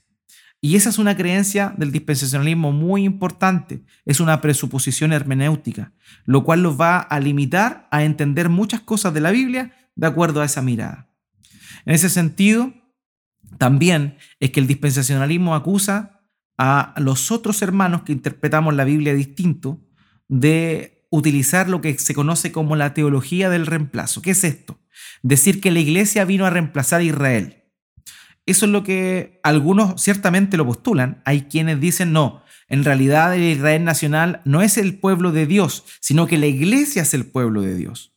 Y 0.61 0.77
esa 0.77 0.91
es 0.91 0.99
una 0.99 1.17
creencia 1.17 1.75
del 1.77 1.91
dispensacionalismo 1.91 2.71
muy 2.71 3.03
importante, 3.03 3.83
es 4.05 4.21
una 4.21 4.41
presuposición 4.41 5.13
hermenéutica, 5.13 5.93
lo 6.25 6.45
cual 6.45 6.63
los 6.63 6.81
va 6.81 6.99
a 6.99 7.19
limitar 7.19 7.89
a 7.91 8.05
entender 8.05 8.49
muchas 8.49 8.81
cosas 8.81 9.13
de 9.13 9.21
la 9.21 9.33
Biblia 9.33 9.73
de 9.97 10.07
acuerdo 10.07 10.41
a 10.41 10.45
esa 10.45 10.63
mirada. 10.63 11.11
En 11.85 11.95
ese 11.95 12.09
sentido, 12.09 12.73
también 13.59 14.17
es 14.41 14.51
que 14.51 14.61
el 14.61 14.67
dispensacionalismo 14.67 15.55
acusa 15.55 16.21
a 16.59 16.95
los 16.99 17.31
otros 17.31 17.63
hermanos 17.63 18.03
que 18.03 18.13
interpretamos 18.13 18.75
la 18.75 18.85
Biblia 18.85 19.15
distinto 19.15 19.81
de 20.29 21.07
utilizar 21.11 21.69
lo 21.69 21.81
que 21.81 21.99
se 21.99 22.15
conoce 22.15 22.53
como 22.53 22.77
la 22.77 22.95
teología 22.95 23.51
del 23.51 23.67
reemplazo. 23.67 24.23
¿Qué 24.23 24.31
es 24.31 24.45
esto? 24.45 24.79
Decir 25.23 25.61
que 25.61 25.71
la 25.71 25.81
iglesia 25.81 26.25
vino 26.25 26.47
a 26.47 26.51
reemplazar 26.51 27.01
a 27.01 27.05
Israel. 27.05 27.65
Eso 28.47 28.67
es 28.67 28.73
lo 28.73 28.83
que 28.83 29.41
algunos 29.43 30.01
ciertamente 30.03 30.57
lo 30.57 30.67
postulan. 30.67 31.23
Hay 31.25 31.43
quienes 31.43 31.81
dicen 31.81 32.13
no, 32.13 32.43
en 32.69 32.85
realidad 32.85 33.35
el 33.35 33.43
Israel 33.43 33.85
nacional 33.85 34.41
no 34.45 34.63
es 34.63 34.79
el 34.79 34.99
pueblo 34.99 35.31
de 35.31 35.47
Dios, 35.47 35.85
sino 36.01 36.27
que 36.27 36.39
la 36.39 36.47
iglesia 36.47 37.03
es 37.03 37.15
el 37.15 37.27
pueblo 37.27 37.61
de 37.61 37.77
Dios. 37.77 38.12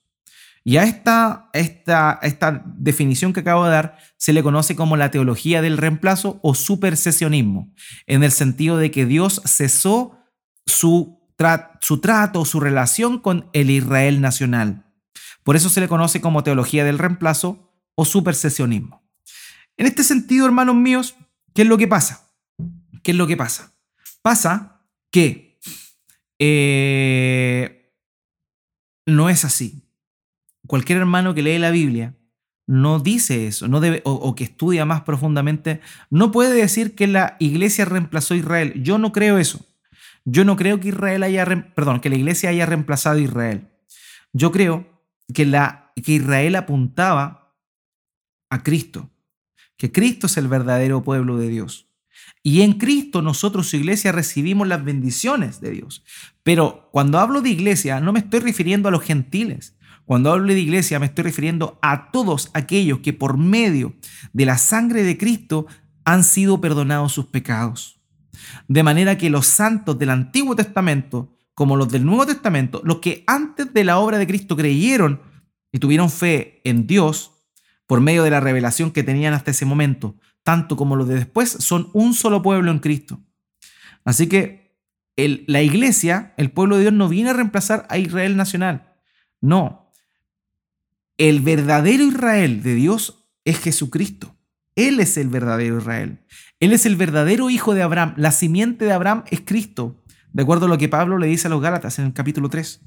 Y 0.67 0.77
a 0.77 0.83
esta, 0.83 1.51
esta, 1.53 2.19
esta 2.23 2.63
definición 2.65 3.33
que 3.33 3.41
acabo 3.41 3.65
de 3.65 3.71
dar 3.71 3.99
se 4.17 4.33
le 4.33 4.41
conoce 4.41 4.75
como 4.75 4.97
la 4.97 5.11
teología 5.11 5.61
del 5.61 5.77
reemplazo 5.77 6.39
o 6.41 6.55
supersesionismo, 6.55 7.71
en 8.07 8.23
el 8.23 8.31
sentido 8.31 8.77
de 8.77 8.89
que 8.89 9.05
Dios 9.05 9.43
cesó 9.45 10.17
su, 10.65 11.19
su 11.81 12.01
trato, 12.01 12.45
su 12.45 12.59
relación 12.59 13.19
con 13.19 13.47
el 13.53 13.69
Israel 13.69 14.21
nacional. 14.21 14.91
Por 15.43 15.55
eso 15.55 15.69
se 15.69 15.81
le 15.81 15.87
conoce 15.87 16.19
como 16.19 16.43
teología 16.43 16.83
del 16.83 16.97
reemplazo 16.97 17.71
o 17.93 18.03
supersesionismo. 18.03 19.07
En 19.77 19.85
este 19.85 20.03
sentido, 20.03 20.47
hermanos 20.47 20.75
míos, 20.75 21.15
¿qué 21.53 21.61
es 21.61 21.67
lo 21.67 21.77
que 21.77 21.87
pasa? 21.87 22.31
¿Qué 23.03 23.11
es 23.11 23.17
lo 23.17 23.27
que 23.27 23.37
pasa? 23.37 23.77
Pasa 24.23 24.81
que 25.11 25.59
eh, 26.39 27.93
no 29.05 29.29
es 29.29 29.45
así. 29.45 29.84
Cualquier 30.67 30.99
hermano 30.99 31.33
que 31.33 31.41
lee 31.41 31.59
la 31.59 31.71
Biblia 31.71 32.15
no 32.67 32.99
dice 32.99 33.47
eso, 33.47 33.67
no 33.67 33.79
debe, 33.79 34.01
o, 34.05 34.33
que 34.33 34.43
estudia 34.43 34.85
más 34.85 35.01
profundamente, 35.01 35.81
no 36.09 36.31
puede 36.31 36.53
decir 36.55 36.95
que 36.95 37.05
la 37.07 37.37
iglesia 37.39 37.85
reemplazó 37.85 38.33
a 38.33 38.37
Israel. 38.37 38.73
Yo 38.81 38.97
no 38.97 39.11
creo 39.11 39.37
eso. 39.37 39.65
Yo 40.23 40.43
no 40.45 40.55
creo 40.55 40.79
que 40.79 40.87
Israel 40.89 41.21
haya, 41.21 41.45
perdón, 41.75 41.99
que 41.99 42.09
la 42.09 42.15
iglesia 42.15 42.49
haya 42.49 42.65
reemplazado 42.65 43.17
a 43.17 43.21
Israel. 43.21 43.67
Yo 44.33 44.51
creo 44.51 44.87
que, 45.31 45.45
la, 45.45 45.91
que 46.03 46.13
Israel 46.13 46.55
apuntaba 46.55 47.55
a 48.49 48.63
Cristo 48.63 49.11
que 49.77 49.91
Cristo 49.91 50.27
es 50.27 50.37
el 50.37 50.47
verdadero 50.47 51.03
pueblo 51.03 51.37
de 51.37 51.49
Dios. 51.49 51.87
Y 52.43 52.61
en 52.61 52.73
Cristo 52.73 53.21
nosotros, 53.21 53.69
su 53.69 53.77
iglesia, 53.77 54.11
recibimos 54.11 54.67
las 54.67 54.83
bendiciones 54.83 55.61
de 55.61 55.71
Dios. 55.71 56.03
Pero 56.43 56.89
cuando 56.91 57.19
hablo 57.19 57.41
de 57.41 57.49
iglesia, 57.49 57.99
no 57.99 58.13
me 58.13 58.19
estoy 58.19 58.39
refiriendo 58.39 58.87
a 58.87 58.91
los 58.91 59.03
gentiles. 59.03 59.74
Cuando 60.05 60.31
hablo 60.31 60.53
de 60.53 60.59
iglesia, 60.59 60.99
me 60.99 61.07
estoy 61.07 61.23
refiriendo 61.23 61.79
a 61.81 62.11
todos 62.11 62.51
aquellos 62.53 62.99
que 62.99 63.13
por 63.13 63.37
medio 63.37 63.95
de 64.33 64.45
la 64.45 64.57
sangre 64.57 65.03
de 65.03 65.17
Cristo 65.17 65.65
han 66.03 66.23
sido 66.23 66.61
perdonados 66.61 67.11
sus 67.11 67.25
pecados. 67.25 67.99
De 68.67 68.83
manera 68.83 69.17
que 69.17 69.29
los 69.29 69.47
santos 69.47 69.97
del 69.97 70.11
Antiguo 70.11 70.55
Testamento, 70.55 71.35
como 71.55 71.75
los 71.75 71.91
del 71.91 72.05
Nuevo 72.05 72.25
Testamento, 72.25 72.81
los 72.83 72.99
que 72.99 73.23
antes 73.25 73.73
de 73.73 73.83
la 73.83 73.97
obra 73.97 74.17
de 74.17 74.27
Cristo 74.27 74.55
creyeron 74.55 75.21
y 75.71 75.79
tuvieron 75.79 76.09
fe 76.09 76.61
en 76.63 76.85
Dios, 76.85 77.31
por 77.87 78.01
medio 78.01 78.23
de 78.23 78.29
la 78.29 78.39
revelación 78.39 78.91
que 78.91 79.03
tenían 79.03 79.33
hasta 79.33 79.51
ese 79.51 79.65
momento, 79.65 80.15
tanto 80.43 80.75
como 80.75 80.95
los 80.95 81.07
de 81.07 81.15
después, 81.15 81.49
son 81.49 81.89
un 81.93 82.13
solo 82.13 82.41
pueblo 82.41 82.71
en 82.71 82.79
Cristo. 82.79 83.19
Así 84.03 84.27
que 84.27 84.77
la 85.17 85.61
iglesia, 85.61 86.33
el 86.37 86.51
pueblo 86.51 86.75
de 86.75 86.83
Dios, 86.83 86.93
no 86.93 87.09
viene 87.09 87.29
a 87.29 87.33
reemplazar 87.33 87.87
a 87.89 87.97
Israel 87.97 88.37
nacional. 88.37 88.93
No. 89.41 89.84
El 91.17 91.39
verdadero 91.39 92.03
Israel 92.03 92.61
de 92.61 92.75
Dios 92.75 93.25
es 93.45 93.59
Jesucristo. 93.59 94.35
Él 94.75 94.99
es 94.99 95.17
el 95.17 95.29
verdadero 95.29 95.77
Israel. 95.77 96.19
Él 96.59 96.73
es 96.73 96.85
el 96.85 96.95
verdadero 96.95 97.49
hijo 97.49 97.73
de 97.73 97.81
Abraham. 97.81 98.13
La 98.17 98.31
simiente 98.31 98.85
de 98.85 98.91
Abraham 98.91 99.23
es 99.29 99.41
Cristo, 99.41 100.03
de 100.33 100.43
acuerdo 100.43 100.65
a 100.65 100.69
lo 100.69 100.77
que 100.77 100.89
Pablo 100.89 101.17
le 101.17 101.27
dice 101.27 101.47
a 101.47 101.49
los 101.49 101.61
Gálatas 101.61 101.99
en 101.99 102.05
el 102.05 102.13
capítulo 102.13 102.49
3. 102.49 102.81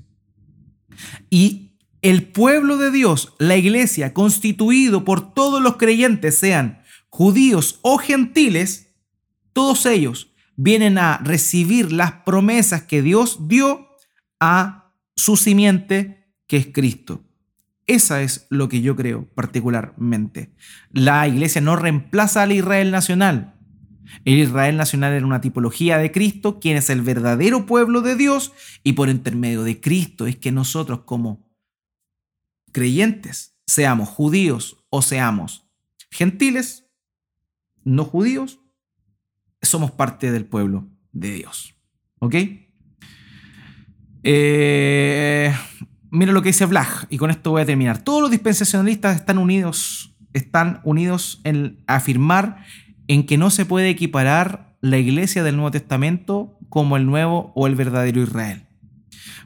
Y 1.30 1.78
el 2.02 2.28
pueblo 2.28 2.76
de 2.76 2.90
Dios, 2.90 3.34
la 3.38 3.56
iglesia, 3.56 4.12
constituido 4.12 5.04
por 5.04 5.32
todos 5.32 5.62
los 5.62 5.76
creyentes, 5.76 6.36
sean 6.36 6.82
judíos 7.08 7.80
o 7.82 7.98
gentiles, 7.98 8.94
todos 9.52 9.86
ellos 9.86 10.32
vienen 10.56 10.98
a 10.98 11.18
recibir 11.18 11.92
las 11.92 12.12
promesas 12.26 12.82
que 12.82 13.00
Dios 13.00 13.48
dio 13.48 13.88
a 14.38 14.92
su 15.16 15.36
simiente, 15.36 16.34
que 16.46 16.58
es 16.58 16.66
Cristo. 16.66 17.24
Esa 17.88 18.22
es 18.22 18.46
lo 18.50 18.68
que 18.68 18.82
yo 18.82 18.94
creo 18.94 19.26
particularmente. 19.34 20.52
La 20.92 21.26
iglesia 21.26 21.62
no 21.62 21.74
reemplaza 21.74 22.42
al 22.42 22.52
Israel 22.52 22.90
nacional. 22.90 23.54
El 24.24 24.38
Israel 24.38 24.76
nacional 24.76 25.14
era 25.14 25.26
una 25.26 25.40
tipología 25.40 25.98
de 25.98 26.12
Cristo, 26.12 26.60
quien 26.60 26.76
es 26.76 26.90
el 26.90 27.00
verdadero 27.02 27.66
pueblo 27.66 28.02
de 28.02 28.14
Dios, 28.14 28.52
y 28.84 28.92
por 28.92 29.08
intermedio 29.08 29.64
de 29.64 29.80
Cristo 29.80 30.26
es 30.26 30.36
que 30.36 30.52
nosotros 30.52 31.00
como 31.00 31.50
creyentes, 32.72 33.58
seamos 33.66 34.08
judíos 34.08 34.84
o 34.90 35.02
seamos 35.02 35.66
gentiles, 36.10 36.86
no 37.84 38.04
judíos, 38.04 38.60
somos 39.62 39.90
parte 39.90 40.30
del 40.30 40.44
pueblo 40.44 40.88
de 41.12 41.32
Dios. 41.32 41.74
¿Ok? 42.18 42.34
Eh, 44.24 45.54
mira 46.10 46.32
lo 46.32 46.42
que 46.42 46.50
dice 46.50 46.66
Blag, 46.66 47.06
y 47.10 47.18
con 47.18 47.30
esto 47.30 47.50
voy 47.50 47.62
a 47.62 47.66
terminar. 47.66 47.98
Todos 47.98 48.22
los 48.22 48.30
dispensacionalistas 48.30 49.16
están 49.16 49.38
unidos, 49.38 50.14
están 50.32 50.80
unidos 50.84 51.40
en 51.44 51.82
afirmar 51.86 52.64
en 53.06 53.26
que 53.26 53.38
no 53.38 53.50
se 53.50 53.64
puede 53.64 53.88
equiparar 53.88 54.76
la 54.80 54.98
iglesia 54.98 55.42
del 55.42 55.56
Nuevo 55.56 55.70
Testamento 55.70 56.58
como 56.68 56.96
el 56.96 57.06
nuevo 57.06 57.52
o 57.54 57.66
el 57.66 57.74
verdadero 57.74 58.22
Israel. 58.22 58.64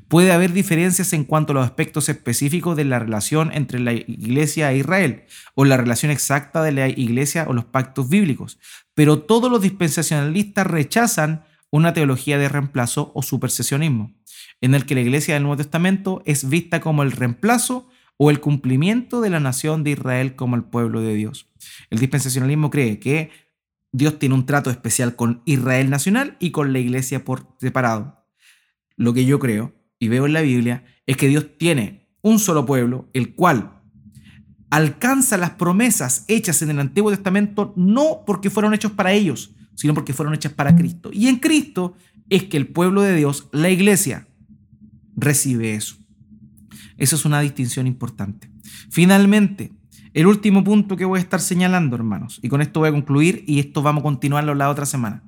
Puede 0.08 0.32
haber 0.32 0.52
diferencias 0.52 1.14
en 1.14 1.24
cuanto 1.24 1.52
a 1.52 1.54
los 1.54 1.64
aspectos 1.64 2.10
específicos 2.10 2.76
de 2.76 2.84
la 2.84 2.98
relación 2.98 3.50
entre 3.54 3.80
la 3.80 3.94
iglesia 3.94 4.70
e 4.70 4.78
Israel, 4.78 5.24
o 5.54 5.64
la 5.64 5.78
relación 5.78 6.12
exacta 6.12 6.62
de 6.62 6.72
la 6.72 6.88
iglesia 6.88 7.46
o 7.48 7.54
los 7.54 7.64
pactos 7.64 8.10
bíblicos, 8.10 8.58
pero 8.94 9.20
todos 9.20 9.50
los 9.50 9.62
dispensacionalistas 9.62 10.66
rechazan 10.66 11.44
una 11.70 11.94
teología 11.94 12.36
de 12.36 12.50
reemplazo 12.50 13.10
o 13.14 13.22
supersesionismo, 13.22 14.12
en 14.62 14.74
el 14.74 14.86
que 14.86 14.94
la 14.94 15.02
iglesia 15.02 15.34
del 15.34 15.42
Nuevo 15.42 15.58
Testamento 15.58 16.22
es 16.24 16.48
vista 16.48 16.80
como 16.80 17.02
el 17.02 17.12
reemplazo 17.12 17.88
o 18.16 18.30
el 18.30 18.40
cumplimiento 18.40 19.20
de 19.20 19.28
la 19.28 19.40
nación 19.40 19.84
de 19.84 19.90
Israel 19.90 20.36
como 20.36 20.56
el 20.56 20.64
pueblo 20.64 21.02
de 21.02 21.14
Dios. 21.14 21.50
El 21.90 21.98
dispensacionalismo 21.98 22.70
cree 22.70 22.98
que 22.98 23.30
Dios 23.90 24.18
tiene 24.18 24.36
un 24.36 24.46
trato 24.46 24.70
especial 24.70 25.16
con 25.16 25.42
Israel 25.44 25.90
nacional 25.90 26.36
y 26.38 26.52
con 26.52 26.72
la 26.72 26.78
iglesia 26.78 27.24
por 27.24 27.54
separado. 27.58 28.24
Lo 28.96 29.12
que 29.12 29.26
yo 29.26 29.38
creo 29.38 29.74
y 29.98 30.08
veo 30.08 30.26
en 30.26 30.32
la 30.32 30.40
Biblia 30.40 30.84
es 31.06 31.16
que 31.16 31.28
Dios 31.28 31.58
tiene 31.58 32.08
un 32.22 32.38
solo 32.38 32.64
pueblo, 32.64 33.10
el 33.12 33.34
cual 33.34 33.80
alcanza 34.70 35.36
las 35.36 35.50
promesas 35.50 36.24
hechas 36.28 36.62
en 36.62 36.70
el 36.70 36.78
Antiguo 36.78 37.10
Testamento 37.10 37.74
no 37.76 38.22
porque 38.24 38.48
fueron 38.48 38.74
hechos 38.74 38.92
para 38.92 39.12
ellos, 39.12 39.50
sino 39.74 39.92
porque 39.92 40.12
fueron 40.12 40.34
hechas 40.34 40.52
para 40.52 40.76
Cristo. 40.76 41.10
Y 41.12 41.26
en 41.26 41.36
Cristo 41.36 41.96
es 42.30 42.44
que 42.44 42.56
el 42.56 42.68
pueblo 42.68 43.02
de 43.02 43.16
Dios, 43.16 43.48
la 43.52 43.68
iglesia, 43.68 44.28
recibe 45.16 45.74
eso. 45.74 45.96
Eso 46.96 47.16
es 47.16 47.24
una 47.24 47.40
distinción 47.40 47.86
importante. 47.86 48.50
Finalmente, 48.90 49.72
el 50.14 50.26
último 50.26 50.62
punto 50.62 50.96
que 50.96 51.04
voy 51.04 51.18
a 51.18 51.22
estar 51.22 51.40
señalando, 51.40 51.96
hermanos, 51.96 52.38
y 52.42 52.48
con 52.48 52.60
esto 52.60 52.80
voy 52.80 52.90
a 52.90 52.92
concluir 52.92 53.44
y 53.46 53.60
esto 53.60 53.82
vamos 53.82 54.02
a 54.02 54.04
continuarlo 54.04 54.54
la 54.54 54.68
otra 54.68 54.84
semana. 54.84 55.22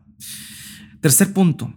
Tercer 1.01 1.33
punto, 1.33 1.75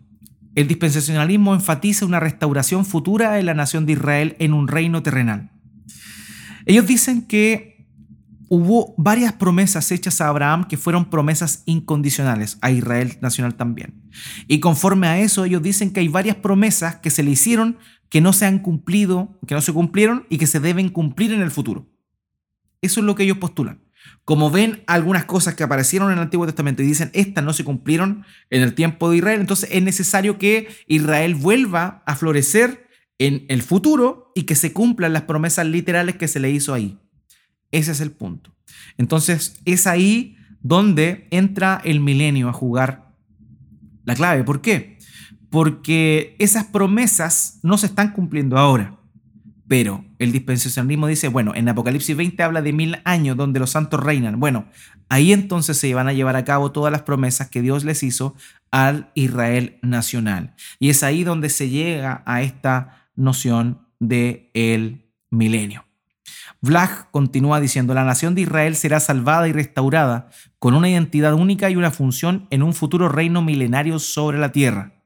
el 0.55 0.67
dispensacionalismo 0.67 1.53
enfatiza 1.53 2.05
una 2.05 2.19
restauración 2.19 2.85
futura 2.85 3.33
de 3.33 3.43
la 3.43 3.53
nación 3.53 3.85
de 3.85 3.93
Israel 3.93 4.35
en 4.39 4.53
un 4.53 4.67
reino 4.67 5.03
terrenal. 5.03 5.51
Ellos 6.65 6.85
dicen 6.85 7.21
que 7.21 7.87
hubo 8.49 8.93
varias 8.97 9.33
promesas 9.33 9.91
hechas 9.91 10.19
a 10.19 10.27
Abraham 10.27 10.65
que 10.67 10.77
fueron 10.77 11.09
promesas 11.09 11.63
incondicionales, 11.65 12.57
a 12.61 12.71
Israel 12.71 13.17
nacional 13.21 13.55
también. 13.55 13.93
Y 14.47 14.59
conforme 14.59 15.07
a 15.07 15.19
eso, 15.19 15.45
ellos 15.45 15.61
dicen 15.61 15.91
que 15.91 15.99
hay 15.99 16.07
varias 16.07 16.37
promesas 16.37 16.95
que 16.95 17.09
se 17.09 17.23
le 17.23 17.31
hicieron 17.31 17.77
que 18.09 18.21
no 18.21 18.33
se 18.33 18.45
han 18.45 18.59
cumplido, 18.59 19.39
que 19.47 19.55
no 19.55 19.61
se 19.61 19.73
cumplieron 19.73 20.25
y 20.29 20.37
que 20.37 20.47
se 20.47 20.59
deben 20.59 20.89
cumplir 20.89 21.31
en 21.33 21.41
el 21.41 21.51
futuro. 21.51 21.87
Eso 22.81 22.99
es 22.99 23.05
lo 23.05 23.15
que 23.15 23.23
ellos 23.23 23.37
postulan 23.37 23.87
como 24.25 24.51
ven 24.51 24.83
algunas 24.87 25.25
cosas 25.25 25.55
que 25.55 25.63
aparecieron 25.63 26.11
en 26.11 26.17
el 26.17 26.23
Antiguo 26.25 26.45
Testamento 26.45 26.83
y 26.83 26.85
dicen, 26.85 27.11
estas 27.13 27.43
no 27.43 27.53
se 27.53 27.63
cumplieron 27.63 28.25
en 28.49 28.61
el 28.61 28.73
tiempo 28.73 29.09
de 29.09 29.17
Israel, 29.17 29.39
entonces 29.39 29.69
es 29.71 29.81
necesario 29.81 30.37
que 30.37 30.67
Israel 30.87 31.35
vuelva 31.35 32.03
a 32.05 32.15
florecer 32.15 32.87
en 33.19 33.45
el 33.47 33.61
futuro 33.61 34.31
y 34.35 34.43
que 34.43 34.55
se 34.55 34.73
cumplan 34.73 35.13
las 35.13 35.23
promesas 35.23 35.65
literales 35.65 36.15
que 36.15 36.27
se 36.27 36.39
le 36.39 36.51
hizo 36.51 36.73
ahí. 36.73 36.99
Ese 37.71 37.91
es 37.91 38.01
el 38.01 38.11
punto. 38.11 38.53
Entonces 38.97 39.61
es 39.65 39.87
ahí 39.87 40.37
donde 40.61 41.27
entra 41.31 41.81
el 41.83 41.99
milenio 41.99 42.49
a 42.49 42.53
jugar 42.53 43.13
la 44.03 44.15
clave. 44.15 44.43
¿Por 44.43 44.61
qué? 44.61 44.96
Porque 45.49 46.35
esas 46.39 46.65
promesas 46.65 47.59
no 47.63 47.77
se 47.77 47.87
están 47.87 48.11
cumpliendo 48.11 48.57
ahora. 48.57 48.97
Pero 49.67 50.05
el 50.17 50.31
dispensacionalismo 50.31 51.07
dice, 51.07 51.27
bueno, 51.27 51.53
en 51.53 51.67
Apocalipsis 51.67 52.15
20 52.15 52.41
habla 52.41 52.61
de 52.61 52.71
mil 52.71 52.97
años 53.03 53.35
donde 53.35 53.59
los 53.59 53.71
santos 53.71 54.01
reinan. 54.01 54.39
Bueno, 54.39 54.65
ahí 55.09 55.33
entonces 55.33 55.77
se 55.77 55.93
van 55.93 56.07
a 56.07 56.13
llevar 56.13 56.37
a 56.37 56.45
cabo 56.45 56.71
todas 56.71 56.91
las 56.91 57.01
promesas 57.01 57.49
que 57.49 57.61
Dios 57.61 57.83
les 57.83 58.01
hizo 58.01 58.35
al 58.71 59.11
Israel 59.13 59.77
nacional. 59.81 60.55
Y 60.79 60.89
es 60.89 61.03
ahí 61.03 61.23
donde 61.23 61.49
se 61.49 61.69
llega 61.69 62.23
a 62.25 62.41
esta 62.41 63.09
noción 63.15 63.81
de 63.99 64.51
el 64.53 65.05
milenio. 65.29 65.85
Vlag 66.61 67.11
continúa 67.11 67.59
diciendo, 67.59 67.93
la 67.93 68.03
nación 68.03 68.35
de 68.35 68.41
Israel 68.41 68.75
será 68.75 68.99
salvada 68.99 69.47
y 69.47 69.51
restaurada 69.51 70.29
con 70.59 70.73
una 70.73 70.89
identidad 70.89 71.33
única 71.33 71.69
y 71.69 71.75
una 71.75 71.91
función 71.91 72.47
en 72.49 72.63
un 72.63 72.73
futuro 72.73 73.09
reino 73.09 73.41
milenario 73.41 73.99
sobre 73.99 74.39
la 74.39 74.51
tierra. 74.51 74.96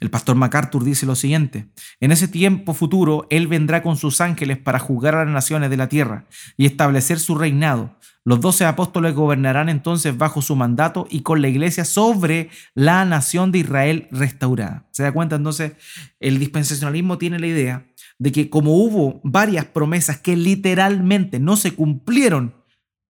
El 0.00 0.10
pastor 0.10 0.36
MacArthur 0.36 0.84
dice 0.84 1.06
lo 1.06 1.14
siguiente, 1.14 1.68
en 2.00 2.12
ese 2.12 2.28
tiempo 2.28 2.74
futuro 2.74 3.26
Él 3.30 3.46
vendrá 3.46 3.82
con 3.82 3.96
sus 3.96 4.20
ángeles 4.20 4.58
para 4.58 4.78
juzgar 4.78 5.14
a 5.14 5.24
las 5.24 5.32
naciones 5.32 5.70
de 5.70 5.76
la 5.76 5.88
tierra 5.88 6.26
y 6.56 6.66
establecer 6.66 7.18
su 7.18 7.34
reinado. 7.34 7.96
Los 8.24 8.40
doce 8.40 8.64
apóstoles 8.64 9.14
gobernarán 9.14 9.68
entonces 9.68 10.18
bajo 10.18 10.42
su 10.42 10.56
mandato 10.56 11.06
y 11.08 11.22
con 11.22 11.40
la 11.40 11.48
iglesia 11.48 11.84
sobre 11.84 12.50
la 12.74 13.04
nación 13.04 13.52
de 13.52 13.60
Israel 13.60 14.08
restaurada. 14.10 14.88
¿Se 14.90 15.04
da 15.04 15.12
cuenta 15.12 15.36
entonces? 15.36 15.72
El 16.18 16.38
dispensacionalismo 16.38 17.18
tiene 17.18 17.38
la 17.38 17.46
idea 17.46 17.86
de 18.18 18.32
que 18.32 18.50
como 18.50 18.76
hubo 18.76 19.20
varias 19.22 19.66
promesas 19.66 20.18
que 20.18 20.36
literalmente 20.36 21.38
no 21.38 21.56
se 21.56 21.72
cumplieron 21.72 22.54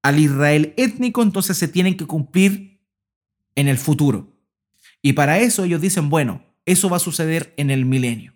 al 0.03 0.19
Israel 0.19 0.75
étnico, 0.77 1.23
entonces 1.23 1.57
se 1.57 1.67
tienen 1.67 1.97
que 1.97 2.07
cumplir 2.07 2.83
en 3.55 3.69
el 3.69 3.79
futuro. 3.79 4.37
Y 5.03 5.15
para 5.15 5.39
eso 5.39 5.65
ellos 5.65 5.81
dicen, 5.81 6.11
bueno, 6.11 6.46
eso 6.67 6.91
va 6.91 6.99
a 6.99 7.01
suceder 7.01 7.55
en 7.57 7.71
el 7.71 7.87
milenio. 7.87 8.35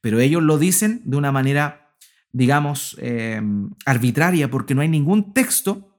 Pero 0.00 0.18
ellos 0.20 0.42
lo 0.42 0.58
dicen 0.58 1.02
de 1.04 1.16
una 1.16 1.32
manera, 1.32 1.94
digamos, 2.32 2.96
eh, 3.00 3.42
arbitraria, 3.84 4.50
porque 4.50 4.74
no 4.74 4.80
hay 4.80 4.88
ningún 4.88 5.34
texto 5.34 5.90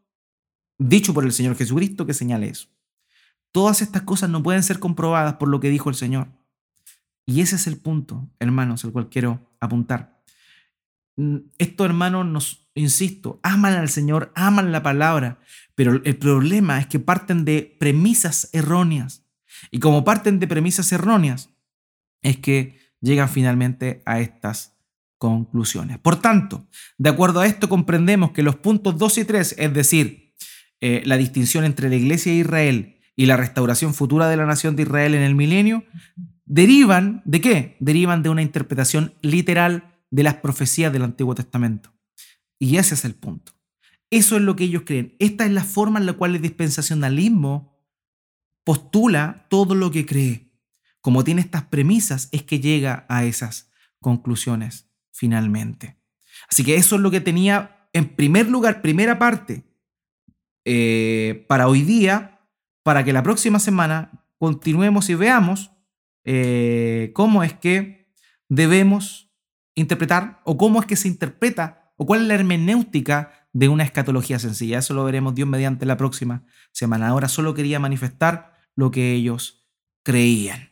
dicho 0.80 1.14
por 1.14 1.26
el 1.26 1.32
Señor 1.32 1.56
Jesucristo 1.56 2.06
que 2.06 2.14
señale 2.14 2.48
eso. 2.48 2.68
Todas 3.52 3.82
estas 3.82 4.04
cosas 4.04 4.30
no 4.30 4.42
pueden 4.42 4.64
ser 4.64 4.80
comprobadas 4.80 5.36
por 5.36 5.50
lo 5.50 5.60
que 5.60 5.70
dijo 5.70 5.90
el 5.90 5.96
Señor. 5.96 6.30
Y 7.26 7.42
ese 7.42 7.58
es 7.58 7.68
el 7.68 7.78
punto, 7.78 8.30
hermanos, 8.40 8.84
el 8.84 8.92
cual 8.92 9.10
quiero 9.10 9.52
apuntar. 9.60 10.22
Mm, 11.18 11.38
estos 11.58 11.86
hermanos 11.86 12.26
nos, 12.26 12.70
insisto, 12.74 13.40
aman 13.44 13.74
al 13.74 13.90
Señor, 13.90 14.32
aman 14.36 14.72
la 14.72 14.82
palabra, 14.82 15.40
pero 15.76 16.02
el 16.04 16.18
problema 16.18 16.80
es 16.80 16.88
que 16.88 17.00
parten 17.00 17.46
de 17.46 17.76
premisas 17.80 18.50
erróneas. 18.54 19.21
Y 19.70 19.80
como 19.80 20.04
parten 20.04 20.40
de 20.40 20.48
premisas 20.48 20.92
erróneas, 20.92 21.50
es 22.22 22.38
que 22.38 22.80
llegan 23.02 23.30
finalmente 23.30 24.02
a 24.06 24.20
estas 24.20 24.78
conclusiones. 25.18 26.00
Por 26.00 26.16
tanto, 26.20 26.68
de 26.98 27.10
acuerdo 27.10 27.42
a 27.42 27.48
esto 27.48 27.70
comprendemos 27.70 28.32
que 28.32 28.44
los 28.44 28.56
puntos 28.56 28.98
2 28.98 29.20
y 29.20 29.26
3, 29.26 29.56
es 29.58 29.74
decir, 29.74 30.34
eh, 30.80 31.04
la 31.06 31.18
distinción 31.18 31.64
entre 31.64 31.90
la 31.90 31.96
iglesia 31.96 32.32
de 32.32 32.40
Israel 32.40 32.98
y 33.16 33.28
la 33.28 33.38
restauración 33.38 33.94
futura 33.94 34.28
de 34.30 34.38
la 34.38 34.48
nación 34.48 34.76
de 34.76 34.84
Israel 34.84 35.14
en 35.14 35.22
el 35.22 35.36
milenio, 35.36 35.84
derivan 36.46 37.22
de 37.26 37.40
qué? 37.40 37.78
Derivan 37.80 38.24
de 38.24 38.30
una 38.30 38.42
interpretación 38.42 39.14
literal 39.22 40.00
de 40.10 40.24
las 40.24 40.36
profecías 40.36 40.92
del 40.92 41.04
Antiguo 41.04 41.36
Testamento. 41.36 41.94
Y 42.58 42.78
ese 42.78 42.96
es 42.96 43.06
el 43.06 43.14
punto. 43.14 43.54
Eso 44.10 44.36
es 44.36 44.42
lo 44.42 44.56
que 44.56 44.66
ellos 44.66 44.84
creen. 44.86 45.16
Esta 45.20 45.46
es 45.46 45.52
la 45.52 45.64
forma 45.64 46.00
en 46.00 46.06
la 46.06 46.14
cual 46.14 46.36
el 46.36 46.42
dispensacionalismo 46.42 47.72
postula 48.64 49.48
todo 49.50 49.76
lo 49.76 49.92
que 49.92 50.06
cree. 50.06 50.52
Como 51.02 51.24
tiene 51.24 51.42
estas 51.42 51.64
premisas, 51.64 52.30
es 52.32 52.44
que 52.44 52.60
llega 52.60 53.06
a 53.10 53.24
esas 53.26 53.72
conclusiones 54.00 54.90
finalmente. 55.12 55.98
Así 56.50 56.64
que 56.64 56.76
eso 56.76 56.96
es 56.96 57.02
lo 57.02 57.12
que 57.12 57.22
tenía 57.22 57.88
en 57.94 58.16
primer 58.16 58.50
lugar, 58.50 58.82
primera 58.82 59.20
parte, 59.20 59.64
eh, 60.66 61.46
para 61.48 61.68
hoy 61.68 61.82
día, 61.82 62.48
para 62.84 63.04
que 63.04 63.14
la 63.14 63.24
próxima 63.24 63.60
semana 63.60 64.26
continuemos 64.38 65.10
y 65.10 65.16
veamos 65.16 65.72
eh, 66.24 67.12
cómo 67.14 67.44
es 67.44 67.54
que 67.54 68.14
debemos 68.48 69.32
interpretar 69.76 70.42
o 70.46 70.58
cómo 70.58 70.80
es 70.80 70.86
que 70.86 70.96
se 70.96 71.08
interpreta 71.08 71.94
o 71.98 72.06
cuál 72.06 72.22
es 72.22 72.28
la 72.28 72.36
hermenéutica 72.36 73.32
de 73.54 73.70
una 73.70 73.84
escatología 73.84 74.40
sencilla. 74.40 74.80
Eso 74.80 74.94
lo 74.94 75.04
veremos 75.04 75.36
Dios 75.36 75.48
mediante 75.48 75.86
la 75.86 75.98
próxima 75.98 76.44
semana. 76.72 77.10
Ahora 77.10 77.28
solo 77.28 77.54
quería 77.54 77.80
manifestar 77.80 78.51
lo 78.76 78.92
que 78.92 79.14
ellos 79.14 79.66
creían. 80.04 80.71